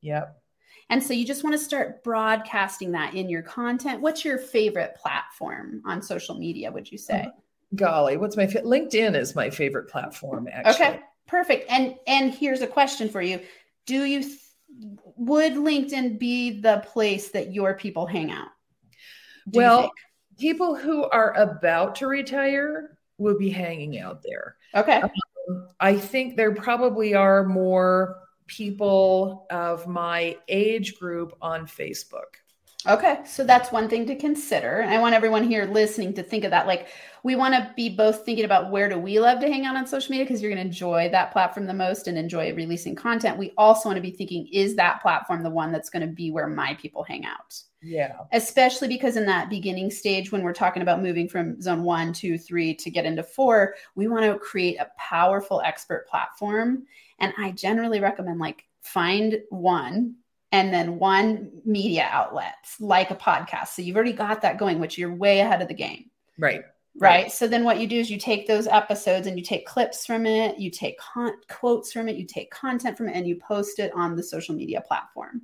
Yep. 0.00 0.36
And 0.90 1.02
so 1.02 1.14
you 1.14 1.24
just 1.24 1.42
want 1.42 1.54
to 1.54 1.64
start 1.64 2.04
broadcasting 2.04 2.92
that 2.92 3.14
in 3.14 3.28
your 3.28 3.42
content. 3.42 4.00
What's 4.00 4.24
your 4.24 4.38
favorite 4.38 4.94
platform 4.96 5.82
on 5.86 6.02
social 6.02 6.36
media, 6.36 6.70
would 6.70 6.90
you 6.90 6.98
say? 6.98 7.26
Oh, 7.26 7.40
golly, 7.74 8.16
what's 8.16 8.36
my 8.36 8.46
fa- 8.46 8.62
LinkedIn 8.62 9.16
is 9.16 9.34
my 9.34 9.48
favorite 9.48 9.88
platform 9.88 10.48
actually. 10.52 10.86
Okay. 10.86 11.00
Perfect. 11.26 11.70
And 11.70 11.94
and 12.06 12.34
here's 12.34 12.60
a 12.60 12.66
question 12.66 13.08
for 13.08 13.22
you. 13.22 13.40
Do 13.86 14.04
you 14.04 14.22
would 15.16 15.52
LinkedIn 15.54 16.18
be 16.18 16.60
the 16.60 16.84
place 16.86 17.30
that 17.30 17.54
your 17.54 17.74
people 17.74 18.06
hang 18.06 18.30
out? 18.30 18.48
Well, 19.52 19.92
people 20.38 20.74
who 20.74 21.04
are 21.04 21.34
about 21.34 21.96
to 21.96 22.06
retire 22.06 22.98
will 23.18 23.38
be 23.38 23.50
hanging 23.50 23.98
out 23.98 24.22
there. 24.22 24.56
Okay. 24.74 25.02
Um, 25.02 25.68
I 25.80 25.96
think 25.96 26.36
there 26.36 26.54
probably 26.54 27.14
are 27.14 27.44
more 27.44 28.18
people 28.46 29.46
of 29.50 29.86
my 29.86 30.36
age 30.48 30.98
group 30.98 31.36
on 31.40 31.66
Facebook. 31.66 32.41
Okay, 32.86 33.20
so 33.24 33.44
that's 33.44 33.70
one 33.70 33.88
thing 33.88 34.06
to 34.06 34.16
consider. 34.16 34.80
And 34.80 34.92
I 34.92 34.98
want 34.98 35.14
everyone 35.14 35.44
here 35.44 35.66
listening 35.66 36.14
to 36.14 36.22
think 36.22 36.42
of 36.44 36.50
that. 36.50 36.66
Like, 36.66 36.88
we 37.22 37.36
want 37.36 37.54
to 37.54 37.72
be 37.76 37.88
both 37.88 38.24
thinking 38.24 38.44
about 38.44 38.72
where 38.72 38.88
do 38.88 38.98
we 38.98 39.20
love 39.20 39.38
to 39.40 39.46
hang 39.46 39.64
out 39.66 39.76
on 39.76 39.86
social 39.86 40.10
media 40.10 40.24
because 40.24 40.42
you're 40.42 40.50
going 40.50 40.62
to 40.62 40.66
enjoy 40.66 41.08
that 41.10 41.30
platform 41.30 41.66
the 41.66 41.74
most 41.74 42.08
and 42.08 42.18
enjoy 42.18 42.52
releasing 42.54 42.96
content. 42.96 43.38
We 43.38 43.52
also 43.56 43.88
want 43.88 43.96
to 43.98 44.02
be 44.02 44.10
thinking, 44.10 44.48
is 44.52 44.74
that 44.76 45.00
platform 45.00 45.44
the 45.44 45.50
one 45.50 45.70
that's 45.70 45.90
going 45.90 46.06
to 46.06 46.12
be 46.12 46.32
where 46.32 46.48
my 46.48 46.74
people 46.74 47.04
hang 47.04 47.24
out? 47.24 47.56
Yeah. 47.80 48.16
Especially 48.32 48.88
because 48.88 49.16
in 49.16 49.26
that 49.26 49.48
beginning 49.48 49.90
stage, 49.90 50.32
when 50.32 50.42
we're 50.42 50.52
talking 50.52 50.82
about 50.82 51.02
moving 51.02 51.28
from 51.28 51.60
zone 51.60 51.84
one, 51.84 52.12
two, 52.12 52.36
three 52.36 52.74
to 52.74 52.90
get 52.90 53.06
into 53.06 53.22
four, 53.22 53.74
we 53.94 54.08
want 54.08 54.24
to 54.24 54.38
create 54.38 54.78
a 54.78 54.90
powerful 54.98 55.60
expert 55.60 56.08
platform. 56.08 56.84
And 57.20 57.32
I 57.38 57.52
generally 57.52 58.00
recommend 58.00 58.40
like 58.40 58.64
find 58.80 59.40
one 59.50 60.16
and 60.52 60.72
then 60.72 60.98
one 60.98 61.50
media 61.64 62.08
outlet 62.10 62.54
like 62.78 63.10
a 63.10 63.16
podcast. 63.16 63.68
So 63.68 63.82
you've 63.82 63.96
already 63.96 64.12
got 64.12 64.42
that 64.42 64.58
going, 64.58 64.78
which 64.78 64.98
you're 64.98 65.14
way 65.14 65.40
ahead 65.40 65.62
of 65.62 65.68
the 65.68 65.74
game. 65.74 66.10
Right. 66.38 66.62
Right. 66.94 67.22
right. 67.22 67.32
So 67.32 67.48
then 67.48 67.64
what 67.64 67.80
you 67.80 67.86
do 67.86 67.96
is 67.96 68.10
you 68.10 68.18
take 68.18 68.46
those 68.46 68.66
episodes 68.66 69.26
and 69.26 69.38
you 69.38 69.42
take 69.42 69.66
clips 69.66 70.04
from 70.04 70.26
it, 70.26 70.58
you 70.58 70.70
take 70.70 70.98
con- 70.98 71.38
quotes 71.48 71.90
from 71.90 72.06
it, 72.06 72.16
you 72.16 72.26
take 72.26 72.50
content 72.50 72.98
from 72.98 73.08
it, 73.08 73.16
and 73.16 73.26
you 73.26 73.36
post 73.36 73.78
it 73.78 73.90
on 73.94 74.14
the 74.14 74.22
social 74.22 74.54
media 74.54 74.82
platform 74.86 75.40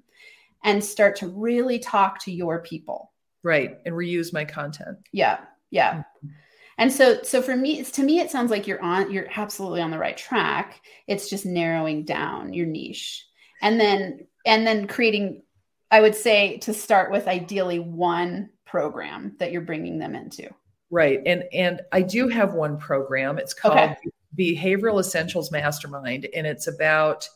and 0.63 0.85
start 0.85 1.17
to 1.17 1.29
really 1.29 1.79
talk 1.79 2.23
to 2.25 2.33
your 2.33 2.61
people. 2.61 3.13
Right. 3.43 3.79
And 3.87 3.95
reuse 3.95 4.31
my 4.33 4.45
content. 4.45 4.99
Yeah. 5.13 5.39
Yeah. 5.71 5.95
Mm-hmm. 5.95 6.29
And 6.77 6.93
so 6.93 7.23
so 7.23 7.43
for 7.43 7.57
me 7.57 7.81
it's 7.81 7.91
to 7.93 8.03
me 8.03 8.21
it 8.21 8.31
sounds 8.31 8.51
like 8.51 8.67
you're 8.67 8.83
on 8.83 9.11
you're 9.11 9.27
absolutely 9.35 9.81
on 9.81 9.91
the 9.91 9.99
right 9.99 10.17
track. 10.17 10.83
It's 11.07 11.31
just 11.31 11.47
narrowing 11.47 12.05
down 12.05 12.53
your 12.53 12.67
niche. 12.67 13.28
And 13.63 13.81
then 13.81 14.27
and 14.47 14.67
then 14.67 14.87
creating 14.87 15.43
I 15.91 16.01
would 16.01 16.15
say 16.15 16.59
to 16.59 16.75
start 16.75 17.11
with 17.11 17.27
ideally 17.29 17.79
one 17.79 18.51
program 18.67 19.37
that 19.39 19.53
you're 19.53 19.63
bringing 19.63 19.99
them 19.99 20.15
into. 20.15 20.51
Right. 20.91 21.21
And 21.25 21.45
and 21.53 21.81
I 21.93 22.03
do 22.03 22.29
have 22.29 22.55
one 22.55 22.79
program. 22.79 23.39
It's 23.39 23.55
called 23.55 23.79
okay. 23.79 23.97
Behavioral 24.39 25.01
Essentials 25.01 25.51
Mastermind 25.51 26.29
and 26.35 26.47
it's 26.47 26.67
about 26.67 27.29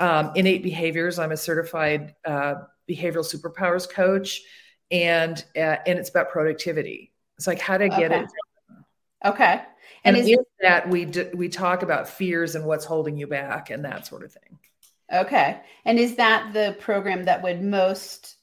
um, 0.00 0.32
innate 0.34 0.62
behaviors. 0.62 1.18
I'm 1.18 1.30
a 1.30 1.36
certified 1.36 2.14
uh, 2.24 2.54
behavioral 2.88 3.24
superpowers 3.24 3.88
coach, 3.88 4.40
and 4.90 5.44
uh, 5.54 5.76
and 5.86 5.98
it's 5.98 6.08
about 6.08 6.30
productivity. 6.30 7.12
It's 7.36 7.46
like 7.46 7.60
how 7.60 7.78
to 7.78 7.88
get 7.88 8.10
okay. 8.10 8.22
it. 8.22 8.30
Okay. 9.24 9.62
And, 10.02 10.16
and 10.16 10.24
is, 10.24 10.30
in 10.30 10.38
that 10.62 10.88
we 10.88 11.04
d- 11.04 11.28
we 11.34 11.50
talk 11.50 11.82
about 11.82 12.08
fears 12.08 12.54
and 12.54 12.64
what's 12.64 12.86
holding 12.86 13.18
you 13.18 13.26
back 13.26 13.68
and 13.68 13.84
that 13.84 14.06
sort 14.06 14.24
of 14.24 14.32
thing. 14.32 14.58
Okay. 15.12 15.60
And 15.84 15.98
is 15.98 16.16
that 16.16 16.52
the 16.52 16.76
program 16.78 17.24
that 17.24 17.42
would 17.42 17.62
most 17.62 18.36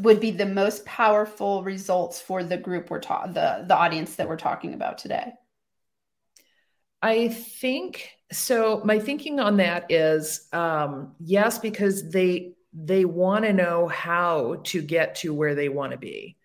would 0.00 0.20
be 0.20 0.30
the 0.30 0.46
most 0.46 0.84
powerful 0.86 1.62
results 1.62 2.20
for 2.20 2.42
the 2.42 2.56
group 2.56 2.90
we're 2.90 3.00
talking 3.00 3.34
the 3.34 3.64
the 3.66 3.76
audience 3.76 4.16
that 4.16 4.28
we're 4.28 4.36
talking 4.36 4.74
about 4.74 4.98
today? 4.98 5.32
I 7.02 7.28
think 7.28 8.10
so. 8.32 8.82
My 8.84 8.98
thinking 8.98 9.40
on 9.40 9.56
that 9.58 9.90
is 9.90 10.48
um, 10.52 11.14
yes, 11.20 11.58
because 11.58 12.10
they 12.10 12.54
they 12.72 13.04
want 13.04 13.44
to 13.44 13.52
know 13.52 13.88
how 13.88 14.60
to 14.64 14.82
get 14.82 15.16
to 15.16 15.34
where 15.34 15.54
they 15.54 15.68
want 15.68 15.92
to 15.92 15.98
be. 15.98 16.36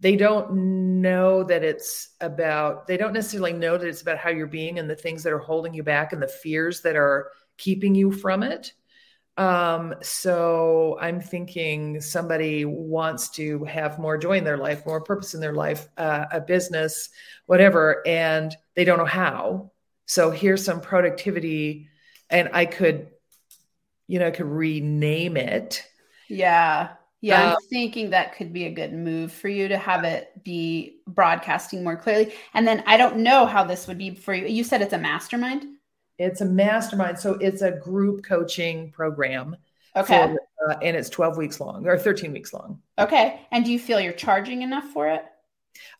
They 0.00 0.16
don't 0.16 1.00
know 1.00 1.44
that 1.44 1.62
it's 1.62 2.10
about. 2.20 2.86
They 2.86 2.96
don't 2.96 3.12
necessarily 3.12 3.52
know 3.52 3.78
that 3.78 3.86
it's 3.86 4.02
about 4.02 4.18
how 4.18 4.30
you're 4.30 4.46
being 4.46 4.78
and 4.78 4.90
the 4.90 4.96
things 4.96 5.22
that 5.22 5.32
are 5.32 5.38
holding 5.38 5.74
you 5.74 5.82
back 5.82 6.12
and 6.12 6.22
the 6.22 6.28
fears 6.28 6.80
that 6.82 6.96
are 6.96 7.30
keeping 7.56 7.94
you 7.94 8.10
from 8.10 8.42
it. 8.42 8.72
Um, 9.36 9.94
so 10.02 10.98
I'm 11.00 11.20
thinking 11.20 12.00
somebody 12.00 12.64
wants 12.64 13.30
to 13.30 13.64
have 13.64 13.98
more 13.98 14.18
joy 14.18 14.38
in 14.38 14.44
their 14.44 14.58
life, 14.58 14.84
more 14.84 15.00
purpose 15.00 15.34
in 15.34 15.40
their 15.40 15.54
life, 15.54 15.88
uh, 15.96 16.26
a 16.30 16.40
business, 16.40 17.08
whatever, 17.46 18.06
and 18.06 18.54
they 18.74 18.84
don't 18.84 18.98
know 18.98 19.04
how. 19.04 19.70
So 20.06 20.30
here's 20.30 20.64
some 20.64 20.80
productivity, 20.80 21.88
and 22.28 22.50
I 22.52 22.66
could, 22.66 23.08
you 24.06 24.18
know, 24.18 24.26
I 24.26 24.32
could 24.32 24.46
rename 24.46 25.36
it. 25.36 25.86
Yeah. 26.28 26.90
Yeah, 27.24 27.40
I'm 27.40 27.48
um, 27.50 27.56
thinking 27.70 28.10
that 28.10 28.34
could 28.34 28.52
be 28.52 28.64
a 28.64 28.72
good 28.72 28.92
move 28.92 29.32
for 29.32 29.48
you 29.48 29.68
to 29.68 29.78
have 29.78 30.02
it 30.02 30.32
be 30.44 30.98
broadcasting 31.06 31.84
more 31.84 31.96
clearly. 31.96 32.34
And 32.52 32.66
then 32.66 32.82
I 32.84 32.96
don't 32.96 33.18
know 33.18 33.46
how 33.46 33.62
this 33.64 33.86
would 33.86 33.96
be 33.96 34.16
for 34.16 34.34
you. 34.34 34.46
You 34.48 34.64
said 34.64 34.82
it's 34.82 34.92
a 34.92 34.98
mastermind? 34.98 35.66
It's 36.18 36.40
a 36.40 36.44
mastermind. 36.44 37.18
So 37.18 37.34
it's 37.34 37.62
a 37.62 37.72
group 37.72 38.24
coaching 38.24 38.90
program. 38.90 39.56
Okay. 39.96 40.34
For, 40.58 40.70
uh, 40.70 40.78
and 40.82 40.96
it's 40.96 41.10
12 41.10 41.36
weeks 41.36 41.60
long 41.60 41.86
or 41.86 41.98
13 41.98 42.32
weeks 42.32 42.52
long. 42.52 42.80
Okay. 42.98 43.40
And 43.50 43.64
do 43.64 43.72
you 43.72 43.78
feel 43.78 44.00
you're 44.00 44.12
charging 44.12 44.62
enough 44.62 44.84
for 44.92 45.08
it? 45.08 45.24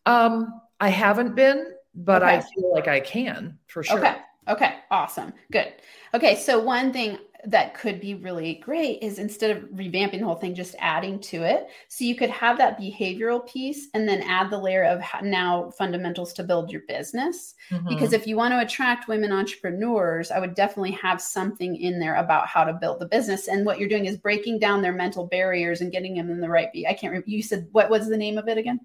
Um, 0.07 0.61
I 0.81 0.89
haven't 0.89 1.35
been, 1.35 1.73
but 1.95 2.23
okay. 2.23 2.37
I 2.37 2.41
feel 2.41 2.73
like 2.73 2.89
I 2.89 3.01
can 3.01 3.59
for 3.67 3.83
sure. 3.83 3.99
Okay. 3.99 4.17
Okay. 4.49 4.75
Awesome. 4.91 5.33
Good. 5.51 5.73
Okay. 6.15 6.37
So 6.37 6.61
one 6.61 6.93
thing 6.93 7.19
that 7.45 7.75
could 7.75 8.01
be 8.01 8.15
really 8.15 8.55
great 8.55 9.03
is 9.03 9.19
instead 9.19 9.51
of 9.51 9.65
revamping 9.71 10.21
the 10.21 10.25
whole 10.25 10.37
thing, 10.37 10.55
just 10.55 10.77
adding 10.79 11.19
to 11.19 11.43
it. 11.43 11.69
So 11.89 12.05
you 12.05 12.15
could 12.15 12.31
have 12.31 12.57
that 12.59 12.79
behavioral 12.79 13.47
piece 13.49 13.89
and 13.95 14.09
then 14.09 14.23
add 14.23 14.49
the 14.49 14.59
layer 14.59 14.85
of 14.85 15.03
now 15.23 15.71
fundamentals 15.71 16.33
to 16.35 16.45
build 16.45 16.71
your 16.71 16.83
business. 16.87 17.55
Mm-hmm. 17.71 17.89
Because 17.89 18.13
if 18.13 18.29
you 18.29 18.37
want 18.37 18.53
to 18.53 18.61
attract 18.61 19.09
women 19.09 19.33
entrepreneurs, 19.33 20.31
I 20.31 20.39
would 20.39 20.55
definitely 20.55 20.93
have 20.93 21.21
something 21.21 21.75
in 21.75 21.99
there 21.99 22.15
about 22.17 22.47
how 22.47 22.63
to 22.63 22.73
build 22.73 23.01
the 23.01 23.07
business. 23.07 23.49
And 23.49 23.67
what 23.67 23.81
you're 23.81 23.89
doing 23.89 24.07
is 24.07 24.17
breaking 24.17 24.61
down 24.61 24.81
their 24.81 24.93
mental 24.93 25.27
barriers 25.27 25.81
and 25.81 25.91
getting 25.91 26.15
them 26.15 26.31
in 26.31 26.41
the 26.41 26.49
right. 26.49 26.73
Be- 26.73 26.87
I 26.87 26.95
can't 26.95 27.11
remember. 27.11 27.29
You 27.29 27.43
said 27.43 27.67
what 27.73 27.91
was 27.91 28.09
the 28.09 28.17
name 28.17 28.39
of 28.39 28.47
it 28.47 28.59
again? 28.59 28.79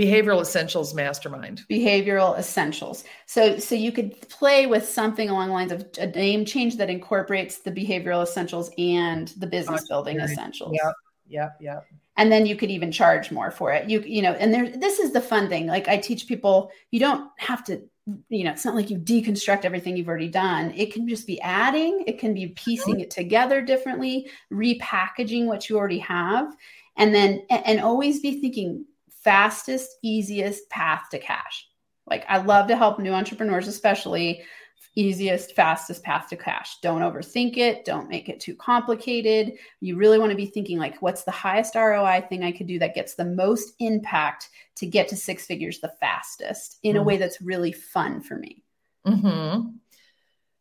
Behavioral 0.00 0.40
essentials 0.40 0.94
mastermind. 0.94 1.62
Behavioral 1.70 2.38
essentials. 2.38 3.04
So 3.26 3.58
so 3.58 3.74
you 3.74 3.92
could 3.92 4.20
play 4.28 4.66
with 4.66 4.88
something 4.88 5.28
along 5.28 5.48
the 5.48 5.54
lines 5.54 5.72
of 5.72 5.86
a 5.98 6.06
name 6.06 6.44
change 6.44 6.76
that 6.78 6.88
incorporates 6.88 7.58
the 7.58 7.70
behavioral 7.70 8.22
essentials 8.22 8.70
and 8.78 9.28
the 9.38 9.46
business 9.46 9.88
building 9.88 10.18
essentials. 10.20 10.72
Yeah 10.74 10.92
yeah 11.28 11.50
yeah 11.60 11.80
and 12.16 12.30
then 12.32 12.44
you 12.44 12.56
could 12.56 12.70
even 12.70 12.90
charge 12.90 13.30
more 13.30 13.50
for 13.50 13.72
it. 13.72 13.88
You 13.88 14.00
you 14.00 14.22
know 14.22 14.32
and 14.32 14.52
there 14.52 14.68
this 14.68 14.98
is 14.98 15.12
the 15.12 15.20
fun 15.20 15.48
thing. 15.48 15.66
Like 15.66 15.88
i 15.88 15.96
teach 15.96 16.26
people 16.26 16.70
you 16.90 17.00
don't 17.00 17.30
have 17.38 17.62
to 17.64 17.82
you 18.28 18.44
know 18.44 18.50
it's 18.50 18.64
not 18.64 18.74
like 18.74 18.90
you 18.90 18.98
deconstruct 18.98 19.64
everything 19.64 19.96
you've 19.96 20.08
already 20.08 20.28
done. 20.28 20.72
It 20.74 20.92
can 20.92 21.06
just 21.08 21.26
be 21.26 21.40
adding 21.42 22.04
it 22.06 22.18
can 22.18 22.32
be 22.32 22.48
piecing 22.48 23.00
it 23.00 23.10
together 23.10 23.60
differently 23.60 24.30
repackaging 24.52 25.46
what 25.46 25.68
you 25.68 25.76
already 25.76 25.98
have 25.98 26.56
and 26.96 27.14
then 27.14 27.42
and 27.50 27.80
always 27.80 28.20
be 28.20 28.40
thinking 28.40 28.84
fastest, 29.22 29.96
easiest 30.02 30.68
path 30.70 31.04
to 31.10 31.18
cash. 31.18 31.66
Like 32.06 32.24
I 32.28 32.38
love 32.38 32.68
to 32.68 32.76
help 32.76 32.98
new 32.98 33.12
entrepreneurs, 33.12 33.68
especially 33.68 34.42
easiest, 34.96 35.54
fastest 35.54 36.02
path 36.02 36.28
to 36.28 36.36
cash. 36.36 36.78
Don't 36.82 37.02
overthink 37.02 37.56
it. 37.56 37.84
Don't 37.84 38.08
make 38.08 38.28
it 38.28 38.40
too 38.40 38.54
complicated. 38.56 39.52
You 39.80 39.96
really 39.96 40.18
want 40.18 40.30
to 40.30 40.36
be 40.36 40.46
thinking 40.46 40.78
like, 40.78 41.00
what's 41.00 41.22
the 41.22 41.30
highest 41.30 41.74
ROI 41.74 42.26
thing 42.28 42.42
I 42.42 42.52
could 42.52 42.66
do 42.66 42.78
that 42.80 42.94
gets 42.94 43.14
the 43.14 43.24
most 43.24 43.74
impact 43.78 44.48
to 44.76 44.86
get 44.86 45.08
to 45.08 45.16
six 45.16 45.46
figures 45.46 45.80
the 45.80 45.92
fastest 46.00 46.78
in 46.82 46.92
mm-hmm. 46.92 47.00
a 47.00 47.04
way 47.04 47.16
that's 47.18 47.40
really 47.40 47.72
fun 47.72 48.20
for 48.20 48.36
me. 48.36 48.64
Hmm. 49.06 49.76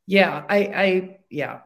Yeah. 0.06 0.44
I. 0.50 0.58
I. 0.58 1.18
Yeah 1.30 1.60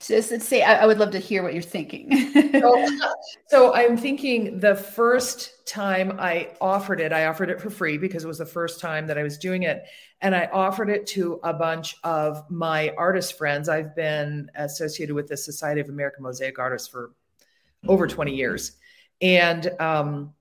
just 0.00 0.40
say 0.42 0.62
I, 0.62 0.82
I, 0.82 0.86
would 0.86 0.98
love 0.98 1.10
to 1.10 1.18
hear 1.18 1.42
what 1.42 1.52
you're 1.52 1.62
thinking. 1.62 2.32
So, 2.52 2.88
so, 3.48 3.74
i'm 3.74 3.96
thinking 3.96 4.60
the 4.60 4.74
first 4.74 5.66
time 5.66 6.16
i 6.18 6.50
offered 6.60 7.00
it 7.00 7.12
i 7.12 7.26
offered 7.26 7.50
it 7.50 7.60
for 7.60 7.68
free 7.68 7.98
because 7.98 8.24
it 8.24 8.28
was 8.28 8.38
the 8.38 8.46
first 8.46 8.80
time 8.80 9.06
that 9.08 9.18
i 9.18 9.22
was 9.22 9.38
doing 9.38 9.64
it. 9.64 9.84
And 10.20 10.34
i 10.34 10.46
offered 10.52 10.88
it 10.90 11.06
to 11.08 11.40
a 11.42 11.52
bunch 11.52 11.96
of 12.04 12.48
my 12.50 12.94
artist 12.96 13.36
friends. 13.36 13.68
I've 13.68 13.94
been 13.96 14.50
associated 14.54 15.14
with 15.14 15.26
the 15.26 15.36
society 15.36 15.80
of 15.80 15.88
american 15.88 16.22
mosaic 16.22 16.58
artists 16.58 16.88
for 16.88 17.12
over 17.86 18.06
20 18.06 18.34
years. 18.34 18.72
And 19.20 19.70
um, 19.80 20.34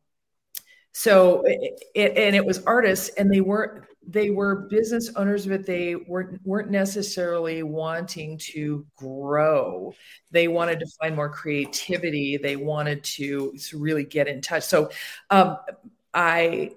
so 0.92 1.44
it, 1.46 1.80
it, 1.94 2.18
and 2.18 2.36
it 2.36 2.46
was 2.46 2.64
artists 2.64 3.10
and 3.10 3.32
they 3.32 3.42
weren't 3.42 3.86
they 4.08 4.30
were 4.30 4.68
business 4.70 5.12
owners, 5.16 5.46
but 5.46 5.66
they 5.66 5.96
weren't 5.96 6.40
weren't 6.46 6.72
necessarily 6.72 7.62
wanting 7.62 8.38
to 8.54 8.86
grow. 8.96 9.94
They 10.32 10.48
wanted 10.48 10.80
to 10.80 10.88
find 11.00 11.16
more 11.16 11.30
creativity. 11.30 12.38
They 12.38 12.56
wanted 12.56 13.04
to, 13.04 13.54
to 13.54 13.78
really 13.78 14.06
get 14.06 14.28
in 14.28 14.42
touch. 14.42 14.64
So 14.64 14.90
um, 15.30 15.58
I 16.14 16.72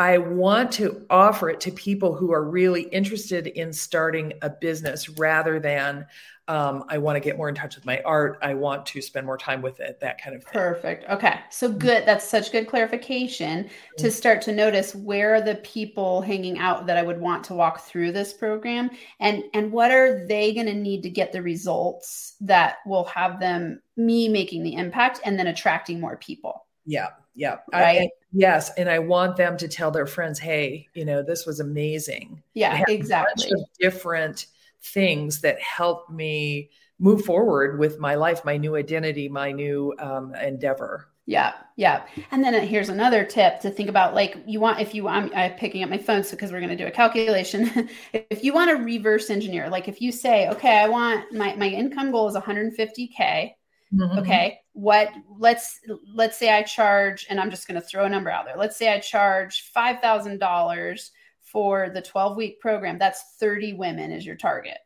I 0.00 0.16
want 0.16 0.72
to 0.72 1.04
offer 1.10 1.50
it 1.50 1.60
to 1.60 1.70
people 1.70 2.14
who 2.14 2.32
are 2.32 2.42
really 2.42 2.84
interested 2.84 3.46
in 3.48 3.70
starting 3.70 4.32
a 4.40 4.48
business 4.48 5.10
rather 5.10 5.60
than 5.60 6.06
um, 6.48 6.84
I 6.88 6.96
want 6.96 7.16
to 7.16 7.20
get 7.20 7.36
more 7.36 7.50
in 7.50 7.54
touch 7.54 7.74
with 7.74 7.84
my 7.84 8.00
art. 8.06 8.38
I 8.40 8.54
want 8.54 8.86
to 8.86 9.02
spend 9.02 9.26
more 9.26 9.36
time 9.36 9.60
with 9.60 9.78
it, 9.78 10.00
that 10.00 10.18
kind 10.18 10.34
of 10.34 10.42
thing. 10.42 10.54
Perfect. 10.54 11.04
Okay. 11.10 11.40
So 11.50 11.68
mm-hmm. 11.68 11.76
good. 11.76 12.06
That's 12.06 12.26
such 12.26 12.50
good 12.50 12.66
clarification 12.66 13.64
mm-hmm. 13.64 14.02
to 14.02 14.10
start 14.10 14.40
to 14.42 14.52
notice 14.52 14.94
where 14.94 15.34
are 15.34 15.42
the 15.42 15.56
people 15.56 16.22
hanging 16.22 16.58
out 16.58 16.86
that 16.86 16.96
I 16.96 17.02
would 17.02 17.20
want 17.20 17.44
to 17.44 17.54
walk 17.54 17.82
through 17.82 18.12
this 18.12 18.32
program 18.32 18.88
and 19.20 19.44
and 19.52 19.70
what 19.70 19.90
are 19.90 20.26
they 20.26 20.54
going 20.54 20.66
to 20.66 20.74
need 20.74 21.02
to 21.02 21.10
get 21.10 21.30
the 21.30 21.42
results 21.42 22.36
that 22.40 22.78
will 22.86 23.04
have 23.04 23.38
them 23.38 23.82
me 23.98 24.30
making 24.30 24.62
the 24.62 24.76
impact 24.76 25.20
and 25.26 25.38
then 25.38 25.48
attracting 25.48 26.00
more 26.00 26.16
people. 26.16 26.64
Yeah. 26.86 27.08
Yeah. 27.34 27.58
Right. 27.72 28.02
I, 28.02 28.08
yes. 28.32 28.70
And 28.76 28.88
I 28.88 28.98
want 28.98 29.36
them 29.36 29.56
to 29.58 29.68
tell 29.68 29.90
their 29.90 30.06
friends, 30.06 30.38
hey, 30.38 30.88
you 30.94 31.04
know, 31.04 31.22
this 31.22 31.46
was 31.46 31.60
amazing. 31.60 32.42
Yeah, 32.54 32.82
exactly. 32.88 33.52
different 33.78 34.46
things 34.82 35.40
that 35.40 35.60
help 35.60 36.10
me 36.10 36.70
move 36.98 37.24
forward 37.24 37.78
with 37.78 37.98
my 37.98 38.14
life, 38.14 38.44
my 38.44 38.56
new 38.56 38.76
identity, 38.76 39.28
my 39.28 39.52
new 39.52 39.94
um, 39.98 40.34
endeavor. 40.34 41.08
Yeah, 41.26 41.52
yeah. 41.76 42.06
And 42.32 42.42
then 42.42 42.54
uh, 42.54 42.60
here's 42.60 42.88
another 42.88 43.24
tip 43.24 43.60
to 43.60 43.70
think 43.70 43.88
about 43.88 44.14
like 44.14 44.36
you 44.46 44.58
want 44.58 44.80
if 44.80 44.94
you 44.94 45.06
I'm, 45.06 45.30
I'm 45.34 45.52
picking 45.52 45.84
up 45.84 45.90
my 45.90 45.98
phone 45.98 46.24
so 46.24 46.32
because 46.32 46.50
we're 46.50 46.58
going 46.58 46.76
to 46.76 46.76
do 46.76 46.86
a 46.86 46.90
calculation. 46.90 47.88
if 48.12 48.42
you 48.42 48.52
want 48.52 48.70
to 48.70 48.82
reverse 48.82 49.30
engineer, 49.30 49.70
like 49.70 49.86
if 49.86 50.02
you 50.02 50.10
say, 50.10 50.48
okay, 50.48 50.78
I 50.78 50.88
want 50.88 51.32
my 51.32 51.54
my 51.54 51.68
income 51.68 52.10
goal 52.10 52.28
is 52.28 52.34
150k. 52.34 53.52
Mm-hmm. 53.92 54.18
Okay, 54.20 54.60
what 54.72 55.10
let's 55.38 55.80
let's 56.14 56.38
say 56.38 56.56
I 56.56 56.62
charge, 56.62 57.26
and 57.28 57.40
I'm 57.40 57.50
just 57.50 57.66
going 57.66 57.80
to 57.80 57.86
throw 57.86 58.04
a 58.04 58.08
number 58.08 58.30
out 58.30 58.44
there. 58.44 58.56
Let's 58.56 58.76
say 58.76 58.92
I 58.92 59.00
charge 59.00 59.70
five 59.72 60.00
thousand 60.00 60.38
dollars 60.38 61.10
for 61.50 61.90
the 61.90 62.02
12 62.02 62.36
week 62.36 62.60
program, 62.60 62.98
that's 62.98 63.36
30 63.38 63.74
women 63.74 64.12
is 64.12 64.24
your 64.24 64.36
target. 64.36 64.78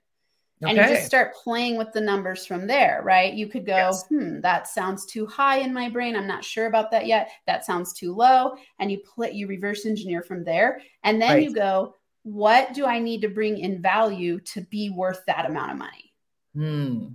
Okay. 0.62 0.70
And 0.70 0.78
you 0.78 0.94
just 0.96 1.06
start 1.06 1.34
playing 1.34 1.76
with 1.76 1.92
the 1.92 2.00
numbers 2.00 2.46
from 2.46 2.66
there, 2.66 3.02
right? 3.04 3.34
You 3.34 3.48
could 3.48 3.66
go, 3.66 3.76
yes. 3.76 4.06
hmm, 4.08 4.40
that 4.40 4.66
sounds 4.66 5.04
too 5.04 5.26
high 5.26 5.58
in 5.58 5.74
my 5.74 5.90
brain. 5.90 6.16
I'm 6.16 6.28
not 6.28 6.44
sure 6.44 6.66
about 6.66 6.90
that 6.92 7.06
yet. 7.06 7.30
That 7.46 7.66
sounds 7.66 7.92
too 7.92 8.14
low. 8.14 8.54
And 8.78 8.90
you 8.90 8.98
play, 9.00 9.32
you 9.32 9.46
reverse 9.46 9.84
engineer 9.84 10.22
from 10.22 10.42
there. 10.42 10.80
And 11.02 11.20
then 11.20 11.34
right. 11.34 11.42
you 11.42 11.52
go, 11.52 11.96
what 12.22 12.72
do 12.72 12.86
I 12.86 12.98
need 12.98 13.20
to 13.22 13.28
bring 13.28 13.58
in 13.58 13.82
value 13.82 14.40
to 14.40 14.62
be 14.62 14.88
worth 14.88 15.22
that 15.26 15.44
amount 15.44 15.72
of 15.72 15.78
money? 15.78 16.12
Hmm. 16.54 17.08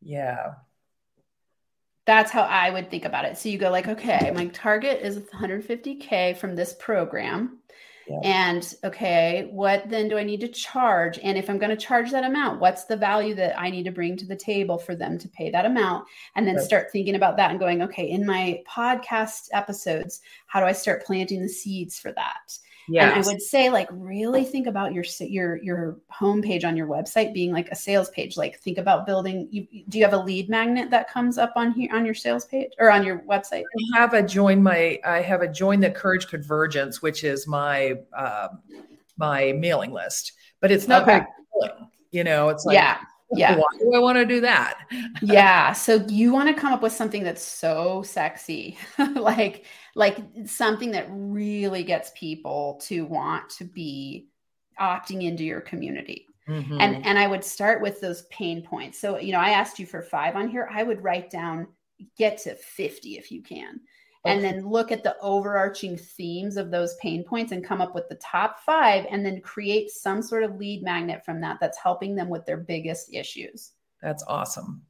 Yeah. 0.00 0.54
That's 2.06 2.30
how 2.30 2.42
I 2.42 2.70
would 2.70 2.90
think 2.90 3.04
about 3.04 3.24
it. 3.24 3.38
So 3.38 3.48
you 3.48 3.58
go 3.58 3.70
like, 3.70 3.88
okay, 3.88 4.30
my 4.34 4.46
target 4.46 5.00
is 5.02 5.18
150K 5.18 6.36
from 6.36 6.54
this 6.54 6.74
program. 6.78 7.60
Yeah. 8.06 8.20
And 8.22 8.74
okay, 8.84 9.48
what 9.50 9.88
then 9.88 10.08
do 10.08 10.18
I 10.18 10.24
need 10.24 10.40
to 10.40 10.48
charge? 10.48 11.18
And 11.22 11.38
if 11.38 11.48
I'm 11.48 11.58
going 11.58 11.70
to 11.70 11.76
charge 11.76 12.10
that 12.10 12.24
amount, 12.24 12.60
what's 12.60 12.84
the 12.84 12.96
value 12.96 13.34
that 13.36 13.58
I 13.58 13.70
need 13.70 13.84
to 13.84 13.90
bring 13.90 14.16
to 14.18 14.26
the 14.26 14.36
table 14.36 14.76
for 14.76 14.94
them 14.94 15.18
to 15.18 15.28
pay 15.28 15.50
that 15.50 15.64
amount? 15.64 16.06
And 16.36 16.46
then 16.46 16.56
right. 16.56 16.64
start 16.64 16.92
thinking 16.92 17.14
about 17.14 17.38
that 17.38 17.50
and 17.50 17.58
going, 17.58 17.80
okay, 17.82 18.08
in 18.10 18.26
my 18.26 18.62
podcast 18.68 19.48
episodes, 19.52 20.20
how 20.46 20.60
do 20.60 20.66
I 20.66 20.72
start 20.72 21.06
planting 21.06 21.40
the 21.40 21.48
seeds 21.48 21.98
for 21.98 22.12
that? 22.12 22.58
Yes. 22.88 23.14
And 23.16 23.24
I 23.24 23.32
would 23.32 23.42
say, 23.42 23.70
like, 23.70 23.88
really 23.90 24.44
think 24.44 24.66
about 24.66 24.92
your 24.92 25.04
your 25.20 25.62
your 25.62 25.98
homepage 26.12 26.64
on 26.64 26.76
your 26.76 26.86
website 26.86 27.32
being 27.32 27.52
like 27.52 27.68
a 27.70 27.74
sales 27.74 28.10
page. 28.10 28.36
Like, 28.36 28.58
think 28.60 28.78
about 28.78 29.06
building. 29.06 29.48
You, 29.50 29.66
do 29.88 29.98
you 29.98 30.04
have 30.04 30.12
a 30.12 30.18
lead 30.18 30.48
magnet 30.48 30.90
that 30.90 31.08
comes 31.08 31.38
up 31.38 31.52
on 31.56 31.72
here 31.72 31.88
on 31.92 32.04
your 32.04 32.14
sales 32.14 32.44
page 32.44 32.72
or 32.78 32.90
on 32.90 33.04
your 33.04 33.20
website? 33.20 33.62
I 33.94 33.98
have 33.98 34.14
a 34.14 34.22
join 34.22 34.62
my. 34.62 34.98
I 35.04 35.20
have 35.22 35.42
a 35.42 35.48
join 35.48 35.80
the 35.80 35.90
Courage 35.90 36.28
Convergence, 36.28 37.00
which 37.00 37.24
is 37.24 37.46
my 37.46 37.98
uh, 38.16 38.48
my 39.16 39.52
mailing 39.52 39.92
list, 39.92 40.32
but 40.60 40.70
it's 40.70 40.86
not 40.86 41.02
okay. 41.02 41.22
You 42.10 42.24
know, 42.24 42.48
it's 42.48 42.64
like 42.64 42.74
yeah 42.74 42.98
yeah 43.32 43.56
why 43.56 43.64
do 43.78 43.94
i 43.94 43.98
want 43.98 44.16
to 44.16 44.26
do 44.26 44.40
that 44.40 44.86
yeah 45.22 45.72
so 45.84 46.04
you 46.08 46.32
want 46.32 46.54
to 46.54 46.60
come 46.60 46.72
up 46.72 46.82
with 46.82 46.92
something 46.92 47.22
that's 47.24 47.42
so 47.42 48.02
sexy 48.02 48.78
like 49.16 49.64
like 49.94 50.18
something 50.44 50.90
that 50.90 51.06
really 51.10 51.82
gets 51.82 52.12
people 52.14 52.80
to 52.82 53.04
want 53.06 53.48
to 53.48 53.64
be 53.64 54.28
opting 54.78 55.22
into 55.22 55.44
your 55.44 55.60
community 55.60 56.26
Mm-hmm. 56.48 56.78
And 56.80 57.06
and 57.06 57.18
I 57.18 57.26
would 57.26 57.44
start 57.44 57.80
with 57.80 58.00
those 58.00 58.22
pain 58.30 58.62
points. 58.62 59.00
So, 59.00 59.18
you 59.18 59.32
know, 59.32 59.38
I 59.38 59.50
asked 59.50 59.78
you 59.78 59.86
for 59.86 60.02
5 60.02 60.36
on 60.36 60.48
here. 60.48 60.68
I 60.70 60.82
would 60.82 61.02
write 61.02 61.30
down 61.30 61.68
get 62.18 62.38
to 62.38 62.54
50 62.54 63.16
if 63.16 63.30
you 63.30 63.42
can. 63.42 63.80
And 64.24 64.42
then 64.42 64.66
look 64.66 64.90
at 64.90 65.02
the 65.02 65.16
overarching 65.20 65.98
themes 65.98 66.56
of 66.56 66.70
those 66.70 66.96
pain 66.96 67.24
points 67.24 67.52
and 67.52 67.64
come 67.64 67.82
up 67.82 67.94
with 67.94 68.08
the 68.08 68.14
top 68.16 68.60
5 68.60 69.06
and 69.10 69.24
then 69.24 69.42
create 69.42 69.90
some 69.90 70.22
sort 70.22 70.44
of 70.44 70.56
lead 70.56 70.82
magnet 70.82 71.24
from 71.24 71.40
that 71.42 71.58
that's 71.60 71.78
helping 71.78 72.14
them 72.14 72.30
with 72.30 72.46
their 72.46 72.56
biggest 72.56 73.12
issues. 73.12 73.72
That's 74.00 74.24
awesome. 74.26 74.82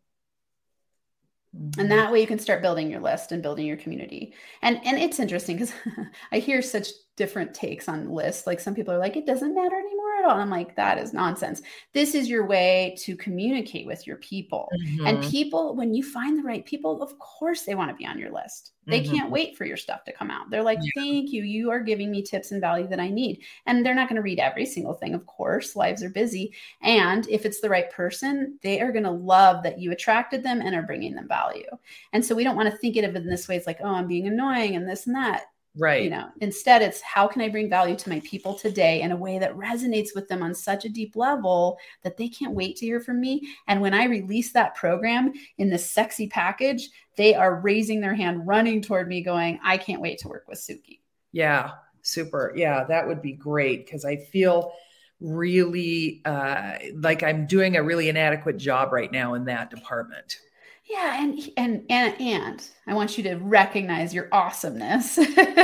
Mm-hmm. 1.57 1.81
And 1.81 1.91
that 1.91 2.13
way 2.13 2.21
you 2.21 2.27
can 2.27 2.39
start 2.39 2.63
building 2.63 2.91
your 2.91 3.01
list 3.01 3.33
and 3.33 3.43
building 3.43 3.67
your 3.67 3.77
community. 3.77 4.35
And 4.63 4.81
and 4.85 4.99
it's 4.99 5.21
interesting 5.21 5.57
because 5.57 5.73
I 6.33 6.39
hear 6.39 6.63
such 6.63 6.89
different 7.17 7.55
takes 7.55 7.89
on 7.89 8.11
lists. 8.11 8.47
Like 8.47 8.61
some 8.61 8.75
people 8.75 8.95
are 8.95 8.99
like, 8.99 9.17
it 9.17 9.27
doesn't 9.27 9.55
matter 9.55 9.77
anymore 9.77 10.04
at 10.25 10.31
all. 10.31 10.41
I'm 10.41 10.51
like, 10.51 10.75
that 10.77 10.99
is 10.99 11.13
nonsense. 11.13 11.63
This 11.93 12.15
is 12.15 12.29
your 12.29 12.47
way 12.47 12.97
to 13.01 13.17
communicate 13.17 13.87
with 13.87 14.07
your 14.07 14.17
people. 14.17 14.69
Mm-hmm. 14.75 15.07
And 15.07 15.23
people, 15.25 15.75
when 15.75 15.95
you 15.95 16.03
find 16.03 16.39
the 16.39 16.43
right 16.43 16.65
people, 16.65 17.03
of 17.03 17.19
course 17.19 17.63
they 17.63 17.75
want 17.75 17.91
to 17.91 17.97
be 17.97 18.07
on 18.07 18.19
your 18.19 18.33
list. 18.33 18.73
They 18.87 19.01
mm-hmm. 19.01 19.15
can't 19.15 19.31
wait 19.31 19.57
for 19.57 19.65
your 19.65 19.79
stuff 19.79 20.05
to 20.05 20.13
come 20.13 20.31
out. 20.31 20.51
They're 20.51 20.63
like, 20.63 20.79
yeah. 20.83 20.91
thank 20.95 21.33
you. 21.33 21.43
You 21.43 21.71
are 21.71 21.81
giving 21.81 22.11
me 22.11 22.23
tips 22.23 22.53
and 22.53 22.61
value 22.61 22.87
that 22.89 23.01
I 23.01 23.09
need. 23.09 23.41
And 23.67 23.85
they're 23.85 23.95
not 23.95 24.09
going 24.09 24.17
to 24.17 24.23
read 24.23 24.39
every 24.39 24.67
single 24.67 24.95
thing, 24.95 25.15
of 25.15 25.25
course. 25.27 25.75
Lives 25.75 26.03
are 26.03 26.11
busy. 26.11 26.53
And 26.83 27.27
if 27.29 27.47
it's 27.47 27.61
the 27.61 27.71
right 27.71 27.91
person, 27.91 28.59
they 28.63 28.81
are 28.81 28.93
going 28.93 29.05
to 29.05 29.11
love 29.11 29.63
that 29.63 29.79
you 29.79 29.93
attracted 29.93 30.43
them 30.43 30.61
and 30.61 30.75
are 30.75 30.83
bringing 30.83 31.15
them 31.15 31.29
value. 31.29 31.69
And 32.13 32.25
so 32.25 32.35
we 32.35 32.45
don't 32.45 32.57
want 32.57 32.71
to 32.71 32.77
think 32.77 32.97
of 32.97 33.05
it 33.05 33.17
in 33.17 33.29
this 33.29 33.49
way. 33.49 33.57
It's 33.57 33.67
like, 33.67 33.81
oh, 33.83 33.95
I'm 33.95 34.07
being 34.07 34.27
annoying 34.27 34.77
and 34.77 34.89
this 34.89 35.07
and 35.07 35.17
that 35.17 35.45
Right. 35.77 36.05
You 36.05 36.11
know, 36.11 36.29
instead 36.41 36.83
it's 36.83 37.01
how 37.01 37.27
can 37.27 37.43
I 37.43 37.49
bring 37.49 37.69
value 37.69 37.97
to 37.97 38.09
my 38.09 38.21
people 38.21 38.55
today 38.55 39.01
in 39.01 39.11
a 39.11 39.17
way 39.17 39.41
that 39.41 39.57
resonates 39.57 40.15
with 40.15 40.29
them 40.29 40.43
on 40.43 40.55
such 40.55 40.85
a 40.85 40.89
deep 40.89 41.17
level 41.17 41.79
that 42.03 42.17
they 42.17 42.29
can't 42.29 42.55
wait 42.55 42.77
to 42.77 42.87
hear 42.87 43.01
from 43.01 43.21
me. 43.21 43.49
And 43.67 43.81
when 43.81 43.93
I 43.93 44.05
release 44.05 44.53
that 44.53 44.77
program 44.77 45.33
in 45.59 45.71
this 45.71 45.91
sexy 45.91 46.29
package, 46.29 46.91
they 47.17 47.35
are 47.35 47.61
raising 47.61 48.01
their 48.01 48.15
hand, 48.15 48.47
running 48.47 48.83
toward 48.83 49.09
me, 49.09 49.21
going, 49.21 49.59
I 49.65 49.77
can't 49.77 50.01
wait 50.01 50.19
to 50.19 50.29
work 50.29 50.47
with 50.49 50.59
Suki. 50.59 51.01
Yeah, 51.33 51.73
super. 52.03 52.53
Yeah, 52.55 52.85
that 52.85 53.09
would 53.09 53.21
be 53.21 53.33
great 53.33 53.85
because 53.85 54.05
I 54.05 54.17
feel 54.17 54.73
really 55.21 56.23
uh, 56.25 56.75
like 56.95 57.25
I'm 57.25 57.47
doing 57.47 57.77
a 57.77 57.83
really 57.83 58.09
inadequate 58.09 58.59
job 58.59 58.93
right 58.93 59.11
now 59.11 59.35
in 59.35 59.47
that 59.47 59.71
department. 59.71 60.39
Yeah, 60.85 61.23
and 61.23 61.41
and 61.57 61.87
and 61.89 62.21
and 62.21 62.71
I 62.87 62.95
want 62.95 63.17
you 63.17 63.25
to 63.25 63.37
recognize 63.37 64.13
your 64.13 64.29
awesomeness 64.33 65.19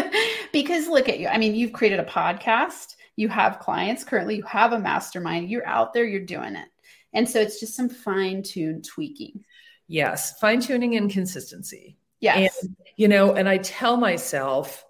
because 0.53 0.89
look 0.89 1.09
at 1.09 1.19
you. 1.19 1.29
I 1.29 1.37
mean, 1.37 1.55
you've 1.55 1.75
created 1.75 2.01
a 2.01 2.05
podcast, 2.05 2.95
you 3.17 3.29
have 3.29 3.59
clients 3.59 4.03
currently, 4.03 4.37
you 4.37 4.43
have 4.45 4.73
a 4.73 4.79
mastermind, 4.79 5.51
you're 5.51 5.67
out 5.67 5.93
there, 5.93 6.05
you're 6.05 6.25
doing 6.25 6.57
it. 6.57 6.69
And 7.13 7.29
so 7.29 7.41
it's 7.41 7.61
just 7.61 7.75
some 7.75 7.89
fine-tuned 7.89 8.85
tweaking. 8.85 9.45
Yes, 9.89 10.39
fine-tuning 10.39 10.97
and 10.97 11.11
consistency. 11.11 11.99
Yes. 12.21 12.57
And, 12.63 12.77
you 12.97 13.09
know, 13.09 13.35
and 13.35 13.49
I 13.49 13.59
tell 13.59 13.97
myself 13.97 14.85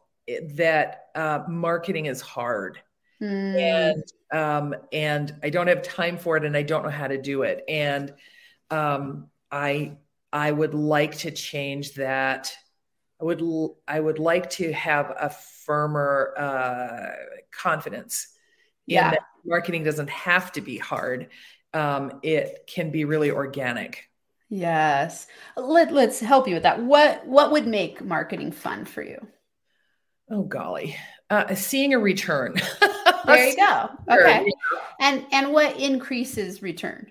that 0.55 1.07
uh, 1.14 1.41
marketing 1.49 2.07
is 2.07 2.20
hard. 2.20 2.81
Mm. 3.20 3.59
And 3.59 4.05
um, 4.33 4.74
and 4.93 5.35
I 5.43 5.51
don't 5.51 5.66
have 5.66 5.83
time 5.83 6.18
for 6.18 6.37
it 6.37 6.45
and 6.45 6.57
I 6.57 6.62
don't 6.62 6.85
know 6.85 6.91
how 6.91 7.09
to 7.09 7.20
do 7.20 7.43
it. 7.43 7.64
And 7.68 8.14
um, 8.70 9.28
I 9.51 9.97
I 10.33 10.51
would 10.51 10.74
like 10.74 11.18
to 11.18 11.31
change 11.31 11.95
that. 11.95 12.53
I 13.20 13.24
would 13.24 13.43
I 13.87 14.01
would 14.01 14.18
like 14.18 14.51
to 14.51 14.72
have 14.72 15.14
a 15.18 15.31
firmer 15.31 16.35
uh, 16.39 17.11
confidence. 17.53 18.28
Yeah, 18.87 19.14
marketing 19.45 19.85
doesn't 19.85 20.11
have 20.11 20.53
to 20.53 20.61
be 20.61 20.78
hard. 20.78 21.28
Um, 21.74 22.20
it 22.22 22.64
can 22.66 22.91
be 22.91 23.05
really 23.05 23.31
organic. 23.31 24.11
Yes. 24.49 25.28
Let, 25.57 25.93
let's 25.93 26.18
help 26.18 26.49
you 26.49 26.55
with 26.55 26.64
that. 26.64 26.83
What 26.83 27.24
what 27.26 27.53
would 27.53 27.66
make 27.66 28.03
marketing 28.03 28.51
fun 28.51 28.85
for 28.85 29.03
you? 29.03 29.24
Oh 30.28 30.43
golly, 30.43 30.97
uh, 31.31 31.55
seeing 31.55 31.95
a 31.95 31.99
return. 31.99 32.55
there 33.26 33.49
you 33.49 33.57
go. 33.57 33.91
Okay. 34.11 34.51
And 35.01 35.24
and 35.33 35.53
what 35.53 35.78
increases 35.78 36.62
return? 36.62 37.07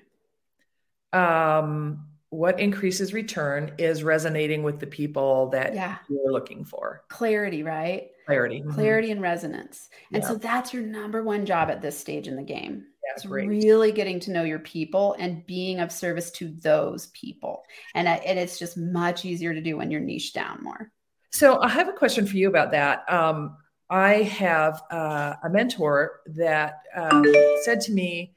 Um, 1.13 2.08
what 2.31 2.59
increases 2.59 3.13
return 3.13 3.71
is 3.77 4.03
resonating 4.03 4.61
with 4.61 4.79
the 4.79 4.87
people 4.87 5.49
that 5.49 5.73
yeah. 5.73 5.97
you're 6.09 6.31
looking 6.31 6.63
for. 6.63 7.03
Clarity, 7.09 7.63
right? 7.63 8.11
Clarity. 8.25 8.61
Mm-hmm. 8.61 8.71
Clarity 8.71 9.11
and 9.11 9.21
resonance. 9.21 9.89
And 10.13 10.21
yeah. 10.21 10.29
so 10.29 10.35
that's 10.35 10.73
your 10.73 10.83
number 10.83 11.23
one 11.23 11.45
job 11.45 11.71
at 11.71 11.81
this 11.81 11.97
stage 11.97 12.27
in 12.27 12.35
the 12.35 12.43
game. 12.43 12.85
That's 13.07 13.25
right. 13.25 13.47
really 13.47 13.91
getting 13.91 14.19
to 14.21 14.31
know 14.31 14.43
your 14.43 14.59
people 14.59 15.15
and 15.17 15.45
being 15.47 15.79
of 15.79 15.91
service 15.91 16.29
to 16.31 16.49
those 16.49 17.07
people. 17.07 17.63
And, 17.95 18.07
and 18.07 18.37
it's 18.37 18.59
just 18.59 18.77
much 18.77 19.25
easier 19.25 19.53
to 19.53 19.61
do 19.61 19.77
when 19.77 19.89
you're 19.89 19.99
niche 19.99 20.33
down 20.33 20.59
more. 20.61 20.91
So 21.31 21.59
I 21.61 21.69
have 21.69 21.89
a 21.89 21.93
question 21.93 22.27
for 22.27 22.37
you 22.37 22.47
about 22.47 22.71
that. 22.71 23.11
Um, 23.11 23.57
I 23.89 24.21
have 24.23 24.83
uh, 24.91 25.33
a 25.43 25.49
mentor 25.49 26.21
that 26.27 26.83
um, 26.95 27.25
said 27.63 27.81
to 27.81 27.91
me 27.91 28.35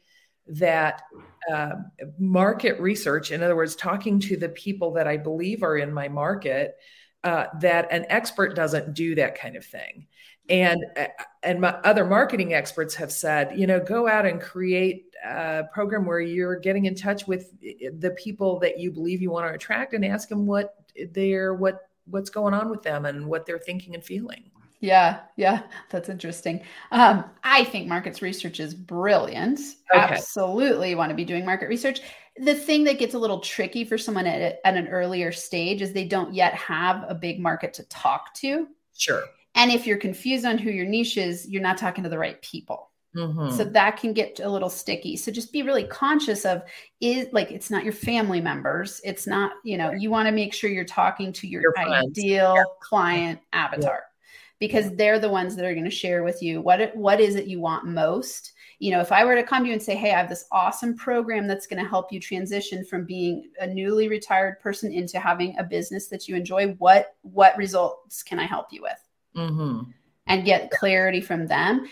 that 0.53 1.03
uh, 1.51 1.73
market 2.19 2.81
research, 2.81 3.31
in 3.31 3.43
other 3.43 3.57
words, 3.57 3.75
talking 3.75 4.21
to 4.21 4.37
the 4.37 4.49
people 4.49 4.93
that 4.93 5.09
I 5.09 5.17
believe 5.17 5.63
are 5.63 5.77
in 5.77 5.93
my 5.93 6.09
market, 6.09 6.77
uh, 7.25 7.47
that 7.61 7.89
an 7.91 8.07
expert 8.09 8.55
doesn't 8.55 8.95
do 8.95 9.15
that 9.15 9.39
kind 9.39 9.57
of 9.57 9.65
thing. 9.65 10.07
And 10.49 10.85
uh, 10.97 11.07
and 11.43 11.61
my 11.61 11.71
other 11.85 12.05
marketing 12.05 12.53
experts 12.53 12.95
have 12.97 13.13
said, 13.13 13.59
you 13.59 13.67
know, 13.67 13.81
go 13.81 14.09
out 14.09 14.27
and 14.27 14.41
create 14.41 15.07
a 15.25 15.65
program 15.73 16.05
where 16.05 16.21
you're 16.21 16.57
getting 16.57 16.85
in 16.87 16.95
touch 16.95 17.27
with 17.27 17.53
the 17.61 18.11
people 18.19 18.59
that 18.61 18.79
you 18.79 18.91
believe 18.91 19.23
you 19.23 19.31
want 19.31 19.47
to 19.47 19.55
attract 19.55 19.95
and 19.95 20.05
ask 20.05 20.29
them 20.29 20.47
what 20.47 20.75
they're 21.13 21.55
what 21.55 21.89
what's 22.07 22.31
going 22.31 22.55
on 22.55 22.69
with 22.71 22.83
them 22.83 23.05
and 23.05 23.27
what 23.27 23.47
they're 23.47 23.59
thinking 23.59 23.95
and 23.95 24.05
feeling. 24.05 24.51
Yeah, 24.83 25.21
yeah, 25.37 25.63
that's 25.91 26.09
interesting. 26.09 26.61
Um, 26.91 27.25
I 27.45 27.63
think 27.63 27.87
markets 27.87 28.21
research 28.21 28.59
is 28.59 28.75
brilliant. 28.75 29.61
Okay. 29.95 30.03
Absolutely 30.03 30.97
want 30.97 31.11
to 31.11 31.15
be 31.15 31.25
doing 31.25 31.47
market 31.47 31.69
research. 31.69 32.01
The 32.39 32.57
thing 32.57 32.83
that 32.85 32.99
gets 32.99 33.15
a 33.15 33.19
little 33.19 33.39
tricky 33.39 33.85
for 33.85 33.97
someone 33.97 34.27
at, 34.27 34.59
at 34.65 34.77
an 34.77 34.89
earlier 34.89 35.31
stage 35.31 35.83
is 35.83 35.93
they 35.93 36.05
don't 36.05 36.35
yet 36.35 36.55
have 36.55 37.05
a 37.09 37.15
big 37.15 37.39
market 37.39 37.73
to 37.75 37.85
talk 37.85 38.35
to. 38.35 38.67
Sure. 38.99 39.23
And 39.55 39.71
if 39.71 39.87
you're 39.87 39.99
confused 39.99 40.45
on 40.45 40.59
who 40.59 40.71
your 40.71 40.87
niche 40.87 41.17
is, 41.17 41.49
you're 41.49 41.63
not 41.63 41.79
talking 41.79 42.03
to 42.03 42.11
the 42.11 42.19
right 42.19 42.43
people. 42.43 42.91
Mm-hmm. 43.15 43.55
So 43.57 43.63
that 43.63 43.99
can 43.99 44.13
get 44.13 44.41
a 44.41 44.49
little 44.49 44.71
sticky. 44.71 45.17
So 45.17 45.31
just 45.31 45.53
be 45.53 45.63
really 45.63 45.85
conscious 45.85 46.45
of 46.45 46.63
is 47.01 47.29
like 47.31 47.53
it's 47.53 47.71
not 47.71 47.85
your 47.85 47.93
family 47.93 48.41
members. 48.41 49.01
It's 49.05 49.29
not, 49.29 49.53
you 49.63 49.79
know, 49.79 49.93
you 49.93 50.11
want 50.11 50.27
to 50.27 50.33
make 50.33 50.53
sure 50.53 50.71
you're 50.71 50.85
talking 50.85 51.33
to 51.35 51.47
your, 51.47 51.63
your 51.63 51.79
ideal 51.79 52.55
yeah. 52.57 52.65
client 52.81 53.39
avatar 53.53 54.03
because 54.63 54.93
they're 54.93 55.19
the 55.19 55.29
ones 55.29 55.57
that 55.57 55.65
are 55.65 55.75
going 55.75 55.83
to 55.83 55.91
share 55.91 56.23
with 56.23 56.41
you 56.41 56.61
what 56.61 56.95
what 56.95 57.19
is 57.19 57.35
it 57.35 57.49
you 57.49 57.61
want 57.61 57.85
most. 57.85 58.53
You 58.79 58.93
know 58.93 59.01
if 59.01 59.11
i 59.11 59.25
were 59.25 59.35
to 59.35 59.43
come 59.43 59.63
to 59.63 59.69
you 59.69 59.73
and 59.73 59.83
say 59.83 59.97
hey 59.97 60.13
i 60.13 60.19
have 60.19 60.29
this 60.29 60.47
awesome 60.53 60.97
program 60.97 61.49
that's 61.49 61.67
going 61.67 61.83
to 61.83 61.89
help 61.89 62.13
you 62.13 62.21
transition 62.21 62.85
from 62.85 63.05
being 63.05 63.51
a 63.61 63.67
newly 63.67 64.07
retired 64.09 64.61
person 64.61 64.93
into 64.93 65.19
having 65.19 65.57
a 65.59 65.65
business 65.65 66.07
that 66.09 66.29
you 66.29 66.37
enjoy 66.37 66.75
what 66.79 67.17
what 67.23 67.57
results 67.57 68.23
can 68.23 68.39
i 68.39 68.45
help 68.45 68.67
you 68.71 68.83
with? 68.83 68.99
Mm-hmm. 69.37 69.91
and 70.27 70.45
get 70.45 70.71
clarity 70.71 71.21
from 71.21 71.47
them 71.47 71.87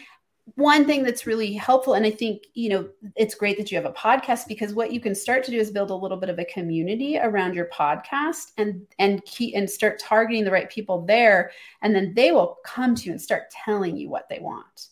one 0.57 0.85
thing 0.85 1.03
that's 1.03 1.27
really 1.27 1.53
helpful 1.53 1.95
and 1.95 2.05
i 2.07 2.11
think 2.11 2.45
you 2.55 2.69
know 2.69 2.89
it's 3.17 3.35
great 3.35 3.57
that 3.57 3.71
you 3.71 3.77
have 3.77 3.85
a 3.85 3.93
podcast 3.93 4.49
because 4.49 4.75
what 4.75 4.93
you 4.93 5.01
can 5.01 5.15
start 5.15 5.45
to 5.45 5.51
do 5.51 5.59
is 5.59 5.71
build 5.71 5.91
a 5.91 5.95
little 5.95 6.17
bit 6.17 6.29
of 6.29 6.39
a 6.39 6.45
community 6.45 7.19
around 7.19 7.55
your 7.55 7.67
podcast 7.67 8.53
and 8.57 8.87
and 8.99 9.25
key 9.25 9.55
and 9.55 9.69
start 9.69 9.99
targeting 9.99 10.45
the 10.45 10.51
right 10.51 10.71
people 10.71 11.05
there. 11.07 11.51
And 11.83 11.95
then 11.95 12.15
they 12.15 12.33
will 12.33 12.59
come 12.65 12.95
to 12.95 13.05
you 13.05 13.13
and 13.13 13.21
start 13.21 13.51
telling 13.51 13.97
you 13.97 14.09
what 14.09 14.29
they 14.29 14.39
want. 14.39 14.89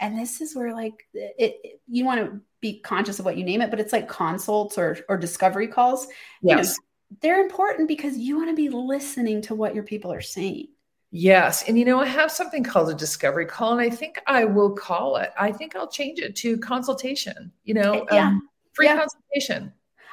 And 0.00 0.18
this 0.18 0.40
is 0.40 0.56
where 0.56 0.74
like 0.74 1.06
it, 1.12 1.34
it 1.38 1.80
you 1.88 2.04
want 2.04 2.20
to 2.20 2.40
be 2.60 2.80
conscious 2.80 3.18
of 3.18 3.24
what 3.24 3.36
you 3.36 3.44
name 3.44 3.62
it 3.62 3.70
but 3.70 3.80
it's 3.80 3.92
like 3.92 4.08
consults 4.08 4.78
or 4.78 4.98
or 5.08 5.16
discovery 5.16 5.68
calls. 5.68 6.06
Yes. 6.42 6.48
You 6.48 6.62
know, 6.62 7.18
they're 7.22 7.42
important 7.42 7.88
because 7.88 8.16
you 8.16 8.36
want 8.36 8.50
to 8.50 8.56
be 8.56 8.68
listening 8.68 9.42
to 9.42 9.54
what 9.54 9.74
your 9.74 9.84
people 9.84 10.12
are 10.12 10.20
saying 10.20 10.68
Yes. 11.10 11.64
And 11.66 11.78
you 11.78 11.84
know, 11.84 12.00
I 12.00 12.06
have 12.06 12.30
something 12.30 12.62
called 12.62 12.88
a 12.88 12.94
discovery 12.94 13.46
call, 13.46 13.72
and 13.72 13.80
I 13.80 13.90
think 13.90 14.20
I 14.26 14.44
will 14.44 14.70
call 14.70 15.16
it. 15.16 15.30
I 15.38 15.50
think 15.50 15.74
I'll 15.74 15.90
change 15.90 16.20
it 16.20 16.36
to 16.36 16.56
consultation, 16.58 17.50
you 17.64 17.74
know, 17.74 18.06
yeah. 18.12 18.28
Um, 18.28 18.48
free 18.72 18.86
yeah. 18.86 18.98
consultation. 18.98 19.72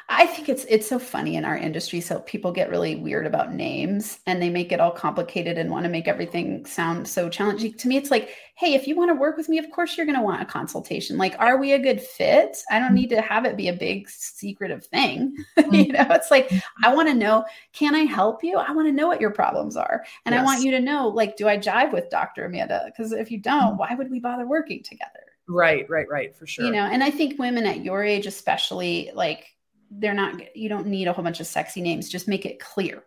I 0.10 0.26
think 0.26 0.48
it's 0.48 0.64
it's 0.70 0.88
so 0.88 1.00
funny 1.00 1.36
in 1.36 1.44
our 1.44 1.58
industry. 1.58 2.00
So 2.00 2.20
people 2.20 2.54
get 2.54 2.70
really 2.70 2.96
weird 2.96 3.26
about 3.26 3.54
names 3.54 4.20
and 4.26 4.42
they 4.42 4.50
make 4.50 4.72
it 4.72 4.80
all 4.80 4.92
complicated 4.92 5.58
and 5.58 5.70
want 5.70 5.84
to 5.84 5.90
make 5.90 6.08
everything 6.08 6.66
sound 6.66 7.06
so 7.06 7.28
challenging. 7.28 7.74
To 7.74 7.90
me, 7.90 7.98
it's 7.98 8.10
like, 8.10 8.30
hey, 8.56 8.74
if 8.74 8.88
you 8.88 8.96
want 8.96 9.10
to 9.12 9.16
work 9.16 9.36
with 9.36 9.50
me, 9.50 9.58
of 9.58 9.70
course 9.70 9.98
you're 9.98 10.06
going 10.06 10.18
to 10.18 10.24
want 10.24 10.42
a 10.42 10.46
consultation. 10.46 11.18
Like, 11.18 11.36
are 11.40 11.58
we 11.58 11.74
a 11.74 11.80
good 11.80 12.00
fit? 12.00 12.56
I 12.72 12.80
don't 12.80 12.94
need 12.94 13.10
to 13.10 13.22
have 13.22 13.44
it 13.44 13.58
be 13.58 13.68
a 13.68 13.74
big 13.74 14.10
secretive 14.10 14.86
thing. 14.86 15.36
you 15.72 15.92
know, 15.92 16.08
it's 16.12 16.32
like 16.32 16.48
mm-hmm. 16.48 16.86
I 16.86 16.96
want 16.96 17.10
to 17.10 17.14
know, 17.14 17.44
can 17.74 17.94
I 17.94 18.04
help 18.04 18.46
you? 18.46 18.58
I 18.58 18.72
want 18.72 18.88
to 18.88 18.94
know 18.94 19.08
what 19.08 19.20
your 19.20 19.32
problems 19.32 19.76
are, 19.76 20.06
and 20.26 20.34
yes. 20.34 20.42
I 20.42 20.46
want 20.46 20.64
you 20.64 20.72
to 20.72 20.80
know, 20.80 21.10
like, 21.10 21.36
do 21.36 21.50
I 21.50 21.58
jive 21.58 21.92
with 21.92 22.10
Dr. 22.10 22.46
Amanda? 22.46 22.84
Because 22.86 23.12
if 23.12 23.30
you 23.30 23.40
don't, 23.40 23.72
mm-hmm. 23.72 23.78
why 23.78 23.94
would 23.94 24.10
we 24.10 24.22
bother 24.22 24.48
working 24.48 24.84
together? 24.84 25.12
Right, 25.50 25.86
right, 25.90 26.08
right, 26.10 26.36
for 26.36 26.48
sure. 26.48 26.66
You 26.66 26.72
know, 26.72 26.86
and 26.86 27.04
I 27.04 27.12
think 27.12 27.38
women 27.40 27.66
at 27.66 27.84
your 27.84 28.04
age, 28.04 28.26
especially, 28.26 29.12
like 29.14 29.57
they're 29.92 30.14
not, 30.14 30.56
you 30.56 30.70
don't 30.70 30.88
need 30.88 31.08
a 31.08 31.14
whole 31.14 31.24
bunch 31.24 31.40
of 31.40 31.48
sexy 31.48 31.82
names. 31.82 32.10
Just 32.10 32.28
make 32.28 32.46
it 32.46 32.60
clear. 32.60 33.04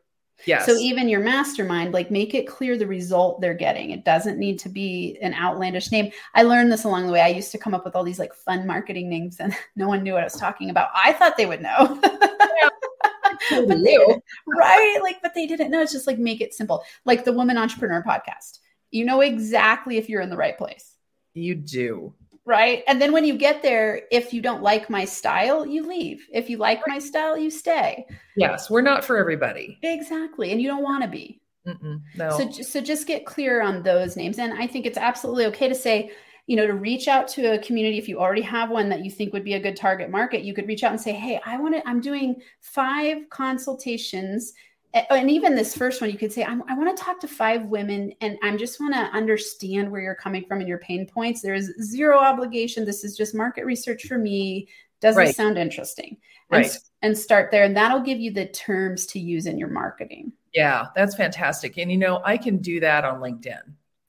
yes. 0.47 0.67
So 0.67 0.77
even 0.77 1.09
your 1.09 1.21
mastermind, 1.21 1.93
like 1.93 2.11
make 2.11 2.35
it 2.35 2.47
clear 2.47 2.79
the 2.79 2.87
result 2.87 3.41
they're 3.41 3.55
getting. 3.55 3.91
It 3.91 4.05
doesn't 4.05 4.39
need 4.39 4.59
to 4.61 4.69
be 4.69 5.19
an 5.21 5.35
outlandish 5.35 5.91
name. 5.93 6.13
I 6.35 6.43
learned 6.43 6.73
this 6.73 6.85
along 6.85 7.07
the 7.07 7.13
way. 7.13 7.21
I 7.21 7.29
used 7.29 7.53
to 7.53 7.59
come 7.59 7.75
up 7.75 7.85
with 7.85 7.95
all 7.95 8.05
these 8.05 8.19
like 8.19 8.35
fun 8.35 8.67
marketing 8.67 9.09
names 9.11 9.41
and 9.41 9.55
no 9.77 9.89
one 9.89 10.03
knew 10.03 10.15
what 10.15 10.23
I 10.23 10.27
was 10.27 10.35
talking 10.35 10.71
about. 10.71 10.91
I 10.95 11.13
thought 11.13 11.37
they 11.37 11.47
would 11.47 11.63
know. 11.63 11.99
but 13.51 13.83
they, 13.83 13.99
right? 14.47 14.99
Like, 15.03 15.21
but 15.23 15.35
they 15.35 15.47
didn't 15.47 15.71
know. 15.71 15.81
It's 15.83 15.93
just 15.93 16.07
like 16.07 16.19
make 16.19 16.41
it 16.41 16.55
simple. 16.55 16.85
Like 17.05 17.25
the 17.25 17.33
Woman 17.33 17.57
Entrepreneur 17.59 18.03
podcast. 18.07 18.59
You 18.91 19.05
know 19.05 19.21
exactly 19.21 19.99
if 19.99 20.09
you're 20.09 20.21
in 20.21 20.31
the 20.31 20.37
right 20.37 20.57
place. 20.59 20.95
you 21.35 21.55
do. 21.55 22.13
Right. 22.47 22.83
And 22.89 23.01
then 23.01 23.13
when 23.13 23.25
you 23.25 23.37
get 23.37 23.63
there, 23.63 24.03
if 24.11 24.33
you 24.33 24.41
don't 24.41 24.63
like 24.63 24.89
my 24.91 25.05
style, 25.05 25.67
you 25.67 25.87
leave. 25.87 26.27
If 26.33 26.49
you 26.49 26.57
like 26.57 26.81
my 26.87 26.99
style, 26.99 27.37
you 27.37 27.51
stay. 27.51 28.07
Yes, 28.37 28.71
we're 28.71 28.81
not 28.81 29.05
for 29.05 29.19
everybody. 29.19 29.79
Exactly. 29.83 30.51
And 30.51 30.61
you 30.61 30.69
don't 30.69 30.83
want 30.83 31.03
to 31.03 31.09
be. 31.09 31.41
Mm-mm, 31.67 32.01
no. 32.17 32.31
So, 32.31 32.51
so 32.51 32.81
just 32.81 33.07
get 33.07 33.27
clear 33.27 33.61
on 33.61 33.83
those 33.83 34.17
names. 34.17 34.39
And 34.39 34.55
I 34.55 34.67
think 34.67 34.87
it's 34.87 34.97
absolutely 34.99 35.45
okay 35.47 35.69
to 35.69 35.75
say, 35.75 36.11
you 36.47 36.57
know, 36.57 36.67
to 36.67 36.75
reach 36.75 37.07
out 37.07 37.29
to 37.29 37.53
a 37.53 37.59
community 37.59 37.99
if 37.99 38.09
you 38.09 38.19
already 38.19 38.43
have 38.43 38.71
one 38.71 38.89
that 38.89 39.05
you 39.05 39.11
think 39.11 39.33
would 39.33 39.45
be 39.45 39.55
a 39.55 39.61
good 39.61 39.77
target 39.77 40.11
market. 40.11 40.43
You 40.43 40.55
could 40.55 40.67
reach 40.67 40.83
out 40.83 40.93
and 40.93 41.01
say, 41.01 41.13
"Hey, 41.13 41.41
I 41.45 41.59
want 41.59 41.75
to. 41.75 41.89
I'm 41.89 42.01
doing 42.01 42.41
five 42.61 43.19
consultations." 43.29 44.55
And 44.93 45.31
even 45.31 45.55
this 45.55 45.77
first 45.77 46.01
one, 46.01 46.11
you 46.11 46.19
could 46.19 46.33
say, 46.33 46.43
I'm, 46.43 46.63
I 46.69 46.75
want 46.75 46.97
to 46.97 47.03
talk 47.03 47.21
to 47.21 47.29
five 47.29 47.67
women 47.67 48.13
and 48.21 48.37
I 48.43 48.57
just 48.57 48.81
want 48.81 48.93
to 48.95 49.01
understand 49.17 49.91
where 49.91 50.01
you're 50.01 50.17
coming 50.17 50.45
from 50.49 50.59
and 50.59 50.69
your 50.69 50.79
pain 50.79 51.07
points. 51.07 51.41
There 51.43 51.55
is 51.55 51.73
zero 51.81 52.19
obligation. 52.19 52.85
This 52.85 53.05
is 53.05 53.17
just 53.17 53.35
market 53.35 53.65
research 53.65 54.07
for 54.07 54.19
me. 54.19 54.69
Does 55.01 55.15
Right. 55.17 55.29
this 55.29 55.37
sound 55.37 55.59
interesting? 55.59 56.17
And, 56.51 56.65
Right. 56.65 56.77
and 57.03 57.17
start 57.17 57.53
there. 57.53 57.63
And 57.65 57.77
that'll 57.77 58.01
give 58.01 58.19
you 58.19 58.33
the 58.33 58.47
terms 58.47 59.07
to 59.07 59.21
use 59.21 59.47
in 59.47 59.59
your 59.59 59.69
marketing. 59.69 60.33
yeah, 60.53 60.87
that's 60.97 61.15
fantastic. 61.15 61.79
And 61.79 61.93
you 61.93 61.97
know, 61.97 62.21
I 62.25 62.37
can 62.37 62.57
do 62.59 62.81
that 62.81 63.05
on 63.05 63.21
LinkedIn. 63.21 63.61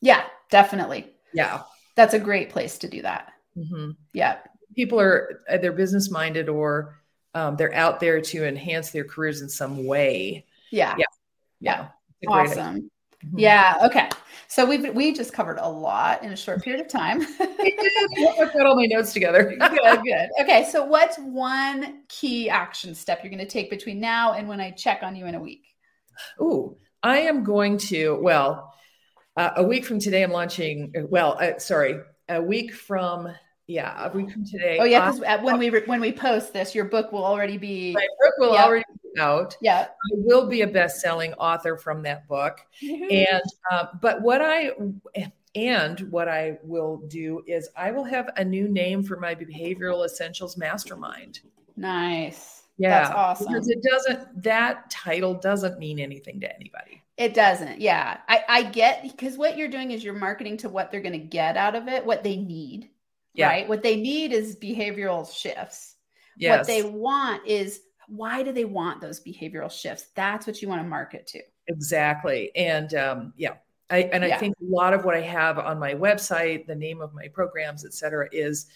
Yeah, 0.02 0.24
definitely. 0.50 1.12
Yeah. 1.34 1.62
That's 1.96 2.16
a 2.16 2.20
great 2.20 2.50
place 2.50 2.80
to 2.80 2.88
do 2.90 3.04
that. 3.04 3.34
hmm 3.54 3.92
Yeah. 4.14 4.38
People 4.76 5.00
are 5.00 5.42
uh, 5.48 5.58
they're 5.58 5.72
business 5.74 6.10
minded 6.10 6.50
or 6.50 6.96
um, 7.36 7.56
they're 7.58 7.76
out 7.76 8.00
there 8.00 8.20
to 8.22 8.44
enhance 8.48 8.90
their 8.90 9.04
careers 9.04 9.42
in 9.42 9.50
some 9.50 9.86
way. 9.86 10.46
Yeah. 10.72 10.96
Yeah. 10.98 11.06
Yeah. 11.60 11.88
It's 12.22 12.32
a 12.32 12.34
great 12.34 12.52
idea. 12.52 12.64
Awesome. 12.64 12.92
Mhm. 13.26 13.34
Yeah. 13.38 13.78
Okay. 13.84 14.10
So 14.48 14.66
we've 14.66 14.94
we 14.96 15.14
just 15.14 15.32
covered 15.32 15.60
a 15.60 15.70
lot 15.70 16.24
in 16.24 16.32
a 16.32 16.36
short 16.36 16.64
period 16.64 16.84
of 16.84 16.92
time. 16.92 17.22
I've 17.40 18.54
got 18.54 18.66
all 18.66 18.76
my 18.76 18.86
notes 18.86 19.14
together. 19.14 19.44
good, 19.44 20.02
good. 20.04 20.30
Okay. 20.42 20.68
So 20.72 20.84
what's 20.86 21.18
one 21.18 22.04
key 22.10 22.50
action 22.50 22.96
step 22.96 23.24
you're 23.24 23.32
going 23.32 23.46
to 23.46 23.52
take 23.52 23.70
between 23.70 24.00
now 24.00 24.34
and 24.34 24.48
when 24.48 24.60
I 24.60 24.72
check 24.72 25.04
on 25.04 25.16
you 25.16 25.28
in 25.28 25.36
a 25.36 25.40
week? 25.40 25.64
Ooh, 26.42 26.78
I 27.04 27.20
am 27.20 27.44
going 27.44 27.78
to, 27.78 28.16
well, 28.22 28.74
uh, 29.38 29.52
a 29.58 29.64
week 29.64 29.86
from 29.86 30.00
today, 30.00 30.24
I'm 30.24 30.32
launching, 30.32 30.92
well, 31.10 31.38
uh, 31.40 31.58
sorry, 31.58 32.00
a 32.28 32.42
week 32.42 32.74
from, 32.74 33.30
yeah, 33.68 34.08
a 34.08 34.16
week 34.16 34.32
from 34.32 34.46
today. 34.46 34.78
Oh 34.80 34.84
yeah, 34.84 35.00
uh, 35.08 35.12
because 35.14 35.44
when 35.44 35.58
we 35.58 35.70
re- 35.70 35.84
when 35.86 36.02
we 36.02 36.12
post 36.12 36.52
this, 36.54 36.76
your 36.76 36.86
book 36.86 37.12
will 37.12 37.24
already 37.24 37.58
be 37.58 37.94
my 37.94 38.06
book 38.20 38.34
will 38.38 38.58
already 38.58 38.84
be 39.01 39.01
out. 39.20 39.58
yeah. 39.62 39.88
I 39.90 40.14
will 40.14 40.48
be 40.48 40.62
a 40.62 40.68
best-selling 40.68 41.34
author 41.34 41.78
from 41.78 42.02
that 42.04 42.28
book. 42.28 42.60
And, 42.82 43.42
uh, 43.72 43.88
but 44.02 44.22
what 44.22 44.42
I, 44.42 44.72
and 45.56 46.00
what 46.12 46.30
I 46.30 46.58
will 46.64 46.98
do 47.08 47.44
is 47.46 47.70
I 47.76 47.92
will 47.92 48.06
have 48.06 48.30
a 48.38 48.46
new 48.46 48.70
name 48.70 49.04
for 49.04 49.20
my 49.20 49.36
behavioral 49.36 50.06
essentials 50.06 50.58
mastermind. 50.58 51.42
nice. 51.76 52.60
Yeah. 52.78 53.04
That's 53.04 53.12
awesome. 53.12 53.48
Because 53.54 53.70
it 53.70 53.84
doesn't, 53.84 54.44
that 54.44 54.90
title 54.90 55.36
doesn't 55.36 55.78
mean 55.78 56.00
anything 56.00 56.40
to 56.40 56.56
anybody. 56.56 57.04
It 57.18 57.36
doesn't. 57.36 57.80
Yeah. 57.80 58.18
I, 58.28 58.44
I 58.50 58.64
get 58.64 59.04
because 59.04 59.38
what 59.38 59.56
you're 59.56 59.68
doing 59.68 59.92
is 59.92 60.04
you're 60.04 60.16
marketing 60.16 60.58
to 60.58 60.70
what 60.70 60.90
they're 60.90 61.02
going 61.02 61.12
to 61.12 61.20
get 61.20 61.58
out 61.58 61.76
of 61.76 61.88
it, 61.88 62.04
what 62.04 62.24
they 62.24 62.38
need. 62.38 62.90
Yeah. 63.36 63.50
Right. 63.50 63.70
What 63.70 63.84
they 63.84 63.98
need 63.98 64.32
is 64.32 64.56
behavioral 64.56 65.32
shifts. 65.32 65.96
Yes. 66.38 66.58
What 66.58 66.68
they 66.68 66.82
want 66.82 67.46
is 67.46 67.82
why 68.12 68.44
do 68.44 68.52
they 68.52 68.66
want 68.66 69.00
those 69.00 69.22
behavioral 69.22 69.72
shifts? 69.72 70.08
That's 70.16 70.46
what 70.46 70.62
you 70.62 70.68
want 70.68 70.82
to 70.82 70.88
market 70.88 71.26
to. 71.28 71.40
Exactly. 71.68 72.52
And 72.58 72.94
um, 72.94 73.34
yeah, 73.38 73.54
I, 73.90 74.10
and 74.12 74.26
I 74.26 74.38
think 74.38 74.56
a 74.62 74.66
lot 74.66 74.94
of 74.94 75.06
what 75.06 75.16
I 75.16 75.22
have 75.22 75.58
on 75.58 75.80
my 75.80 75.94
website, 75.94 76.68
the 76.68 76.76
name 76.76 77.00
of 77.02 77.14
my 77.14 77.30
programs, 77.30 77.86
et 77.86 77.94
cetera, 77.94 78.28
is 78.34 78.68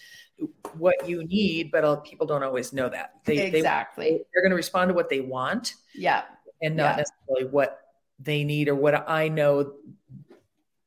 what 0.78 1.06
you 1.06 1.24
need, 1.24 1.70
but 1.70 2.04
people 2.04 2.26
don't 2.26 2.42
always 2.42 2.72
know 2.72 2.88
that. 2.88 3.12
They, 3.24 3.46
exactly. 3.46 4.04
they, 4.04 4.18
they're 4.32 4.42
going 4.42 4.50
to 4.50 4.56
respond 4.56 4.88
to 4.88 4.94
what 4.94 5.10
they 5.10 5.20
want 5.20 5.74
yeah. 5.94 6.22
and 6.62 6.74
not 6.74 6.96
Yeah. 6.96 7.04
necessarily 7.04 7.52
what 7.52 7.80
they 8.18 8.42
need 8.42 8.68
or 8.68 8.74
what 8.74 9.08
I 9.08 9.28
know, 9.28 9.74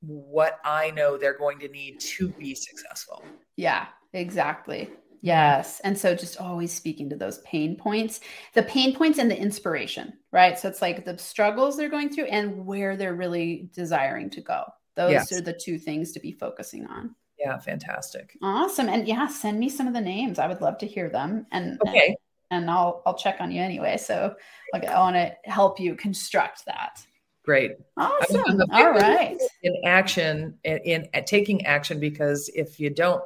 what 0.01 0.59
I 0.63 0.89
know 0.91 1.17
they're 1.17 1.37
going 1.37 1.59
to 1.59 1.67
need 1.67 1.99
to 1.99 2.29
be 2.29 2.55
successful. 2.55 3.23
Yeah. 3.55 3.87
Exactly. 4.13 4.89
Yes. 5.21 5.79
And 5.81 5.97
so 5.97 6.15
just 6.15 6.39
always 6.39 6.71
speaking 6.73 7.09
to 7.09 7.15
those 7.15 7.39
pain 7.39 7.75
points, 7.75 8.21
the 8.53 8.63
pain 8.63 8.95
points 8.95 9.19
and 9.19 9.29
the 9.29 9.37
inspiration, 9.37 10.13
right? 10.31 10.57
So 10.57 10.67
it's 10.69 10.81
like 10.81 11.05
the 11.05 11.17
struggles 11.17 11.75
they're 11.77 11.89
going 11.89 12.09
through 12.09 12.25
and 12.25 12.65
where 12.65 12.95
they're 12.95 13.15
really 13.15 13.69
desiring 13.73 14.29
to 14.31 14.41
go. 14.41 14.63
Those 14.95 15.11
Yes. 15.11 15.31
are 15.31 15.41
the 15.41 15.53
two 15.53 15.77
things 15.77 16.11
to 16.13 16.19
be 16.19 16.31
focusing 16.31 16.85
on. 16.87 17.15
Yeah, 17.37 17.57
fantastic. 17.57 18.37
Awesome. 18.41 18.89
And 18.89 19.07
yeah, 19.07 19.27
send 19.27 19.59
me 19.59 19.69
some 19.69 19.87
of 19.87 19.93
the 19.93 20.01
names. 20.01 20.39
I 20.39 20.47
would 20.47 20.61
love 20.61 20.77
to 20.79 20.85
hear 20.87 21.09
them. 21.09 21.45
And 21.51 21.79
Okay. 21.87 22.15
and 22.51 22.69
I'll 22.69 23.01
I'll 23.05 23.17
check 23.17 23.37
on 23.39 23.51
you 23.51 23.61
anyway. 23.61 23.95
So 23.97 24.35
like 24.73 24.85
I 24.85 24.99
want 24.99 25.15
to 25.15 25.35
help 25.49 25.79
you 25.79 25.95
construct 25.95 26.65
that. 26.65 27.05
Great. 27.45 27.71
Awesome. 27.95 28.43
I'm 28.47 28.59
a 28.61 28.67
big 28.67 28.75
All 28.75 28.91
right. 28.91 29.39
in 29.63 29.73
action 29.85 30.57
in, 30.65 30.77
in 30.79 31.23
taking 31.25 31.65
action 31.65 31.99
because 31.99 32.49
if 32.53 32.79
you 32.79 32.89
don't 32.89 33.23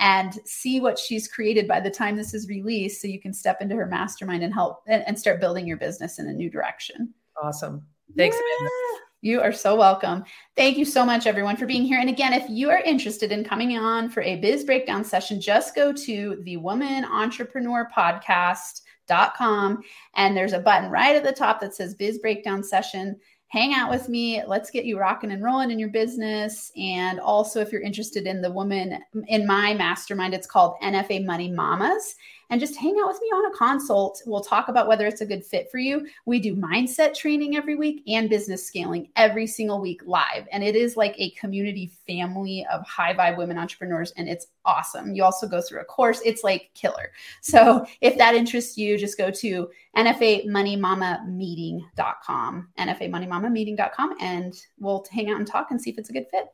and 0.00 0.40
see 0.44 0.80
what 0.80 0.98
she's 0.98 1.28
created 1.28 1.68
by 1.68 1.78
the 1.78 1.90
time 1.90 2.16
this 2.16 2.34
is 2.34 2.48
released 2.48 3.00
so 3.00 3.06
you 3.06 3.20
can 3.20 3.32
step 3.32 3.60
into 3.60 3.76
her 3.76 3.86
mastermind 3.86 4.42
and 4.42 4.52
help 4.52 4.82
and, 4.88 5.06
and 5.06 5.18
start 5.18 5.40
building 5.40 5.66
your 5.66 5.76
business 5.76 6.18
in 6.18 6.26
a 6.26 6.32
new 6.32 6.50
direction. 6.50 7.14
awesome 7.40 7.86
thanks 8.16 8.36
Yeah. 8.36 8.98
You 9.22 9.42
are 9.42 9.52
so 9.52 9.76
welcome. 9.76 10.24
Thank 10.56 10.78
you 10.78 10.86
so 10.86 11.04
much, 11.04 11.26
everyone, 11.26 11.58
for 11.58 11.66
being 11.66 11.84
here. 11.84 12.00
And 12.00 12.08
again, 12.08 12.32
if 12.32 12.48
you 12.48 12.70
are 12.70 12.78
interested 12.78 13.32
in 13.32 13.44
coming 13.44 13.76
on 13.76 14.08
for 14.08 14.22
a 14.22 14.36
biz 14.36 14.64
breakdown 14.64 15.04
session, 15.04 15.38
just 15.38 15.74
go 15.74 15.92
to 15.92 16.40
the 16.44 16.56
Woman 16.56 17.04
Entrepreneur 17.04 17.86
Podcast.com 17.94 19.82
and 20.14 20.34
there's 20.34 20.54
a 20.54 20.58
button 20.58 20.90
right 20.90 21.14
at 21.14 21.22
the 21.22 21.32
top 21.32 21.60
that 21.60 21.74
says 21.74 21.94
biz 21.94 22.18
breakdown 22.18 22.64
session. 22.64 23.20
Hang 23.50 23.74
out 23.74 23.90
with 23.90 24.08
me. 24.08 24.42
Let's 24.46 24.70
get 24.70 24.84
you 24.84 24.96
rocking 24.96 25.32
and 25.32 25.42
rolling 25.42 25.72
in 25.72 25.78
your 25.80 25.88
business. 25.88 26.70
And 26.76 27.18
also, 27.18 27.60
if 27.60 27.72
you're 27.72 27.80
interested 27.82 28.26
in 28.28 28.40
the 28.40 28.52
woman 28.52 29.02
in 29.26 29.44
my 29.44 29.74
mastermind, 29.74 30.34
it's 30.34 30.46
called 30.46 30.76
NFA 30.82 31.26
Money 31.26 31.50
Mamas 31.50 32.14
and 32.50 32.60
just 32.60 32.76
hang 32.76 32.96
out 33.00 33.08
with 33.08 33.20
me 33.22 33.28
on 33.28 33.52
a 33.52 33.56
consult. 33.56 34.22
We'll 34.26 34.42
talk 34.42 34.68
about 34.68 34.88
whether 34.88 35.06
it's 35.06 35.20
a 35.20 35.26
good 35.26 35.44
fit 35.44 35.70
for 35.70 35.78
you. 35.78 36.06
We 36.26 36.40
do 36.40 36.54
mindset 36.54 37.14
training 37.14 37.56
every 37.56 37.76
week 37.76 38.02
and 38.08 38.28
business 38.28 38.66
scaling 38.66 39.08
every 39.16 39.46
single 39.46 39.80
week 39.80 40.02
live. 40.04 40.46
And 40.52 40.62
it 40.62 40.76
is 40.76 40.96
like 40.96 41.14
a 41.18 41.30
community 41.30 41.90
family 42.06 42.66
of 42.70 42.86
high 42.86 43.14
vibe 43.14 43.38
women 43.38 43.56
entrepreneurs, 43.56 44.12
and 44.16 44.28
it's 44.28 44.48
awesome. 44.64 45.14
You 45.14 45.24
also 45.24 45.48
go 45.48 45.62
through 45.62 45.80
a 45.80 45.84
course, 45.84 46.20
it's 46.24 46.44
like 46.44 46.70
killer. 46.74 47.12
So 47.40 47.86
if 48.00 48.18
that 48.18 48.34
interests 48.34 48.76
you, 48.76 48.98
just 48.98 49.16
go 49.16 49.30
to 49.30 49.70
NFAMoneyMamaMeeting.com, 49.96 52.68
NFAMoneyMamaMeeting.com, 52.78 54.14
and 54.20 54.60
we'll 54.78 55.06
hang 55.10 55.30
out 55.30 55.36
and 55.36 55.46
talk 55.46 55.70
and 55.70 55.80
see 55.80 55.90
if 55.90 55.98
it's 55.98 56.10
a 56.10 56.12
good 56.12 56.26
fit. 56.30 56.46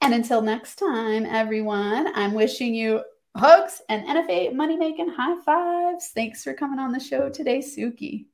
And 0.00 0.14
until 0.14 0.42
next 0.42 0.76
time, 0.76 1.26
everyone, 1.26 2.08
I'm 2.16 2.34
wishing 2.34 2.74
you 2.74 3.02
hugs 3.36 3.82
and 3.88 4.06
NFA 4.06 4.54
money 4.54 4.76
making 4.76 5.08
high 5.08 5.40
fives. 5.44 6.10
Thanks 6.14 6.42
for 6.44 6.54
coming 6.54 6.78
on 6.78 6.92
the 6.92 7.00
show 7.00 7.28
today, 7.28 7.58
Suki. 7.58 8.26